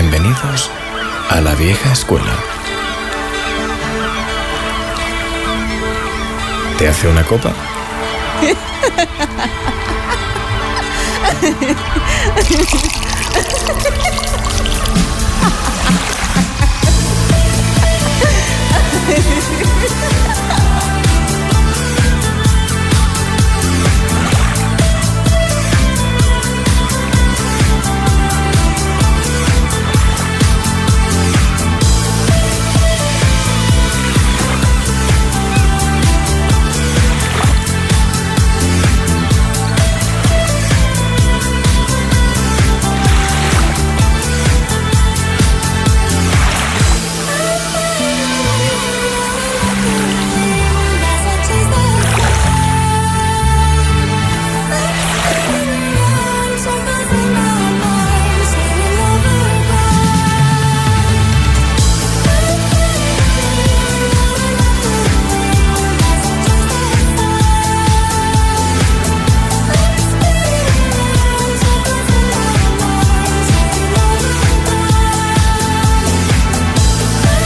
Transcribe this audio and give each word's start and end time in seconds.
Bienvenidos 0.00 0.70
a 1.28 1.42
la 1.42 1.54
vieja 1.54 1.92
escuela. 1.92 2.32
¿Te 6.78 6.88
hace 6.88 7.06
una 7.06 7.22
copa? 7.22 7.52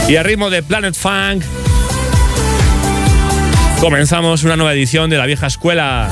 Y 0.07 0.17
a 0.17 0.23
ritmo 0.23 0.51
de 0.51 0.61
Planet 0.61 0.93
Funk, 0.93 1.43
comenzamos 3.81 4.43
una 4.43 4.55
nueva 4.55 4.71
edición 4.73 5.09
de 5.09 5.17
La 5.17 5.25
Vieja 5.25 5.47
Escuela. 5.47 6.09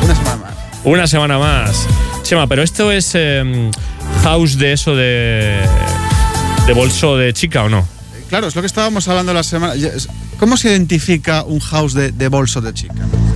Una 0.00 0.14
semana 0.14 0.36
más. 0.36 0.54
Una 0.84 1.06
semana 1.08 1.38
más. 1.38 1.86
Chema, 2.22 2.46
pero 2.46 2.62
esto 2.62 2.92
es 2.92 3.16
em, 3.16 3.72
house 4.22 4.56
de 4.58 4.72
eso 4.72 4.94
de. 4.94 5.60
de 6.68 6.72
bolso 6.72 7.16
de 7.16 7.32
chica 7.32 7.64
o 7.64 7.68
no? 7.68 7.84
Claro, 8.28 8.46
es 8.46 8.54
lo 8.54 8.62
que 8.62 8.66
estábamos 8.68 9.08
hablando 9.08 9.34
la 9.34 9.42
semana. 9.42 9.74
¿Cómo 10.38 10.56
se 10.56 10.70
identifica 10.70 11.42
un 11.42 11.58
house 11.58 11.94
de, 11.94 12.28
bolso 12.28 12.60
de 12.60 12.74
chica? 12.74 12.94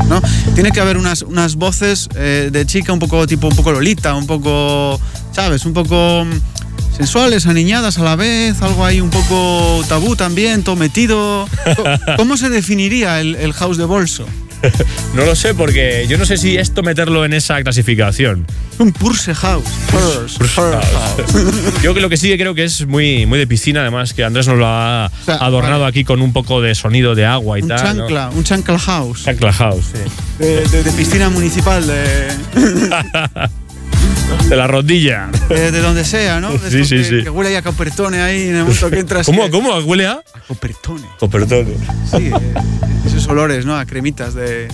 ¿no? 0.08 0.22
Tiene 0.54 0.70
que 0.70 0.80
haber 0.80 0.98
unas, 0.98 1.22
unas 1.22 1.56
voces 1.56 2.08
eh, 2.14 2.50
de 2.52 2.64
chica 2.64 2.92
un 2.92 3.00
poco 3.00 3.26
tipo 3.26 3.48
un 3.48 3.56
poco 3.56 3.72
lolita, 3.72 4.14
un 4.14 4.28
poco, 4.28 5.00
¿sabes? 5.32 5.64
Un 5.66 5.72
poco 5.72 6.26
sensuales, 7.00 7.46
aniñadas 7.46 7.96
a 7.96 8.02
la 8.02 8.14
vez, 8.14 8.60
algo 8.60 8.84
ahí 8.84 9.00
un 9.00 9.08
poco 9.08 9.82
tabú 9.88 10.16
también, 10.16 10.62
todo 10.62 10.76
metido. 10.76 11.48
¿Cómo 12.18 12.36
se 12.36 12.50
definiría 12.50 13.22
el, 13.22 13.54
house 13.54 13.78
de 13.78 13.86
bolso? 13.86 14.26
no 15.14 15.24
lo 15.24 15.34
sé, 15.34 15.54
porque 15.54 16.04
yo 16.10 16.18
no 16.18 16.26
sé 16.26 16.36
si 16.36 16.58
esto 16.58 16.82
meterlo 16.82 17.24
en 17.24 17.32
esa 17.32 17.62
clasificación. 17.62 18.44
Un 18.78 18.92
Purse 18.92 19.34
House. 19.34 19.64
yo 21.82 21.94
lo 21.94 22.10
que 22.10 22.18
sí 22.18 22.28
que 22.28 22.36
creo 22.36 22.54
que 22.54 22.64
es 22.64 22.86
muy, 22.86 23.24
muy 23.24 23.38
de 23.38 23.46
piscina, 23.46 23.80
además, 23.80 24.12
que 24.12 24.22
Andrés 24.22 24.46
nos 24.46 24.58
lo 24.58 24.66
ha 24.66 25.10
adornado 25.26 25.86
aquí 25.86 26.04
con 26.04 26.20
un 26.20 26.34
poco 26.34 26.60
de 26.60 26.74
sonido 26.74 27.14
de 27.14 27.24
agua 27.24 27.58
y 27.58 27.62
un 27.62 27.68
tal. 27.68 27.78
Chancla, 27.78 28.28
Un 28.28 28.44
chancla 28.44 28.78
house. 28.78 29.22
Chancla 29.24 29.54
house, 29.54 29.86
sí. 29.94 30.44
De, 30.44 30.92
piscina 30.92 31.30
municipal. 31.30 31.86
De... 31.86 32.28
De 34.50 34.56
la 34.56 34.66
rodilla. 34.66 35.28
De, 35.48 35.70
donde 35.80 36.04
sea, 36.04 36.40
¿no? 36.40 36.50
sí, 36.58 36.84
sí, 36.84 37.04
sí. 37.04 37.22
Que 37.22 37.30
huele 37.30 37.56
a 37.56 37.62
copertone 37.62 38.20
ahí 38.20 38.48
en 38.48 38.56
el 38.56 38.62
momento 38.64 38.90
que 38.90 38.98
entras. 38.98 39.24
¿Cómo, 39.24 39.48
cómo? 39.48 39.78
¿Huele 39.78 40.08
a? 40.08 40.24
A 40.34 40.40
copertone. 40.48 41.06
Copertone. 41.20 41.76
Sí, 42.10 42.26
eh, 42.26 42.54
esos 43.06 43.28
olores, 43.28 43.64
¿no? 43.64 43.78
A 43.78 43.86
cremitas 43.86 44.34
de, 44.34 44.66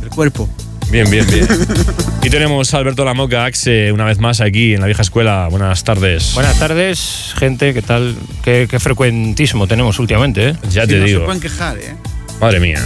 del 0.00 0.08
cuerpo. 0.12 0.48
Bien, 0.90 1.08
bien, 1.08 1.24
bien. 1.28 1.46
y 2.22 2.30
tenemos 2.30 2.74
a 2.74 2.78
Alberto 2.78 3.04
Lamoca, 3.04 3.44
Axe, 3.44 3.92
una 3.92 4.06
vez 4.06 4.18
más 4.18 4.40
aquí 4.40 4.74
en 4.74 4.80
la 4.80 4.86
vieja 4.86 5.02
escuela. 5.02 5.46
Buenas 5.48 5.84
tardes. 5.84 6.32
Buenas 6.34 6.58
tardes, 6.58 7.32
gente. 7.38 7.72
¿Qué 7.74 7.82
tal? 7.82 8.16
Qué, 8.42 8.66
frecuentísimo 8.80 9.68
tenemos 9.68 10.00
últimamente, 10.00 10.48
¿eh? 10.48 10.56
Ya 10.68 10.84
te 10.84 10.98
digo. 10.98 11.20
No 11.20 11.26
se 11.26 11.26
pueden 11.26 11.42
quejar, 11.42 11.78
¿eh? 11.78 11.94
Madre 12.40 12.58
mía. 12.58 12.82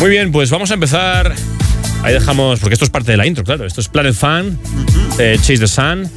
Muy 0.00 0.08
bien, 0.08 0.32
pues 0.32 0.48
vamos 0.48 0.70
a 0.70 0.74
empezar 0.74 1.34
Ahí 2.02 2.12
dejamos, 2.12 2.60
porque 2.60 2.74
esto 2.74 2.84
es 2.84 2.90
parte 2.90 3.10
de 3.10 3.16
la 3.16 3.26
intro, 3.26 3.44
claro. 3.44 3.64
Esto 3.66 3.80
es 3.80 3.88
Planet 3.88 4.14
Fan, 4.14 4.58
eh, 5.18 5.36
Chase 5.38 5.58
the 5.58 5.66
Sun. 5.66 6.10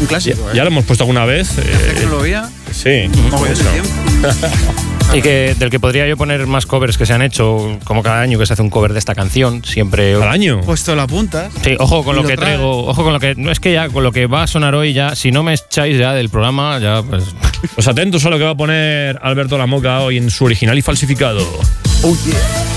Un 0.00 0.06
clásico, 0.06 0.40
ya, 0.54 0.62
¿eh? 0.62 0.64
lo 0.64 0.68
hemos 0.68 0.84
puesto 0.84 1.04
alguna 1.04 1.24
vez. 1.24 1.58
Eh, 1.58 1.94
¿Tecnología? 1.94 2.48
Sí, 2.72 3.10
y 5.12 5.22
que 5.22 5.54
del 5.58 5.68
que 5.70 5.78
podría 5.78 6.06
yo 6.06 6.16
poner 6.16 6.46
más 6.46 6.64
covers 6.64 6.96
que 6.96 7.04
se 7.04 7.12
han 7.12 7.20
hecho, 7.20 7.78
como 7.84 8.02
cada 8.02 8.22
año 8.22 8.38
que 8.38 8.46
se 8.46 8.54
hace 8.54 8.62
un 8.62 8.70
cover 8.70 8.92
de 8.92 8.98
esta 8.98 9.14
canción, 9.14 9.62
siempre. 9.64 10.14
¿Cada 10.14 10.30
año? 10.30 10.62
Puesto 10.62 10.94
la 10.94 11.06
punta. 11.06 11.50
Sí, 11.62 11.76
ojo 11.78 12.02
con 12.02 12.16
lo, 12.16 12.24
que 12.24 12.36
traigo, 12.36 12.86
ojo 12.86 13.04
con 13.04 13.12
lo 13.12 13.20
que. 13.20 13.34
No 13.36 13.50
es 13.50 13.60
que 13.60 13.74
ya 13.74 13.88
con 13.88 14.02
lo 14.02 14.12
que 14.12 14.26
va 14.26 14.44
a 14.44 14.46
sonar 14.46 14.74
hoy, 14.74 14.94
ya, 14.94 15.14
si 15.14 15.32
no 15.32 15.42
me 15.42 15.52
echáis 15.52 15.98
ya 15.98 16.14
del 16.14 16.30
programa, 16.30 16.78
ya 16.78 17.02
pues. 17.02 17.24
Pues 17.74 17.86
atentos 17.88 18.24
a 18.24 18.30
lo 18.30 18.38
que 18.38 18.44
va 18.44 18.50
a 18.50 18.56
poner 18.56 19.18
Alberto 19.22 19.58
Lamoca 19.58 20.00
hoy 20.00 20.16
en 20.16 20.30
su 20.30 20.46
original 20.46 20.78
y 20.78 20.82
falsificado. 20.82 21.46
Oh 22.02 22.16
yeah. 22.24 22.69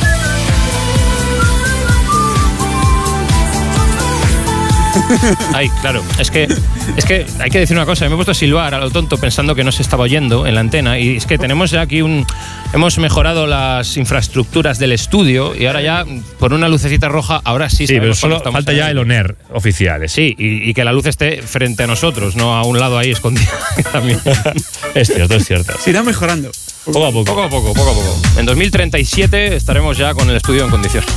Ay, 5.53 5.69
claro. 5.81 6.03
Es 6.19 6.31
que, 6.31 6.47
es 6.95 7.05
que 7.05 7.25
hay 7.39 7.49
que 7.49 7.59
decir 7.59 7.75
una 7.75 7.85
cosa. 7.85 8.07
Me 8.07 8.13
he 8.13 8.15
puesto 8.15 8.31
a 8.31 8.35
silbar 8.35 8.73
a 8.73 8.79
lo 8.79 8.91
tonto 8.91 9.17
pensando 9.17 9.55
que 9.55 9.63
no 9.63 9.71
se 9.71 9.81
estaba 9.81 10.03
oyendo 10.03 10.45
en 10.47 10.55
la 10.55 10.61
antena. 10.61 10.99
Y 10.99 11.17
es 11.17 11.25
que 11.25 11.37
tenemos 11.37 11.71
ya 11.71 11.81
aquí 11.81 12.01
un. 12.01 12.25
Hemos 12.73 12.97
mejorado 12.97 13.45
las 13.45 13.97
infraestructuras 13.97 14.79
del 14.79 14.93
estudio 14.93 15.55
y 15.55 15.67
ahora 15.67 15.81
ya, 15.81 16.05
por 16.39 16.53
una 16.53 16.67
lucecita 16.69 17.07
roja, 17.07 17.39
ahora 17.43 17.69
sí 17.69 17.85
Sí, 17.85 17.99
pero 17.99 18.15
solo 18.15 18.41
falta 18.41 18.73
ya 18.73 18.89
el 18.89 18.97
ONER 18.97 19.35
oficial. 19.51 20.09
Sí, 20.09 20.35
y, 20.37 20.73
que 20.73 20.83
la 20.83 20.91
luz 20.91 21.05
esté 21.05 21.41
frente 21.43 21.83
a 21.83 21.87
nosotros, 21.87 22.35
no 22.35 22.55
a 22.55 22.63
un 22.63 22.79
lado 22.79 22.97
ahí 22.97 23.11
escondido 23.11 23.51
también. 23.91 24.19
es 24.95 25.07
cierto, 25.07 25.35
es 25.35 25.45
cierto. 25.45 25.73
Se 25.79 25.91
irá 25.91 26.01
mejorando. 26.03 26.51
Poco 26.85 27.05
a 27.05 27.11
poco. 27.11 27.25
Poco 27.25 27.43
a 27.43 27.49
poco, 27.49 27.73
poco 27.73 27.91
a 27.91 27.93
poco. 27.93 28.21
En 28.37 28.45
2037 28.45 29.55
estaremos 29.55 29.97
ya 29.97 30.13
con 30.13 30.29
el 30.29 30.35
estudio 30.35 30.65
en 30.65 30.71
condiciones. 30.71 31.09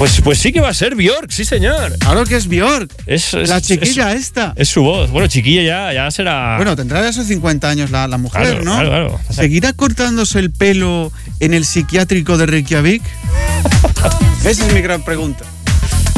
Pues, 0.00 0.18
pues 0.22 0.38
sí 0.38 0.50
que 0.50 0.60
va 0.62 0.70
a 0.70 0.72
ser 0.72 0.94
Bjork, 0.94 1.30
sí 1.30 1.44
señor. 1.44 1.98
Claro 1.98 2.24
que 2.24 2.34
es 2.34 2.48
Bjork. 2.48 2.90
Es, 3.04 3.34
la 3.34 3.60
chiquilla 3.60 4.14
esta. 4.14 4.54
Es 4.56 4.70
su 4.70 4.82
voz. 4.82 5.10
Bueno, 5.10 5.28
chiquilla 5.28 5.62
ya, 5.62 5.92
ya 5.92 6.10
será. 6.10 6.56
Bueno, 6.56 6.74
tendrá 6.74 7.06
esos 7.06 7.26
50 7.26 7.68
años 7.68 7.90
la, 7.90 8.08
mujer, 8.16 8.64
¿no? 8.64 8.76
Claro, 8.76 8.88
claro. 8.88 9.20
¿Seguirá 9.28 9.74
cortándose 9.74 10.38
el 10.38 10.50
pelo 10.50 11.12
en 11.38 11.52
el 11.52 11.66
psiquiátrico 11.66 12.38
de 12.38 12.46
Reykjavik? 12.46 13.02
Esa 14.46 14.66
es 14.66 14.72
mi 14.72 14.80
gran 14.80 15.04
pregunta. 15.04 15.44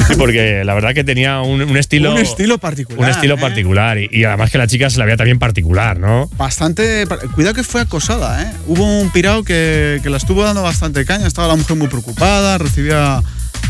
Sí, 0.06 0.14
porque 0.16 0.62
la 0.64 0.74
verdad 0.74 0.94
que 0.94 1.02
tenía 1.02 1.40
un, 1.40 1.76
estilo. 1.76 2.12
Un 2.12 2.18
estilo 2.18 2.58
particular. 2.58 3.00
Un 3.02 3.08
estilo 3.08 3.34
¿eh? 3.34 3.40
particular. 3.40 3.98
Y, 3.98 4.22
además 4.22 4.52
que 4.52 4.58
la 4.58 4.68
chica 4.68 4.90
se 4.90 5.00
la 5.00 5.06
veía 5.06 5.16
también 5.16 5.40
particular, 5.40 5.98
¿no? 5.98 6.30
Bastante. 6.36 7.04
Cuidado 7.34 7.56
que 7.56 7.64
fue 7.64 7.80
acosada, 7.80 8.44
¿eh? 8.44 8.52
Hubo 8.68 9.00
un 9.00 9.10
pirao 9.10 9.42
que, 9.42 9.98
que 10.04 10.08
la 10.08 10.18
estuvo 10.18 10.44
dando 10.44 10.62
bastante 10.62 11.04
caña. 11.04 11.26
Estaba 11.26 11.48
la 11.48 11.56
mujer 11.56 11.76
muy 11.76 11.88
preocupada, 11.88 12.58
recibía 12.58 13.20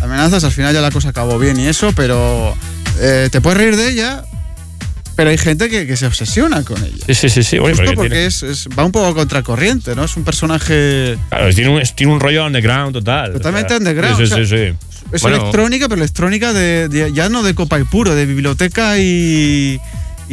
amenazas, 0.02 0.44
al 0.44 0.52
final 0.52 0.75
ya 0.75 0.81
la 0.81 0.90
cosa 0.90 1.10
acabó 1.10 1.38
bien 1.38 1.58
y 1.58 1.66
eso, 1.66 1.93
pero 1.94 2.54
eh, 3.00 3.28
te 3.31 3.40
puedes 3.40 3.58
reír 3.58 3.76
de 3.76 3.90
ella, 3.90 4.25
pero 5.16 5.31
hay 5.31 5.38
gente 5.38 5.69
que, 5.69 5.96
se 5.96 6.06
obsesiona 6.06 6.62
con 6.64 6.82
ella. 6.82 7.04
Sí, 7.06 7.14
sí, 7.14 7.28
sí. 7.28 7.43
sí. 7.43 7.58
porque, 7.94 8.26
es, 8.26 8.69
va 8.78 8.84
un 8.84 8.93
poco 8.93 9.14
contracorriente, 9.14 9.94
¿no? 9.94 10.04
Es 10.04 10.16
un 10.16 10.25
personaje. 10.25 11.19
Claro, 11.28 11.52
tiene 11.54 11.70
un, 11.70 11.82
tiene 11.94 12.12
un 12.12 12.20
rollo 12.20 12.46
underground 12.46 12.93
total. 12.93 13.32
Totalmente 13.34 13.76
underground. 13.76 14.16
Sí, 14.19 14.26
sí, 14.26 14.46
sí. 14.46 14.75
Es 15.12 15.25
electrónica, 15.25 15.88
pero 15.88 16.00
electrónica 16.00 16.52
de, 16.52 17.10
ya 17.14 17.28
no 17.28 17.43
de 17.43 17.54
copa 17.54 17.78
y 17.78 17.84
puro, 17.84 18.14
de 18.14 18.25
biblioteca 18.25 18.99
y 18.99 19.78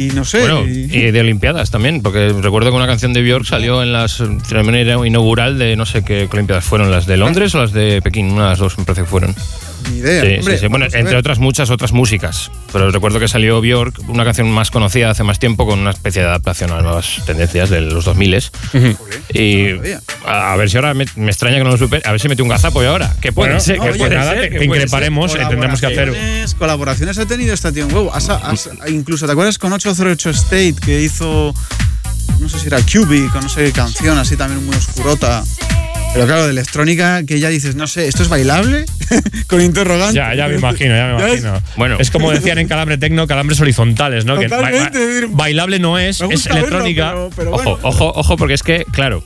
y 0.00 0.08
no 0.14 0.24
sé. 0.24 0.42
y, 0.66 1.10
de 1.10 1.20
Olimpiadas 1.20 1.70
también, 1.70 2.00
porque 2.00 2.32
recuerdo 2.40 2.70
que 2.70 2.76
una 2.76 2.86
canción 2.86 3.12
de 3.12 3.22
Björk 3.22 3.44
salió 3.44 3.82
en 3.82 3.92
la 3.92 4.08
ceremonia 4.08 5.06
inaugural 5.06 5.58
de 5.58 5.76
no 5.76 5.84
sé 5.84 6.02
qué 6.02 6.26
Olimpiadas 6.32 6.64
fueron, 6.64 6.90
las 6.90 7.04
de 7.04 7.18
Londres 7.18 7.54
o 7.54 7.58
las 7.58 7.72
de 7.72 8.00
Pekín, 8.00 8.32
unas 8.32 8.58
dos 8.58 8.78
me 8.78 8.84
parece 8.84 9.02
que 9.02 9.08
fueron. 9.08 9.34
Ni 9.90 9.98
idea. 9.98 10.22
Sí, 10.22 10.36
Hombre, 10.38 10.54
sí, 10.54 10.60
sí. 10.60 10.66
Bueno, 10.68 10.86
entre 10.92 11.16
otras 11.16 11.38
muchas 11.38 11.70
otras 11.70 11.92
músicas. 11.92 12.50
Pero 12.72 12.90
recuerdo 12.90 13.18
que 13.18 13.28
salió 13.28 13.60
Björk, 13.60 14.08
una 14.08 14.24
canción 14.24 14.50
más 14.50 14.70
conocida 14.70 15.10
hace 15.10 15.22
más 15.24 15.38
tiempo, 15.38 15.66
con 15.66 15.78
una 15.80 15.90
especie 15.90 16.22
de 16.22 16.28
adaptación 16.28 16.70
a 16.70 16.74
las 16.76 16.82
nuevas 16.84 17.22
tendencias 17.26 17.70
de 17.70 17.80
los 17.80 18.04
2000 18.04 18.34
Y 19.32 19.76
sabía. 19.76 20.00
a, 20.26 20.52
a 20.52 20.56
ver 20.56 20.70
si 20.70 20.76
ahora 20.76 20.94
me, 20.94 21.04
me 21.16 21.30
extraña 21.30 21.58
que 21.58 21.64
no 21.64 21.70
lo 21.70 21.76
supe. 21.78 22.02
A 22.04 22.10
ver 22.12 22.20
si 22.20 22.28
mete 22.28 22.42
un 22.42 22.48
gazapo 22.48 22.82
yo 22.82 22.90
ahora. 22.90 23.12
Que 23.20 23.32
puede 23.32 23.50
Bueno, 23.50 23.60
ser, 23.60 23.78
no, 23.78 23.84
que 23.84 23.90
oye, 23.90 23.98
puede 23.98 24.16
nada, 24.16 24.32
ser, 24.32 24.50
te- 24.50 24.58
que 24.58 24.64
increparemos, 24.64 25.34
eh, 25.34 25.38
tendremos 25.48 25.80
que 25.80 25.86
hacer. 25.86 26.08
Colaboraciones- 26.10 26.54
Colaboraciones 26.54 27.18
ha 27.18 27.26
tenido 27.26 27.54
este 27.54 27.72
tío 27.72 27.84
en 27.86 27.94
huevo. 27.94 28.14
Has- 28.14 28.28
has- 28.28 28.70
incluso, 28.88 29.26
¿te 29.26 29.32
acuerdas 29.32 29.58
con 29.58 29.72
808 29.72 30.30
State 30.30 30.74
que 30.84 31.00
hizo, 31.02 31.54
no 32.38 32.48
sé 32.48 32.58
si 32.58 32.66
era 32.68 32.78
Cubic 32.82 33.34
o 33.34 33.40
no 33.40 33.48
sé 33.48 33.64
qué 33.64 33.72
canción, 33.72 34.16
así 34.18 34.36
también 34.36 34.64
muy 34.64 34.76
oscurota? 34.76 35.42
Pero 36.12 36.26
claro, 36.26 36.44
de 36.44 36.50
electrónica 36.50 37.22
que 37.24 37.38
ya 37.38 37.48
dices, 37.50 37.76
no 37.76 37.86
sé, 37.86 38.08
¿esto 38.08 38.22
es 38.24 38.28
bailable? 38.28 38.84
con 39.46 39.60
interrogante. 39.60 40.14
Ya, 40.16 40.34
ya 40.34 40.48
me 40.48 40.56
imagino, 40.56 40.94
ya 40.96 41.06
me 41.14 41.18
Ya 41.20 41.28
imagino. 41.28 41.62
Bueno. 41.76 41.96
es 42.00 42.10
como 42.10 42.30
decían 42.32 42.58
en 42.58 42.66
Calambre 42.68 42.98
Tecno, 42.98 43.26
calambres 43.28 43.60
horizontales, 43.60 44.24
¿no? 44.24 44.36
Que 44.38 44.48
ba- 44.48 44.56
Totalmente, 44.56 44.98
ba- 44.98 45.04
decir, 45.06 45.28
bailable 45.30 45.78
no 45.78 45.98
es, 45.98 46.20
es 46.20 46.44
verlo, 46.44 46.58
electrónica. 46.58 47.10
pero- 47.10 47.30
pero 47.36 47.50
Ojo, 47.52 47.62
bueno. 47.62 47.78
ojo, 47.88 48.12
ojo, 48.14 48.36
porque 48.36 48.54
es 48.54 48.62
que, 48.64 48.84
claro, 48.92 49.22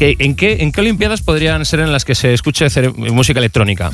que- 0.00 0.16
¿en 0.18 0.34
qué, 0.34 0.56
¿en 0.60 0.72
qué 0.72 0.80
Olimpiadas 0.80 1.22
podrían 1.22 1.64
ser 1.64 1.80
en 1.80 1.92
las 1.92 2.04
que 2.04 2.14
se 2.16 2.34
escuche 2.34 2.66
música 2.96 3.38
electrónica? 3.38 3.92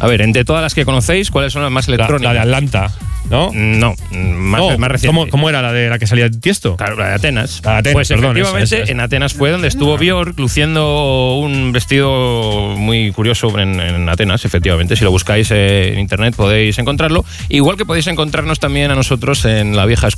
A 0.00 0.06
ver, 0.06 0.22
entre 0.22 0.44
todas 0.44 0.62
las 0.62 0.74
que 0.74 0.84
conocéis, 0.84 1.30
¿cuáles 1.30 1.52
son 1.52 1.62
las 1.62 1.70
más 1.70 1.88
La, 1.88 1.94
electrónicas? 1.94 2.34
la 2.34 2.40
de 2.40 2.40
Atlanta, 2.40 2.90
¿no? 3.30 3.50
No, 3.52 3.94
más, 4.12 4.60
No, 4.60 4.78
más 4.78 4.90
reciente. 4.90 5.06
¿cómo, 5.16 5.30
cómo 5.30 5.48
era 5.48 5.60
la 5.62 5.72
de 5.72 5.88
la 5.90 5.98
que 5.98 6.06
salía 6.06 6.28
de 6.28 6.38
Tiesto? 6.38 6.76
Claro, 6.76 6.96
la 6.96 7.08
de 7.08 7.14
Atenas. 7.14 7.60
La 7.64 7.72
de 7.72 7.78
Atenas, 7.78 7.92
pues 7.94 8.08
perdón, 8.08 8.30
efectivamente, 8.36 8.64
esa, 8.64 8.76
esa, 8.76 8.82
esa. 8.84 8.92
en 8.92 9.00
Atenas 9.00 9.34
fue 9.34 9.50
donde 9.50 9.68
estuvo 9.68 9.96
Björk 9.98 10.38
luciendo 10.38 11.36
un 11.36 11.72
vestido 11.72 12.74
muy 12.76 13.12
curioso 13.12 13.56
en, 13.58 13.78
en 13.78 14.08
Atenas, 14.08 14.44
efectivamente. 14.44 14.96
Si 14.96 15.04
lo 15.04 15.10
buscáis 15.10 15.50
eh, 15.50 15.92
en 15.92 15.98
internet 16.00 16.34
podéis 16.34 16.78
encontrarlo. 16.78 17.24
Igual 17.48 17.76
que 17.76 17.84
podéis 17.84 18.06
encontrarnos 18.06 18.58
también 18.58 18.90
a 18.90 18.94
nosotros 18.94 19.44
en 19.44 19.76
la 19.76 19.86
vieja 19.86 20.08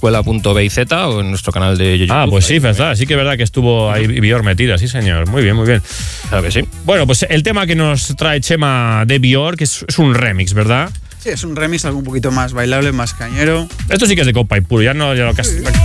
o 1.08 1.20
en 1.20 1.30
nuestro 1.30 1.52
canal 1.52 1.76
de 1.76 1.98
YouTube. 1.98 2.14
Ah, 2.14 2.26
pues 2.28 2.44
sí, 2.44 2.58
verdad. 2.58 2.94
Sí 2.94 3.06
que 3.06 3.14
es 3.14 3.18
verdad 3.18 3.36
que 3.36 3.42
estuvo 3.42 3.90
ahí 3.90 4.06
Bior 4.06 4.42
metida, 4.42 4.78
sí, 4.78 4.88
señor. 4.88 5.28
Muy 5.28 5.42
bien, 5.42 5.56
muy 5.56 5.66
bien. 5.66 5.82
Claro 6.28 6.44
que 6.44 6.50
sí. 6.50 6.60
Bueno, 6.84 7.06
pues 7.06 7.26
el 7.28 7.42
tema 7.42 7.66
que 7.66 7.74
nos 7.74 8.14
trae 8.16 8.40
Chema 8.40 9.04
de 9.06 9.18
Bior, 9.18 9.56
que 9.56 9.66
es, 9.72 9.84
es 9.88 9.98
un 9.98 10.14
remix, 10.14 10.54
¿verdad? 10.54 10.90
Sí, 11.22 11.28
es 11.28 11.44
un 11.44 11.54
remix 11.54 11.84
algo 11.84 11.98
un 11.98 12.04
poquito 12.04 12.32
más 12.32 12.52
bailable, 12.52 12.90
más 12.90 13.14
cañero. 13.14 13.68
Esto 13.88 14.06
sí 14.06 14.16
que 14.16 14.22
es 14.22 14.26
de 14.26 14.32
copa 14.32 14.58
y 14.58 14.60
puro, 14.60 14.82
ya 14.82 14.92
no 14.92 15.14
ya 15.14 15.24
lo 15.24 15.34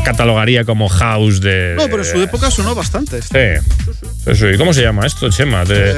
catalogaría 0.04 0.66
como 0.66 0.90
house 0.90 1.42
de. 1.42 1.76
No, 1.78 1.86
pero 1.86 2.00
en 2.00 2.06
su 2.06 2.22
época 2.24 2.50
sonó 2.50 2.74
bastante. 2.74 3.20
esto. 3.20 3.38
Sí. 3.38 4.02
Sí, 4.26 4.36
sí. 4.36 4.58
¿Cómo 4.58 4.74
se 4.74 4.82
llama 4.82 5.06
esto, 5.06 5.30
Chema? 5.30 5.64
¿Te, 5.64 5.92
Eh, 5.92 5.96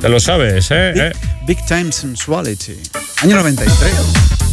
te 0.00 0.08
lo 0.08 0.18
sabes, 0.18 0.68
eh? 0.72 0.90
Big, 0.92 1.02
¿Eh? 1.02 1.12
Big 1.46 1.66
Time 1.66 1.92
Sensuality. 1.92 2.76
Año 3.22 3.36
93. 3.36 4.49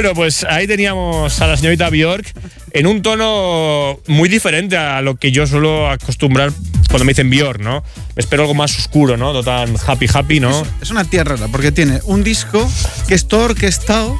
Bueno, 0.00 0.14
pues 0.14 0.44
ahí 0.48 0.68
teníamos 0.68 1.40
a 1.40 1.48
la 1.48 1.56
señorita 1.56 1.90
Bjork 1.90 2.32
en 2.72 2.86
un 2.86 3.02
tono 3.02 3.98
muy 4.06 4.28
diferente 4.28 4.76
a 4.76 5.02
lo 5.02 5.16
que 5.16 5.32
yo 5.32 5.44
suelo 5.44 5.90
acostumbrar 5.90 6.52
cuando 6.88 7.04
me 7.04 7.10
dicen 7.10 7.28
Björk, 7.30 7.60
¿no? 7.60 7.82
Me 8.14 8.20
espero 8.20 8.44
algo 8.44 8.54
más 8.54 8.78
oscuro, 8.78 9.16
¿no? 9.16 9.32
No 9.32 9.42
tan 9.42 9.74
happy 9.84 10.06
happy, 10.14 10.38
¿no? 10.38 10.64
Es 10.80 10.92
una 10.92 11.02
tía 11.02 11.24
rara, 11.24 11.48
porque 11.50 11.72
tiene 11.72 11.98
un 12.04 12.22
disco 12.22 12.70
que 13.08 13.14
es 13.16 13.26
todo 13.26 13.46
orquestado, 13.46 14.16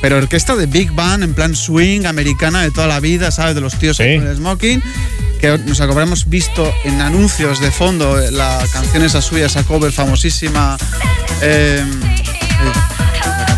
pero 0.00 0.16
orquesta 0.18 0.54
de 0.54 0.66
Big 0.66 0.92
Band, 0.92 1.24
en 1.24 1.34
plan 1.34 1.56
swing, 1.56 2.06
americana 2.06 2.62
de 2.62 2.70
toda 2.70 2.86
la 2.86 3.00
vida, 3.00 3.32
¿sabes? 3.32 3.56
De 3.56 3.60
los 3.60 3.74
tíos 3.80 3.96
Sí. 3.96 4.04
con 4.18 4.28
el 4.28 4.36
smoking. 4.36 4.80
Que 5.40 5.58
nos 5.58 5.80
habremos 5.80 6.28
visto 6.30 6.72
en 6.84 7.00
anuncios 7.00 7.60
de 7.60 7.72
fondo 7.72 8.16
la 8.30 8.64
canción 8.72 9.02
esa 9.02 9.20
suya, 9.20 9.46
esa 9.46 9.64
cover 9.64 9.90
famosísima. 9.90 10.76
eh, 11.42 11.82
eh, 11.82 12.95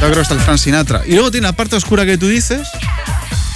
yo 0.00 0.06
creo 0.06 0.14
que 0.14 0.20
está 0.20 0.34
el 0.34 0.40
Frank 0.40 0.58
Sinatra. 0.58 1.02
Y 1.06 1.12
luego 1.12 1.30
tiene 1.30 1.46
la 1.46 1.52
parte 1.54 1.76
oscura 1.76 2.06
que 2.06 2.18
tú 2.18 2.28
dices, 2.28 2.66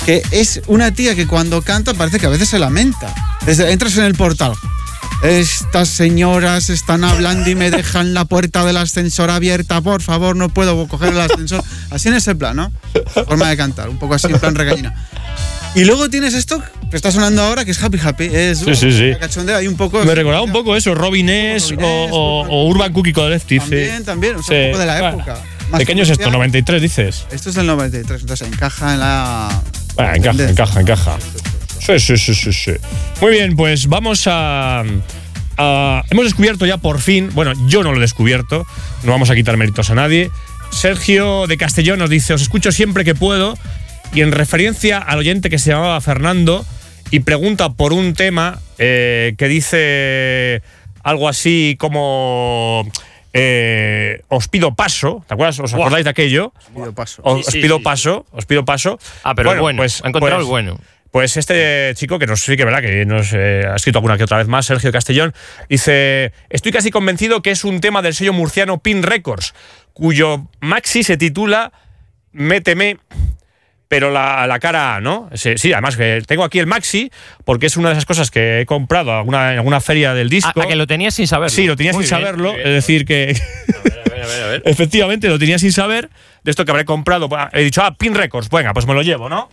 que 0.07 0.23
es 0.31 0.61
una 0.67 0.93
tía 0.93 1.15
que 1.15 1.27
cuando 1.27 1.63
canta 1.63 1.95
parece 1.95 2.19
que 2.19 2.27
a 2.27 2.31
veces 2.31 2.49
se 2.49 2.59
lamenta. 2.59 3.15
Desde, 3.47 3.71
entras 3.73 3.97
en 3.97 4.05
el 4.05 4.15
portal. 4.15 4.53
Estas 5.23 5.89
señoras 5.89 6.69
están 6.69 7.05
hablando 7.05 7.49
y 7.49 7.55
me 7.55 7.71
dejan 7.71 8.13
la 8.13 8.25
puerta 8.25 8.65
del 8.65 8.77
ascensor 8.77 9.31
abierta, 9.31 9.81
por 9.81 10.03
favor, 10.03 10.35
no 10.35 10.49
puedo 10.49 10.89
coger 10.89 11.11
el 11.13 11.21
ascensor. 11.21 11.63
Así 11.91 12.09
en 12.09 12.15
ese 12.15 12.35
plan, 12.35 12.57
¿no? 12.57 12.73
Forma 13.27 13.49
de 13.49 13.57
cantar, 13.57 13.89
un 13.89 13.99
poco 13.99 14.15
así 14.15 14.27
en 14.27 14.41
plan 14.41 14.57
regañina. 14.57 14.95
Y 15.77 15.85
luego 15.85 16.11
tienes 16.11 16.35
esto 16.35 16.61
que 16.91 16.97
está 16.97 17.13
sonando 17.13 17.41
ahora, 17.43 17.65
que 17.65 17.71
es 17.71 17.83
Happy 17.83 17.99
Happy. 18.03 18.25
Es, 18.33 18.59
Sí, 18.59 18.75
sí, 18.75 18.93
sí. 18.93 19.13
Cachondeo, 19.19 19.57
hay 19.57 19.69
un 19.69 19.77
poco. 19.77 20.05
Me 20.05 20.15
recordaba 20.15 20.43
un 20.43 20.53
poco 20.53 20.77
eso, 20.77 20.93
Robin 20.95 21.29
S. 21.31 21.75
O, 21.81 21.87
o- 22.11 22.47
o 22.49 22.69
Urban 22.69 22.93
Cookie 22.93 23.13
Collective. 23.13 23.61
También, 23.61 24.05
también, 24.05 24.37
o 24.37 24.43
sea, 24.43 24.67
un 24.67 24.73
poco 24.73 24.79
de 24.81 24.87
la 24.87 25.01
Bueno, 25.01 25.17
época. 25.19 25.35
Más 25.35 25.41
¿De 25.79 25.87
qué 25.87 25.93
año 25.93 26.03
es 26.03 26.11
esto? 26.11 26.31
comercial. 26.31 26.65
¿93 26.65 26.81
dices? 26.81 27.27
Esto 27.31 27.51
es 27.51 27.55
del 27.57 27.67
93, 27.67 28.21
entonces 28.23 28.49
encaja 28.49 28.95
en 28.95 29.01
la. 29.01 29.63
Bueno, 29.95 30.15
encaja, 30.15 30.49
encaja, 30.51 30.81
encaja. 30.81 31.19
Sí, 31.79 31.99
sí, 31.99 32.17
sí, 32.17 32.35
sí, 32.35 32.53
sí. 32.53 32.73
Muy 33.21 33.33
bien, 33.33 33.57
pues 33.57 33.87
vamos 33.89 34.27
a, 34.27 34.85
a- 35.57 36.05
Hemos 36.11 36.25
descubierto 36.25 36.65
ya 36.67 36.79
por 36.79 37.01
fin, 37.01 37.31
bueno, 37.35 37.53
yo 37.67 37.83
no 37.83 37.91
lo 37.93 37.99
he 37.99 38.01
descubierto, 38.01 38.67
no 39.03 39.13
vamos 39.13 39.31
a 39.31 39.35
quitar 39.35 39.57
méritos 39.57 39.91
a 39.91 39.95
nadie. 39.95 40.31
Sergio 40.71 41.47
de 41.47 41.57
Castellón 41.59 41.99
nos 41.99 42.09
dice, 42.09 42.33
os 42.35 42.43
escucho 42.43 42.73
siempre 42.73 43.05
que 43.05 43.15
puedo 43.15 43.59
y 44.15 44.21
en 44.23 44.33
referencia 44.33 44.99
al 44.99 45.19
oyente 45.19 45.51
que 45.51 45.59
se 45.59 45.71
llamaba 45.71 46.01
Fernando 46.01 46.65
y 47.11 47.21
pregunta 47.21 47.71
por 47.75 47.93
un 47.93 48.15
tema 48.15 48.59
eh, 48.79 49.35
que 49.37 49.49
dice 49.49 50.63
algo 51.03 51.29
así 51.29 51.77
como... 51.79 52.89
eh, 53.33 54.23
os 54.29 54.49
pido 54.49 54.75
paso, 54.75 55.25
¿te 55.27 55.35
acuerdas? 55.35 55.59
¿Os 55.61 55.73
acordáis 55.75 56.05
de 56.05 56.11
aquello? 56.11 56.53
Pido 56.75 56.93
paso. 56.95 57.23
Os, 57.25 57.47
Sí, 57.47 57.59
os 57.59 57.63
pido 57.63 57.77
sí. 57.79 57.83
paso, 57.85 58.27
os 58.33 58.47
pido 58.47 58.65
paso. 58.65 58.99
Ah, 59.25 59.35
pero 59.35 59.53
el 59.53 59.61
bueno. 59.61 59.79
pues- 59.79 60.03
ha 60.05 60.09
encontrado 60.09 60.37
pues- 60.37 60.45
el 60.47 60.51
bueno. 60.51 60.79
Pues 61.11 61.37
este 61.37 61.93
chico, 61.95 62.19
que 62.19 62.27
nos 62.27 62.41
sí 62.43 62.57
que 62.57 62.65
verdad 62.65 62.81
que 62.81 63.05
nos 63.05 63.35
eh, 63.35 63.67
ha 63.71 63.77
escrito 63.77 63.99
alguna 63.99 64.17
que 64.17 64.25
otra 64.25 64.39
vez 64.39 64.47
más, 64.49 64.65
Sergio 64.65 64.91
Castellón, 64.93 65.35
dice: 65.69 66.33
Estoy 66.49 66.73
casi 66.73 66.91
convencido 66.91 67.43
que 67.43 67.51
es 67.51 67.65
un 67.65 67.81
tema 67.81 68.01
del 68.01 68.15
sello 68.15 68.33
murciano 68.33 68.79
Pin 68.79 69.03
Records, 69.03 69.53
cuyo 69.93 70.49
maxi 70.61 71.03
se 71.03 71.19
titula 71.19 71.71
Méteme. 72.33 72.97
Pero 73.93 74.11
la, 74.11 74.47
la 74.47 74.59
cara 74.59 74.97
A, 74.97 75.01
¿no? 75.03 75.29
Sí, 75.35 75.59
sí, 75.59 75.71
además 75.75 75.99
que 75.99 76.23
tengo 76.27 76.45
aquí 76.45 76.59
el 76.59 76.67
maxi, 76.67 77.11
porque 77.45 77.67
es 77.67 77.77
una 77.77 77.91
de 77.91 77.93
esas 77.93 78.07
cosas 78.07 78.31
que 78.31 78.61
he 78.63 78.65
comprado 78.65 79.11
en 79.11 79.19
alguna, 79.19 79.53
en 79.53 79.59
alguna 79.59 79.83
feria 79.83 80.15
del 80.15 80.31
disco. 80.31 80.51
Ah, 80.63 80.65
a 80.65 80.67
que 80.67 80.77
lo 80.77 80.87
tenías 80.87 81.13
sin 81.13 81.27
saberlo. 81.27 81.55
Sí, 81.55 81.67
lo 81.67 81.77
tenía 81.77 81.93
Muy 81.93 82.07
sin 82.07 82.17
bien, 82.17 82.25
saberlo. 82.27 82.55
bien. 82.55 82.67
Es 82.69 82.73
decir, 82.73 83.05
que 83.05 83.37
A 83.37 83.83
ver, 83.83 84.23
a 84.23 84.27
ver, 84.27 84.43
a 84.45 84.47
ver. 84.47 84.63
efectivamente 84.67 85.29
lo 85.29 85.39
tenía 85.39 85.59
sin 85.59 85.73
saber. 85.73 86.09
De 86.43 86.51
esto 86.51 86.65
que 86.65 86.71
habré 86.71 86.87
comprado. 86.87 87.29
pues, 87.29 87.43
He 87.53 87.65
dicho, 87.65 87.83
ah, 87.85 87.95
Pin 87.95 88.15
Records. 88.15 88.49
Venga, 88.49 88.73
pues 88.73 88.87
me 88.87 88.95
lo 88.95 89.03
llevo, 89.03 89.29
¿no? 89.29 89.51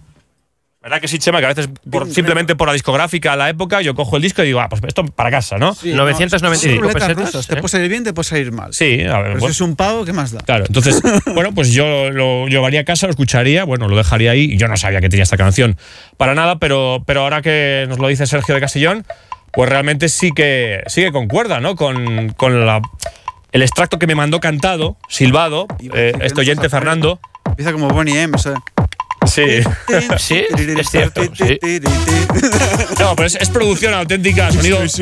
¿Verdad 0.81 1.01
que 1.01 1.09
sí, 1.09 1.19
Chema? 1.19 1.39
Que 1.39 1.45
a 1.45 1.49
veces, 1.49 1.67
por- 1.91 2.09
simplemente 2.09 2.55
por 2.55 2.67
la 2.69 2.73
discográfica 2.73 3.33
a 3.33 3.35
la 3.35 3.49
época, 3.49 3.81
yo 3.81 3.93
cojo 3.95 4.15
el 4.15 4.21
disco 4.21 4.43
y 4.43 4.45
digo, 4.45 4.61
ah, 4.61 4.69
pues 4.69 4.81
esto 4.87 5.03
para 5.05 5.29
casa, 5.29 5.57
¿no? 5.57 5.73
Sí, 5.75 5.91
995 5.93 6.73
son 6.75 6.81
ruletas 6.81 7.03
pesetas, 7.03 7.25
rusas, 7.33 7.47
Te 7.47 7.53
¿eh? 7.55 7.57
puede 7.57 7.69
salir 7.69 7.89
bien, 7.89 8.03
te 8.05 8.13
puede 8.13 8.29
salir 8.29 8.51
mal. 8.53 8.73
Sí, 8.73 9.01
a 9.03 9.19
ver. 9.19 9.33
Pero 9.33 9.39
si 9.41 9.51
es 9.51 9.59
un 9.61 9.75
pavo, 9.75 10.05
¿qué 10.05 10.13
más 10.13 10.31
da? 10.31 10.39
Claro, 10.39 10.63
entonces, 10.65 11.01
bueno, 11.35 11.53
pues 11.53 11.71
yo 11.73 12.11
lo 12.11 12.47
llevaría 12.47 12.79
a 12.79 12.83
casa, 12.85 13.07
lo 13.07 13.11
escucharía, 13.11 13.65
bueno, 13.65 13.89
lo 13.89 13.97
dejaría 13.97 14.31
ahí. 14.31 14.53
y 14.53 14.57
Yo 14.57 14.69
no 14.69 14.77
sabía 14.77 15.01
que 15.01 15.09
tenía 15.09 15.23
esta 15.23 15.35
canción 15.35 15.77
para 16.15 16.33
nada, 16.33 16.59
pero, 16.59 17.03
pero 17.05 17.21
ahora 17.23 17.41
que 17.41 17.85
nos 17.89 17.99
lo 17.99 18.07
dice 18.07 18.25
Sergio 18.25 18.55
de 18.55 18.61
Castellón, 18.61 19.05
pues 19.51 19.67
realmente 19.69 20.07
sí 20.07 20.31
que, 20.31 20.81
sí 20.87 21.01
que 21.01 21.11
concuerda, 21.11 21.59
¿no? 21.59 21.75
Con, 21.75 22.29
con 22.37 22.65
la, 22.65 22.81
el 23.51 23.63
extracto 23.63 23.99
que 23.99 24.07
me 24.07 24.15
mandó 24.15 24.39
cantado, 24.39 24.95
silbado, 25.09 25.67
eh, 25.93 26.13
este 26.21 26.39
oyente 26.39 26.69
Fernando. 26.69 27.19
Empieza 27.45 27.73
como 27.73 27.89
Bonnie 27.89 28.17
M. 28.21 28.33
o 28.33 28.39
sea. 28.39 28.53
Sí. 29.29 29.43
Sí, 30.17 30.43
es 30.77 30.89
cierto, 30.89 31.21
sí. 31.33 31.59
No, 32.99 33.15
pero 33.15 33.27
es, 33.27 33.35
es 33.35 33.49
producción 33.49 33.93
auténtica, 33.93 34.51
sonido, 34.51 34.81
Es 34.83 34.99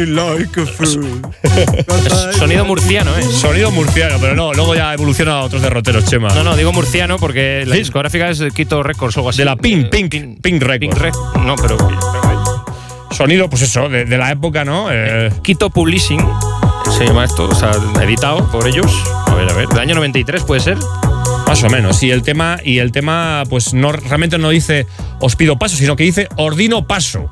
Sonido 2.38 2.66
murciano, 2.66 3.18
¿eh? 3.18 3.24
sonido 3.24 3.72
murciano, 3.72 4.18
pero 4.20 4.36
no, 4.36 4.54
luego 4.54 4.76
ya 4.76 4.94
evoluciona 4.94 5.40
a 5.40 5.44
otros 5.44 5.62
derroteros, 5.62 6.06
Chema. 6.06 6.30
No, 6.30 6.44
no, 6.44 6.56
digo 6.56 6.72
murciano 6.74 7.18
porque 7.18 7.64
la 7.66 7.74
Sí. 7.76 7.80
discográfica 7.80 8.30
es 8.30 8.40
de 8.40 8.52
Quito 8.52 8.84
Records 8.84 9.18
o 9.18 9.20
algo 9.22 9.30
así. 9.30 9.40
De 9.40 9.46
la 9.46 9.56
Pink, 9.56 9.86
Eh, 9.86 9.90
Pink, 9.90 10.12
Pink- 10.12 10.42
Pink 10.42 10.62
Records. 10.64 10.80
Pink 10.80 10.98
Rec- 10.98 11.44
No, 11.44 11.56
pero. 11.56 11.78
Sonido, 13.12 13.50
pues 13.50 13.62
eso, 13.64 13.90
de, 13.90 14.06
de 14.06 14.18
la 14.18 14.32
época, 14.32 14.64
¿no? 14.66 14.88
Eh, 14.92 15.32
Quito 15.42 15.70
Publishing 15.70 16.20
se 16.98 17.06
llama 17.06 17.26
esto, 17.26 17.50
o 17.50 17.56
sea, 17.56 17.72
editado 18.02 18.50
por 18.52 18.68
ellos. 18.68 18.92
A 19.28 19.34
ver, 19.36 19.50
a 19.50 19.54
ver, 19.54 19.68
del 19.68 19.80
año 19.80 19.96
93 19.96 20.44
puede 20.44 20.62
ser. 20.62 20.78
Más 21.48 21.64
o 21.64 21.70
menos. 21.70 22.04
Y 22.04 22.12
el 22.12 22.22
tema, 22.24 22.58
y 22.64 22.80
el 22.80 22.92
tema, 22.92 23.44
pues 23.50 23.74
no 23.74 23.92
realmente 23.92 24.38
no 24.38 24.50
dice 24.50 24.86
os 25.20 25.36
pido 25.36 25.58
paso, 25.58 25.76
sino 25.78 25.96
que 25.96 26.04
dice 26.04 26.28
ordino 26.36 26.86
paso. 26.88 27.30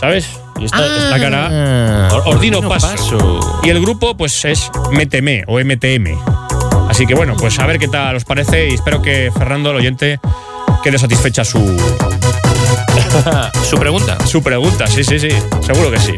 ¿Sabes? 0.00 0.26
Y 0.58 0.64
esta, 0.64 0.84
esta 0.84 1.18
cara. 1.20 2.08
or- 2.12 2.22
ordino 2.34 2.66
paso. 2.68 3.60
Y 3.62 3.68
el 3.70 3.80
grupo, 3.80 4.16
pues 4.16 4.44
es 4.44 4.70
MTM 4.90 5.44
o 5.46 5.58
MTM. 5.60 6.18
Así 6.88 7.06
que 7.06 7.14
bueno, 7.14 7.34
pues 7.38 7.58
a 7.58 7.66
ver 7.66 7.78
qué 7.78 7.88
tal 7.88 8.16
os 8.16 8.24
parece 8.24 8.68
y 8.68 8.74
espero 8.74 9.00
que 9.00 9.30
Fernando, 9.36 9.70
el 9.70 9.76
oyente, 9.76 10.18
quede 10.82 10.98
satisfecha 10.98 11.44
su, 11.44 11.58
Su 13.70 13.76
pregunta. 13.76 14.18
su 14.26 14.42
pregunta. 14.42 14.86
Sí, 14.86 15.02
sí, 15.04 15.18
sí. 15.18 15.28
Seguro 15.64 15.90
que 15.90 15.98
sí. 15.98 16.12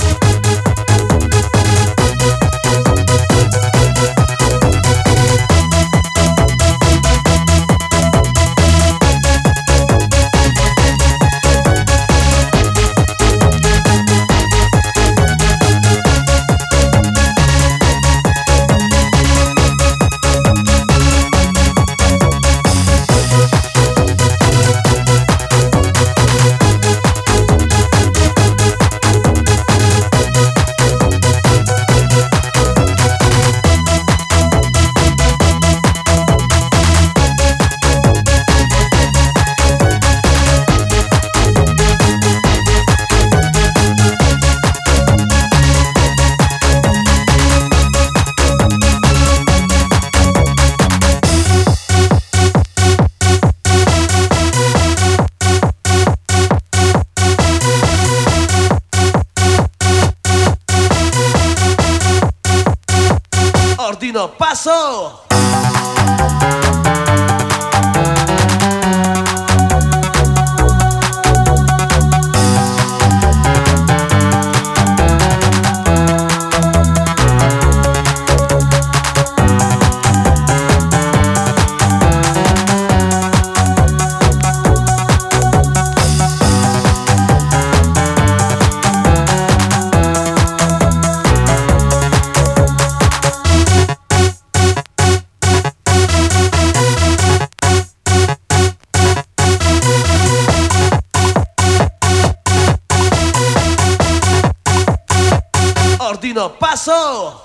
Ordino, 106.74 107.43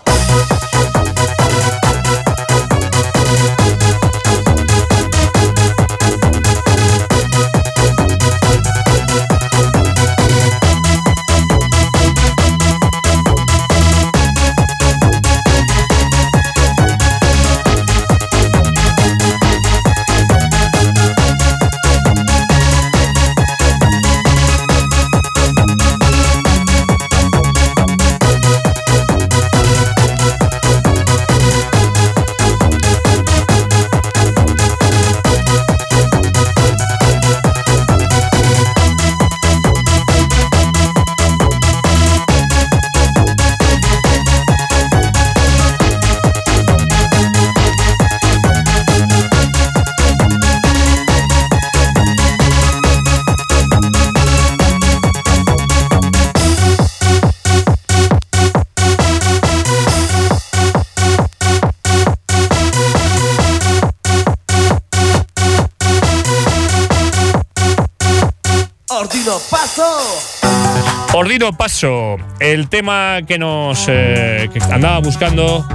Ordino 71.19 71.51
Paso, 71.51 72.15
el 72.39 72.69
tema 72.69 73.19
que 73.27 73.38
nos 73.38 73.88
eh, 73.89 74.49
que 74.53 74.59
andaba 74.73 74.99
buscando 74.99 75.67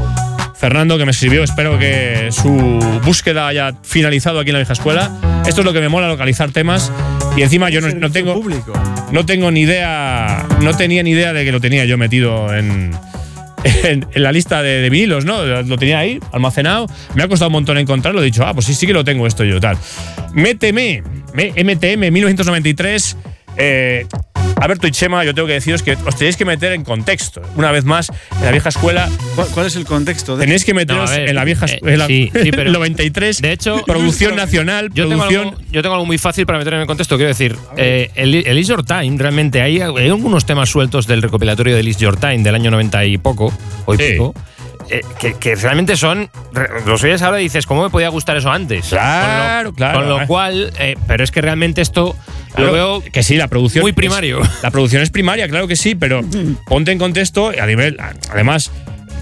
Fernando, 0.56 0.96
que 0.96 1.04
me 1.04 1.10
escribió. 1.10 1.44
Espero 1.44 1.78
que 1.78 2.30
su 2.32 2.50
búsqueda 3.04 3.48
haya 3.48 3.74
finalizado 3.82 4.40
aquí 4.40 4.48
en 4.48 4.54
la 4.54 4.60
vieja 4.60 4.72
escuela. 4.72 5.10
Esto 5.46 5.60
es 5.60 5.64
lo 5.66 5.74
que 5.74 5.80
me 5.80 5.90
mola, 5.90 6.08
localizar 6.08 6.50
temas. 6.50 6.90
Y 7.36 7.42
encima 7.42 7.68
yo 7.68 7.82
no, 7.82 7.88
no 7.90 8.10
tengo, 8.10 8.32
público. 8.32 8.72
no 9.12 9.26
tengo 9.26 9.50
ni 9.50 9.60
idea, 9.60 10.46
no 10.62 10.74
tenía 10.74 11.02
ni 11.02 11.10
idea 11.10 11.34
de 11.34 11.44
que 11.44 11.52
lo 11.52 11.60
tenía 11.60 11.84
yo 11.84 11.98
metido 11.98 12.54
en, 12.54 12.92
en, 13.64 14.06
en 14.14 14.22
la 14.22 14.32
lista 14.32 14.62
de, 14.62 14.80
de 14.80 14.88
vinilos, 14.88 15.26
¿no? 15.26 15.44
Lo 15.44 15.76
tenía 15.76 15.98
ahí, 15.98 16.20
almacenado. 16.32 16.86
Me 17.14 17.22
ha 17.22 17.28
costado 17.28 17.48
un 17.50 17.52
montón 17.52 17.76
encontrarlo. 17.76 18.22
He 18.22 18.24
dicho, 18.24 18.46
ah, 18.46 18.54
pues 18.54 18.64
sí, 18.64 18.72
sí 18.72 18.86
que 18.86 18.94
lo 18.94 19.04
tengo 19.04 19.26
esto 19.26 19.44
yo, 19.44 19.60
tal. 19.60 19.76
Méteme, 20.32 21.02
me- 21.34 21.50
MTM 21.62 22.10
1993. 22.10 23.18
Eh, 23.58 24.06
Alberto 24.60 24.86
y 24.86 24.92
Chema, 24.92 25.24
yo 25.24 25.34
tengo 25.34 25.46
que 25.48 25.54
deciros 25.54 25.82
que 25.82 25.96
os 26.06 26.16
tenéis 26.16 26.36
que 26.36 26.44
meter 26.44 26.72
en 26.72 26.84
contexto. 26.84 27.42
Una 27.56 27.70
vez 27.72 27.84
más, 27.84 28.10
en 28.38 28.44
la 28.44 28.50
vieja 28.52 28.68
escuela, 28.68 29.08
¿Cuál, 29.34 29.48
cuál 29.48 29.66
es 29.66 29.76
el 29.76 29.84
contexto? 29.84 30.36
de- 30.36 30.44
tenéis 30.44 30.64
que 30.64 30.72
meteros 30.74 31.10
No, 31.10 31.14
a 31.16 31.18
ver, 31.18 31.28
en 31.28 31.34
la 31.34 31.44
vieja 31.44 31.66
eh, 31.66 31.74
escuela. 31.74 32.06
sí, 32.06 32.30
sí, 32.42 32.50
pero- 32.50 32.70
93. 32.72 33.42
de 33.42 33.52
hecho- 33.52 33.82
producción 33.84 34.36
nacional, 34.36 34.90
Yo 34.94 35.08
tengo, 35.08 35.18
producción. 35.22 35.48
algo, 35.48 35.60
yo 35.70 35.82
tengo 35.82 35.94
algo 35.94 36.06
muy 36.06 36.18
fácil 36.18 36.46
para 36.46 36.58
meter 36.58 36.74
en 36.74 36.80
el 36.80 36.86
contexto. 36.86 37.16
Quiero 37.16 37.28
decir, 37.28 37.56
eh, 37.76 38.10
el, 38.14 38.34
el 38.34 38.58
Is 38.58 38.68
Your 38.68 38.84
Time, 38.84 39.16
realmente, 39.18 39.60
hay, 39.60 39.80
hay 39.80 40.08
algunos 40.08 40.46
temas 40.46 40.68
sueltos 40.70 41.06
del 41.06 41.20
recopilatorio 41.20 41.74
del 41.76 41.88
Is 41.88 41.98
Your 41.98 42.16
Time 42.16 42.38
del 42.38 42.54
año 42.54 42.70
90 42.70 43.04
y 43.06 43.18
poco, 43.18 43.52
o 43.86 43.94
y 43.94 43.98
Sí. 43.98 44.04
pico, 44.12 44.34
eh, 44.90 45.00
que, 45.18 45.34
que 45.34 45.54
realmente 45.56 45.96
son. 45.96 46.28
Los 46.86 47.02
oyes 47.02 47.22
ahora 47.22 47.40
y 47.40 47.44
dices, 47.44 47.66
¿cómo 47.66 47.82
me 47.82 47.90
podía 47.90 48.08
gustar 48.10 48.36
eso 48.36 48.50
antes? 48.50 48.86
Claro, 48.88 49.72
con 49.72 49.72
lo, 49.72 49.76
claro, 49.76 49.98
Con 50.00 50.08
lo 50.08 50.22
eh. 50.22 50.26
cual, 50.26 50.72
eh, 50.78 50.96
pero 51.06 51.24
es 51.24 51.30
que 51.30 51.40
realmente 51.40 51.80
esto 51.80 52.14
Claro, 52.54 52.66
lo 52.68 52.72
veo. 52.72 53.04
que 53.12 53.22
sí, 53.22 53.36
la 53.36 53.48
producción. 53.48 53.82
muy 53.82 53.90
es- 53.90 53.96
primario. 53.96 54.40
la 54.62 54.70
producción 54.70 55.02
es 55.02 55.10
primaria, 55.10 55.48
claro 55.48 55.66
que 55.68 55.76
sí, 55.76 55.94
pero 55.94 56.20
ponte 56.66 56.92
en 56.92 56.98
contexto 56.98 57.50
a 57.60 57.66
nivel. 57.66 57.96
Además, 58.30 58.70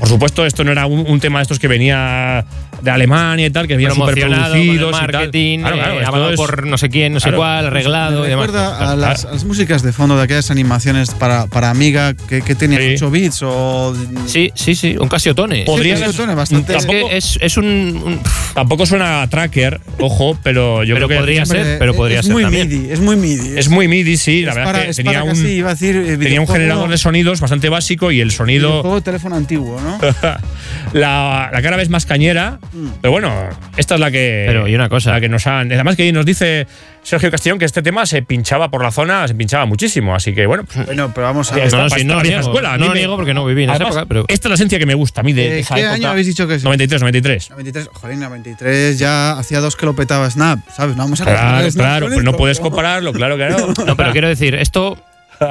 por 0.03 0.09
supuesto, 0.09 0.45
esto 0.45 0.65
no 0.65 0.73
era 0.73 0.87
un, 0.87 1.05
un 1.09 1.21
tema 1.21 1.39
de 1.39 1.43
estos 1.43 1.61
que 1.61 1.69
venía 1.69 2.45
de 2.83 2.91
Alemania 2.91 3.47
y 3.47 3.51
tal, 3.51 3.69
que 3.69 3.75
venían 3.77 3.95
súper 3.95 4.15
promocionado 4.17 4.51
con 4.55 4.59
el 4.61 4.67
producidos 4.67 4.91
y 4.91 4.93
tal. 5.01 5.13
marketing, 5.13 5.59
Claro, 5.61 5.77
claro, 5.77 6.01
eh, 6.01 6.05
avalado 6.05 6.31
es- 6.33 6.37
por 6.37 6.67
no 6.67 6.77
sé 6.77 6.89
quién, 6.89 7.13
no 7.13 7.21
sé 7.21 7.25
claro. 7.29 7.39
cuál, 7.39 7.67
arreglado 7.67 8.21
Me 8.23 8.27
y 8.27 8.31
demás. 8.31 8.47
recuerda 8.47 8.91
a 8.93 8.97
las, 8.97 9.25
a 9.27 9.31
las 9.31 9.45
músicas 9.45 9.83
de 9.85 9.93
fondo 9.93 10.17
de 10.17 10.25
aquellas 10.25 10.51
animaciones 10.51 11.11
para, 11.13 11.47
para 11.47 11.71
Amiga 11.71 12.15
que, 12.15 12.43
que 12.43 12.57
tenían 12.57 12.83
Sí. 12.83 12.95
8 12.97 13.11
bits 13.13 13.43
o. 13.45 13.95
Sí, 14.27 14.51
sí, 14.57 14.75
sí, 14.75 14.97
un 14.99 15.09
Casiotone. 15.09 15.63
Podría 15.67 15.95
Sí, 15.95 16.01
ser- 16.01 16.09
Casiotone, 16.09 16.35
bastante- 16.35 16.77
Es 16.77 16.87
que 16.87 17.17
es, 17.17 17.39
es 17.41 17.57
un, 17.57 17.65
un- 18.05 18.21
Tampoco 18.55 18.85
suena 18.85 19.23
a 19.23 19.29
tracker, 19.29 19.81
ojo, 20.01 20.37
pero 20.43 20.83
yo 20.83 20.97
Pero 20.97 21.07
creo 21.07 21.09
que 21.09 21.23
podría 21.23 21.47
ser. 21.47 21.59
Hombre, 21.59 21.77
pero 21.79 21.95
podría 21.95 22.19
es 22.19 22.27
ser 22.27 22.33
muy 22.35 22.43
también. 22.43 22.69
MIDI, 22.69 22.91
es 22.91 22.99
muy 23.01 23.15
MIDI. 23.17 23.57
es 23.57 23.69
muy 23.69 23.87
MIDI, 23.87 24.17
sí. 24.17 24.43
La 24.43 24.51
es 24.51 24.57
verdad 24.57 24.73
para, 24.73 24.85
que 24.85 24.91
es 24.91 24.97
tenía 24.97 25.13
para 25.13 25.23
un, 25.25 25.31
casi, 25.31 25.47
iba 25.53 25.71
a 25.71 25.75
decir, 25.75 25.95
eh, 25.97 26.17
tenía 26.19 26.41
un 26.41 26.49
generador 26.49 26.91
de 26.91 26.99
sonidos 26.99 27.41
bastante 27.41 27.69
básico 27.69 28.11
y 28.11 28.21
el 28.21 28.33
sonido. 28.33 28.69
videojuego 28.71 28.97
de 28.97 29.03
teléfono 29.03 29.37
antiguo, 29.37 29.81
¿no? 29.81 29.92
la, 30.93 31.51
la 31.53 31.63
cara 31.63 31.77
vez 31.77 31.89
más 31.89 32.07
cañera. 32.07 32.59
Pero 33.01 33.13
bueno, 33.13 33.33
esta 33.77 33.95
es 33.95 34.01
la 34.01 34.11
que. 34.11 34.45
Pero, 34.47 34.69
y 34.69 34.75
una 34.75 34.89
cosa. 34.89 35.13
La 35.13 35.21
que 35.21 35.29
nos 35.29 35.47
han. 35.47 35.73
Además, 35.73 35.97
que 35.97 36.13
nos 36.13 36.25
dice 36.27 36.67
Sergio 37.03 37.31
Castellón 37.31 37.59
que 37.59 37.65
este 37.65 37.83
tema 37.83 38.07
se 38.07 38.23
pinchaba 38.23 38.71
por 38.71 38.83
la 38.83 38.91
zona, 38.91 39.27
se 39.29 39.35
pinchaba 39.35 39.67
muchísimo. 39.67 40.15
Así 40.15 40.35
que 40.35 40.47
bueno. 40.47 40.65
pues, 40.65 40.87
Bueno, 40.87 41.13
pero 41.15 41.27
vamos 41.27 41.51
a 41.53 41.57
ver. 41.57 41.73
no, 41.73 41.79
no 41.79 41.85
lo 41.89 41.95
vieja 41.97 42.21
niego. 42.23 42.41
escuela. 42.41 42.79
No 42.79 42.89
me- 42.89 42.95
niego 42.95 43.17
porque 43.17 43.35
no 43.35 43.45
viví 43.45 43.65
en 43.65 43.71
esa 43.71 43.77
Además, 43.77 43.95
época, 43.97 44.07
pero- 44.09 44.25
Esta 44.29 44.49
es 44.49 44.51
la 44.51 44.55
esencia 44.55 44.79
que 44.79 44.87
me 44.87 44.95
gusta 44.95 45.21
a 45.21 45.25
mí 45.25 45.33
de 45.33 45.57
Eh, 45.57 45.59
esa 45.61 45.75
¿Qué 45.75 45.81
época. 45.83 45.95
año 45.95 46.09
habéis 46.11 46.27
dicho 46.27 46.47
que 46.47 46.55
es? 46.57 46.65
93, 46.65 47.01
93. 47.03 47.51
93, 47.51 47.89
joder, 47.93 48.17
93 48.19 48.99
ya 48.99 49.33
hacía 49.33 49.61
dos 49.61 49.77
que 49.77 49.87
lo 49.87 49.95
petaba 49.95 50.29
Snap, 50.31 50.61
¿sabes? 50.75 50.97
No 50.97 51.03
vamos 51.05 51.21
a 51.21 51.25
Claro, 51.25 51.69
claro, 51.75 52.07
pero 52.09 52.23
no 52.23 52.31
esto, 52.31 52.39
puedes 52.39 52.61
compararlo, 52.61 53.13
claro 53.13 53.37
que 53.37 53.49
no. 53.49 53.73
No, 53.87 53.97
pero 53.97 54.13
quiero 54.13 54.29
decir, 54.29 54.55
esto 54.55 54.97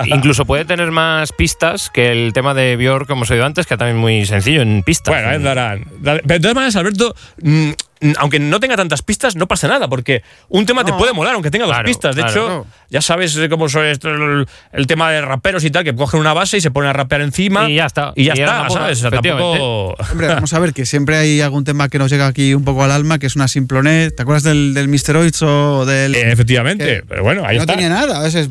incluso 0.06 0.46
puede 0.46 0.66
tener 0.66 0.92
más 0.92 1.32
pistas 1.32 1.90
que 1.90 2.12
el 2.12 2.34
tema 2.34 2.54
de 2.54 2.76
Björk 2.78 3.08
que 3.08 3.14
hemos 3.14 3.30
oído 3.32 3.46
antes, 3.46 3.66
que 3.68 3.78
también 3.78 3.98
muy 3.98 4.26
sencillo 4.26 4.62
en 4.62 4.84
pistas. 4.84 5.14
Bueno, 5.14 5.30
ahí 5.30 5.42
darán. 5.42 5.86
Dale. 6.00 6.22
Pero 6.26 6.36
de 6.36 6.40
todas 6.40 6.56
maneras, 6.56 6.76
Alberto, 6.76 7.16
mm, 7.42 7.72
aunque 8.18 8.40
no 8.40 8.60
tenga 8.60 8.76
tantas 8.76 9.02
pistas, 9.02 9.36
no 9.36 9.48
pasa 9.48 9.68
nada, 9.68 9.88
porque 9.88 10.24
un 10.50 10.66
tema 10.66 10.84
te 10.84 10.94
puede 10.94 11.14
molar, 11.14 11.34
aunque 11.36 11.52
tenga 11.52 11.66
Claro, 11.66 11.84
dos 11.84 11.90
pistas. 11.90 12.16
De 12.16 12.24
claro. 12.24 12.32
hecho, 12.32 12.68
ya 12.92 13.02
sabes 13.02 13.40
cómo 13.50 13.70
son 13.70 13.86
esto, 13.86 14.10
el, 14.10 14.46
el 14.74 14.86
tema 14.88 15.10
de 15.12 15.22
raperos 15.22 15.64
y 15.64 15.72
tal, 15.72 15.84
que 15.84 15.96
cogen 15.96 16.20
una 16.20 16.34
base 16.34 16.58
y 16.58 16.62
se 16.62 16.70
ponen 16.70 16.90
a 16.90 16.94
rapear 16.94 17.22
encima. 17.22 17.70
Y 17.70 17.76
ya 17.76 17.86
está. 17.86 18.12
Y 18.16 18.26
ya 18.26 18.34
Y 18.36 18.42
está, 18.42 18.70
¿sabes? 18.70 19.00
O 19.04 19.10
sea, 19.10 19.22
tampoco. 19.22 19.96
Hombre, 20.12 20.28
vamos 20.28 20.54
a 20.54 20.60
ver 20.60 20.74
que 20.74 20.86
siempre 20.86 21.16
hay 21.18 21.42
algún 21.42 21.64
tema 21.64 21.88
que 21.90 21.98
nos 21.98 22.12
llega 22.12 22.28
aquí 22.28 22.54
un 22.54 22.64
poco 22.66 22.84
al 22.84 22.92
alma, 22.92 23.18
que 23.18 23.28
es 23.28 23.36
una 23.36 23.48
simplonet. 23.48 24.16
¿Te 24.16 24.22
acuerdas 24.22 24.44
del, 24.44 24.74
del 24.74 24.88
Mr. 24.90 25.16
Oitz 25.18 25.42
o 25.42 25.86
del. 25.86 26.14
Eh, 26.16 26.32
efectivamente, 26.32 26.86
que 26.86 27.04
pero 27.08 27.24
bueno, 27.24 27.44
ahí 27.46 27.56
no 27.56 27.62
está. 27.64 27.74
tenía 27.74 27.90
nada, 27.90 28.20
a 28.20 28.24
veces, 28.24 28.50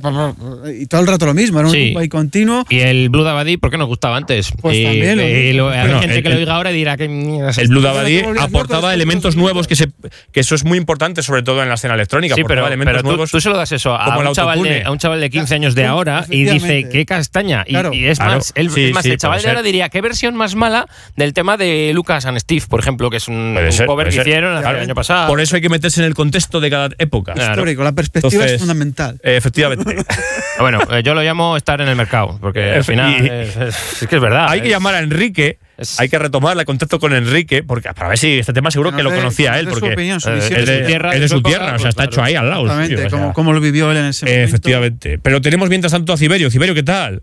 y 0.78 0.86
todo 0.86 1.00
el 1.02 1.06
rato 1.06 1.26
lo 1.26 1.34
mismo, 1.34 1.58
era 1.60 1.68
un 1.68 1.74
Sí. 1.74 1.94
continuo. 2.08 2.64
Y 2.70 2.80
el 2.80 3.10
Blue 3.10 3.22
Dabadi, 3.24 3.58
¿por 3.58 3.70
qué 3.70 3.76
nos 3.78 3.88
gustaba 3.88 4.16
antes? 4.16 4.50
Pues 4.60 4.76
y, 4.76 4.84
también 4.84 5.18
lo 5.18 5.28
y 5.28 5.52
lo- 5.52 5.68
hay 5.68 5.80
Bueno, 5.82 6.00
gente 6.00 6.16
el- 6.16 6.22
que 6.22 6.28
lo 6.30 6.36
diga 6.38 6.54
ahora 6.56 6.70
y 6.72 6.74
dirá 6.76 6.96
que 6.96 7.04
es 7.50 7.58
El? 7.58 7.68
Blue 7.68 7.82
Dabadi 7.82 8.22
aportaba 8.40 8.94
elementos 8.94 9.36
nuevos 9.36 9.66
que 9.66 9.76
se 9.76 9.88
que 10.32 10.40
eso 10.40 10.54
es 10.54 10.64
muy 10.64 10.78
importante 10.78 11.22
sobre 11.22 11.42
todo 11.42 11.62
en 11.62 11.68
la 11.68 11.74
escena 11.74 11.94
electrónica 11.94 12.34
Sí, 12.34 12.42
pero, 12.46 12.66
elementos 12.66 12.92
pero 12.92 13.02
tú, 13.02 13.08
nuevos 13.08 13.30
tú 13.30 13.40
se 13.40 13.48
lo 13.50 13.56
das 13.56 13.72
eso 13.72 13.94
a 13.94 14.04
un, 14.30 14.34
chaval 14.34 14.54
de, 14.62 14.68
autotune. 14.68 14.82
a 14.86 14.90
un 14.90 14.98
chaval 14.98 15.20
de 15.20 15.30
15 15.30 15.48
Ya, 15.50 15.54
años 15.56 15.74
de 15.74 15.86
ahora 15.86 16.24
y 16.28 16.44
dice, 16.44 16.88
qué 16.90 17.04
castaña. 17.06 17.64
Y, 17.66 17.70
Claro. 17.72 17.92
y 17.92 18.06
es 18.06 18.18
Claro. 18.18 18.34
más, 18.36 18.52
el, 18.56 18.70
Sí, 18.70 18.84
es 18.86 18.94
más, 18.94 19.02
sí, 19.04 19.10
el 19.12 19.18
chaval 19.18 19.42
de 19.42 19.48
ahora 19.48 19.62
diría, 19.62 19.88
qué 19.88 20.00
versión 20.00 20.34
más 20.36 20.54
mala 20.54 20.86
del 21.16 21.32
tema 21.34 21.56
de 21.56 21.92
Lucas 21.94 22.26
and 22.26 22.38
Steve, 22.38 22.62
por 22.68 22.80
ejemplo, 22.80 23.10
que 23.10 23.18
es 23.18 23.28
un, 23.28 23.56
un 23.58 23.72
ser, 23.72 23.86
cover 23.86 24.06
que 24.06 24.12
ser. 24.12 24.26
hicieron 24.26 24.60
Claro. 24.60 24.78
el 24.78 24.84
año 24.84 24.94
pasado. 24.94 25.28
por 25.28 25.40
eso 25.40 25.56
hay 25.56 25.62
que 25.62 25.68
meterse 25.68 26.00
en 26.00 26.06
el 26.06 26.14
contexto 26.14 26.60
de 26.60 26.70
cada 26.70 26.88
época 26.98 27.34
Claro. 27.34 27.52
Histórico, 27.52 27.82
la 27.84 27.92
perspectiva 27.92 28.30
Entonces, 28.32 28.52
es 28.52 28.60
fundamental. 28.60 29.20
eh, 29.22 29.36
efectivamente 29.36 29.96
Bueno, 30.58 30.80
eh, 30.90 31.02
yo 31.02 31.14
lo 31.14 31.22
llamo 31.22 31.56
estar 31.56 31.80
en 31.80 31.88
el 31.88 31.96
mercado, 31.96 32.38
porque 32.40 32.72
al 32.72 32.84
final 32.84 33.10
y- 33.12 33.26
es, 33.28 33.56
es- 33.56 34.02
es 34.02 34.08
que 34.08 34.16
es 34.16 34.22
verdad. 34.22 34.46
hay 34.48 34.60
que 34.60 34.68
llamar 34.68 34.94
a 34.94 34.98
Enrique 35.00 35.58
hay 35.98 36.08
que 36.08 36.18
retomarle 36.18 36.64
contacto 36.64 36.98
con 36.98 37.12
Enrique 37.12 37.62
porque 37.62 37.92
para 37.94 38.08
ver 38.08 38.18
si 38.18 38.38
este 38.38 38.52
tema 38.52 38.70
seguro 38.70 38.92
Que 38.94 39.02
lo 39.02 39.10
conocía 39.14 39.58
él 39.58 39.68
porque 39.68 39.94
eh, 39.96 40.14
es 40.16 40.24
de 40.26 40.80
su 40.80 40.86
tierra, 40.86 41.10
es 41.10 41.14
de 41.16 41.20
de 41.20 41.28
su 41.28 41.36
su 41.36 41.42
tierra 41.42 41.64
época, 41.64 41.76
o 41.76 41.78
sea 41.80 41.88
está 41.90 42.04
hecho 42.04 42.22
ahí 42.22 42.34
al 42.34 42.48
lado 42.50 42.62
Exactamente, 42.62 42.96
tío, 42.96 43.06
o 43.06 43.10
sea, 43.10 43.18
cómo, 43.18 43.32
cómo 43.32 43.52
lo 43.52 43.60
vivió 43.60 43.90
él 43.90 43.96
en 43.98 44.04
ese 44.06 44.26
momento. 44.26 44.44
efectivamente 44.48 45.18
pero 45.18 45.40
tenemos 45.40 45.68
mientras 45.68 45.92
tanto 45.92 46.12
a 46.12 46.16
Ciberio 46.16 46.50
Ciberio 46.50 46.74
¿qué 46.74 46.82
tal? 46.82 47.22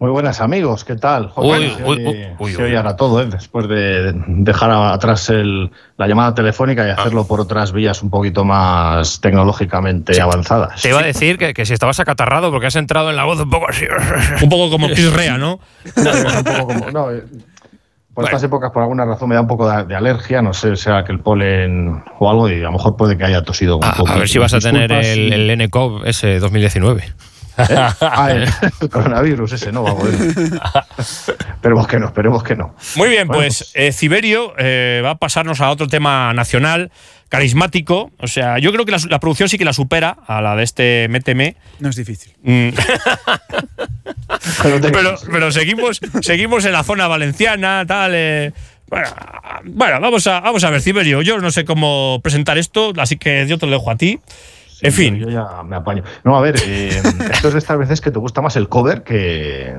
Muy 0.00 0.10
buenas 0.10 0.40
amigos, 0.40 0.84
¿qué 0.84 0.96
tal? 0.96 1.30
Uy, 1.36 1.70
se 1.70 1.82
uy, 1.84 2.04
oye- 2.04 2.04
uy, 2.04 2.26
uy, 2.40 2.52
se 2.52 2.62
oye 2.64 2.76
ahora 2.76 2.96
todo, 2.96 3.22
¿eh? 3.22 3.26
después 3.30 3.68
de 3.68 4.12
dejar 4.26 4.70
atrás 4.72 5.30
el- 5.30 5.70
la 5.96 6.08
llamada 6.08 6.34
telefónica 6.34 6.84
y 6.86 6.90
Ah. 6.90 6.94
hacerlo 6.98 7.26
por 7.28 7.40
otras 7.40 7.72
vías 7.72 8.02
un 8.02 8.10
poquito 8.10 8.44
más 8.44 9.20
tecnológicamente 9.20 10.20
avanzadas. 10.20 10.82
Te 10.82 10.88
iba 10.88 10.98
a 10.98 11.04
decir 11.04 11.38
que, 11.38 11.54
que 11.54 11.64
si 11.64 11.72
estabas 11.74 12.00
acatarrado 12.00 12.50
porque 12.50 12.66
has 12.66 12.76
entrado 12.76 13.08
en 13.10 13.16
la 13.16 13.24
voz 13.24 13.40
un 13.40 13.48
poco 13.48 13.68
así. 13.68 13.86
un 14.42 14.48
poco 14.48 14.68
como 14.68 14.88
Chris 14.88 15.12
Rea 15.12 15.38
¿no? 15.38 15.60
No, 15.96 16.10
un 16.38 16.44
poco 16.44 16.66
como- 16.66 16.90
no, 16.90 17.06
por 18.14 18.24
estas 18.24 18.42
épocas, 18.44 18.70
por 18.70 18.82
alguna 18.82 19.04
razón, 19.04 19.28
me 19.28 19.34
da 19.34 19.40
un 19.40 19.46
poco 19.48 19.68
de, 19.68 19.84
de 19.84 19.94
alergia, 19.96 20.40
no 20.40 20.52
sé, 20.52 20.76
sea 20.76 21.04
que 21.04 21.12
el 21.12 21.20
polen 21.20 22.02
o 22.18 22.30
algo, 22.30 22.48
y 22.48 22.60
a 22.60 22.64
lo 22.64 22.72
mejor 22.72 22.96
puede 22.96 23.18
que 23.18 23.24
haya 23.24 23.42
tosido 23.42 23.76
un 23.78 23.84
A, 23.84 23.92
poco. 23.94 24.12
a 24.12 24.16
ver 24.16 24.28
si 24.28 24.38
vas 24.38 24.54
a 24.54 24.60
tener 24.60 24.90
el, 24.92 25.18
y- 25.32 25.32
el 25.50 25.58
NCOV 25.58 26.06
ese 26.06 26.38
2019. 26.38 27.02
¿Eh? 27.04 27.12
Ah, 28.00 28.32
el, 28.32 28.48
el 28.80 28.88
coronavirus 28.90 29.52
ese, 29.52 29.70
no, 29.70 29.84
vamos. 29.84 30.08
esperemos 31.38 31.86
que 31.86 31.98
no, 31.98 32.06
esperemos 32.06 32.42
que 32.42 32.56
no. 32.56 32.74
Muy 32.96 33.08
bien, 33.08 33.26
Bueno, 33.28 33.42
pues 33.42 33.70
eh, 33.74 33.92
Ciberio 33.92 34.54
eh, 34.58 35.02
va 35.04 35.10
a 35.10 35.14
pasarnos 35.16 35.60
a 35.60 35.70
otro 35.70 35.86
tema 35.86 36.32
nacional, 36.34 36.90
carismático. 37.36 38.10
O 38.18 38.26
sea, 38.26 38.58
yo 38.58 38.72
creo 38.72 38.84
que 38.84 38.92
la, 38.92 38.98
la 39.08 39.18
producción 39.20 39.48
sí 39.48 39.58
que 39.58 39.64
la 39.64 39.72
supera 39.72 40.16
a 40.26 40.40
la 40.40 40.56
de 40.56 40.62
este 40.64 41.06
Méteme. 41.08 41.56
No 41.80 41.88
es 41.90 41.96
difícil. 41.96 42.32
Mm, 42.42 42.68
Pero 44.62 44.80
te- 44.80 44.90
pero, 44.90 45.14
pero 45.30 45.52
seguimos, 45.52 46.00
seguimos 46.20 46.64
en 46.64 46.72
la 46.72 46.82
zona 46.82 47.06
valenciana, 47.08 47.84
tal. 47.86 48.12
eh, 48.14 48.52
bueno, 48.88 49.08
bueno, 49.64 50.00
vamos 50.00 50.26
a, 50.26 50.40
vamos 50.40 50.62
a 50.64 50.70
ver, 50.70 50.80
Ciberio. 50.80 51.22
Yo 51.22 51.38
no 51.38 51.50
sé 51.50 51.64
cómo 51.64 52.20
presentar 52.22 52.58
esto, 52.58 52.92
así 52.98 53.16
que 53.16 53.46
yo 53.46 53.58
te 53.58 53.66
lo 53.66 53.72
dejo 53.72 53.90
a 53.90 53.96
ti. 53.96 54.18
en 54.82 54.92
fin. 54.92 55.16
Yo 55.18 55.30
ya 55.30 55.62
me 55.62 55.76
apaño. 55.76 56.02
No, 56.24 56.36
a 56.36 56.40
ver, 56.40 56.56
eh, 56.66 56.88
esto 57.32 57.48
es 57.48 57.54
de 57.54 57.58
estas 57.58 57.78
veces 57.78 58.00
que 58.00 58.10
te 58.10 58.18
gusta 58.18 58.40
más 58.42 58.56
el 58.56 58.68
cover 58.68 59.02
que, 59.02 59.74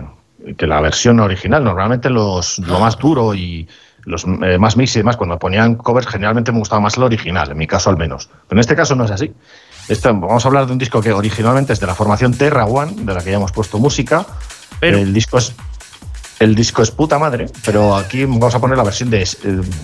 que 0.57 0.67
la 0.67 0.81
versión 0.81 1.19
original. 1.19 1.63
Normalmente 1.63 2.09
los, 2.09 2.59
lo 2.59 2.79
más 2.79 2.97
duro 2.97 3.35
y 3.35 3.67
los 4.05 4.23
eh, 4.25 4.57
más 4.59 4.77
mix 4.77 4.95
y 4.95 4.99
demás, 4.99 5.17
cuando 5.17 5.37
ponían 5.39 5.75
covers, 5.75 6.07
generalmente 6.07 6.51
me 6.51 6.59
gustaba 6.59 6.79
más 6.81 6.95
el 6.97 7.03
original, 7.03 7.51
en 7.51 7.57
mi 7.57 7.67
caso 7.67 7.89
al 7.89 7.97
menos. 7.97 8.29
Pero 8.47 8.57
en 8.57 8.59
este 8.59 8.75
caso 8.75 8.95
no 8.95 9.05
es 9.05 9.11
así. 9.11 9.33
Vamos 10.03 10.43
a 10.43 10.47
hablar 10.47 10.65
de 10.65 10.71
un 10.73 10.77
disco 10.79 11.01
que 11.01 11.11
originalmente 11.11 11.73
es 11.73 11.79
de 11.79 11.85
la 11.87 11.93
formación 11.95 12.33
Terra 12.33 12.65
One, 12.65 12.93
de 13.03 13.13
la 13.13 13.23
que 13.23 13.29
ya 13.31 13.37
hemos 13.37 13.51
puesto 13.51 13.77
música. 13.79 14.25
Pero- 14.79 14.97
el 14.97 15.13
disco 15.13 15.37
es. 15.37 15.53
El 16.37 16.53
disco 16.53 16.81
es 16.81 16.91
puta 16.91 17.17
madre, 17.17 17.45
pero 17.63 17.95
aquí 17.95 18.25
vamos 18.25 18.53
a 18.53 18.59
poner 18.59 18.75
la 18.75 18.83
versión 18.83 19.09
de, 19.09 19.21
eh, 19.23 19.27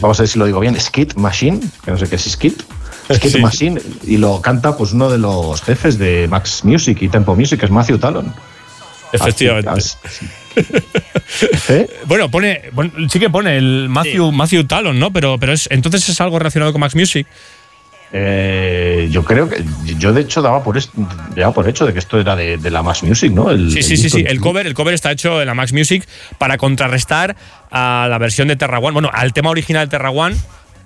vamos 0.02 0.20
a 0.20 0.24
ver 0.24 0.28
si 0.28 0.38
lo 0.38 0.46
digo 0.46 0.60
bien, 0.60 0.78
Skid 0.78 1.14
Machine, 1.14 1.62
que 1.86 1.92
no 1.92 1.98
sé 1.98 2.10
qué 2.10 2.16
es 2.18 2.30
Skid, 2.30 2.54
Skid 3.14 3.30
Sí. 3.32 3.42
Machine, 3.42 3.82
y 4.04 4.18
lo 4.18 4.42
canta 4.42 4.76
pues 4.76 4.92
uno 4.92 5.10
de 5.10 5.18
los 5.18 5.62
jefes 5.62 5.98
de 5.98 6.28
Max 6.30 6.66
Music 6.66 6.98
y 7.02 7.08
Tempo 7.08 7.38
Music, 7.38 7.58
que 7.58 7.68
es 7.68 7.72
Matthew 7.72 8.00
Talon. 8.00 8.34
Efectivamente. 9.14 9.70
Así- 9.70 9.96
así- 10.04 10.26
¿Eh? 11.70 11.88
Bueno, 12.06 12.30
pone, 12.30 12.62
bueno, 12.74 12.92
sí 13.10 13.20
que 13.20 13.30
pone 13.30 13.58
el 13.58 13.88
Matthew, 13.90 14.32
Matthew 14.32 14.66
Talon, 14.66 15.00
¿no? 15.00 15.12
Pero, 15.12 15.38
pero 15.40 15.54
es, 15.54 15.68
entonces 15.72 16.08
es 16.10 16.20
algo 16.22 16.38
relacionado 16.40 16.72
con 16.72 16.82
Max 16.82 16.96
Music. 16.96 17.26
Eh, 18.14 19.08
yo 19.10 19.24
creo 19.24 19.48
que 19.48 19.64
yo 19.98 20.12
de 20.12 20.22
hecho 20.22 20.42
daba 20.42 20.62
por, 20.64 20.78
es- 20.78 20.90
daba 21.34 21.54
por 21.54 21.70
hecho 21.70 21.86
de 21.86 21.94
que 21.94 22.00
esto 22.00 22.20
era 22.20 22.36
de, 22.36 22.58
de 22.58 22.70
la 22.70 22.84
Max 22.84 23.04
Music, 23.04 23.32
¿no? 23.32 23.50
El- 23.52 23.72
Sí, 23.72 23.78
el 23.80 23.84
sí, 23.86 23.96
sí, 23.98 24.10
sí. 24.10 24.24
El 24.28 24.42
cover, 24.42 24.68
el 24.68 24.74
cover 24.74 24.94
está 24.94 25.12
hecho 25.14 25.40
en 25.40 25.48
la 25.48 25.54
Max 25.54 25.72
Music 25.72 26.06
para 26.38 26.58
contrarrestar 26.58 27.38
a 27.72 28.08
la 28.10 28.18
versión 28.18 28.50
de 28.50 28.58
Terra 28.58 28.80
One, 28.80 28.92
bueno, 28.92 29.10
al 29.14 29.32
tema 29.32 29.50
original 29.50 29.88
de 29.88 29.92
Terra 29.92 30.10
One 30.12 30.36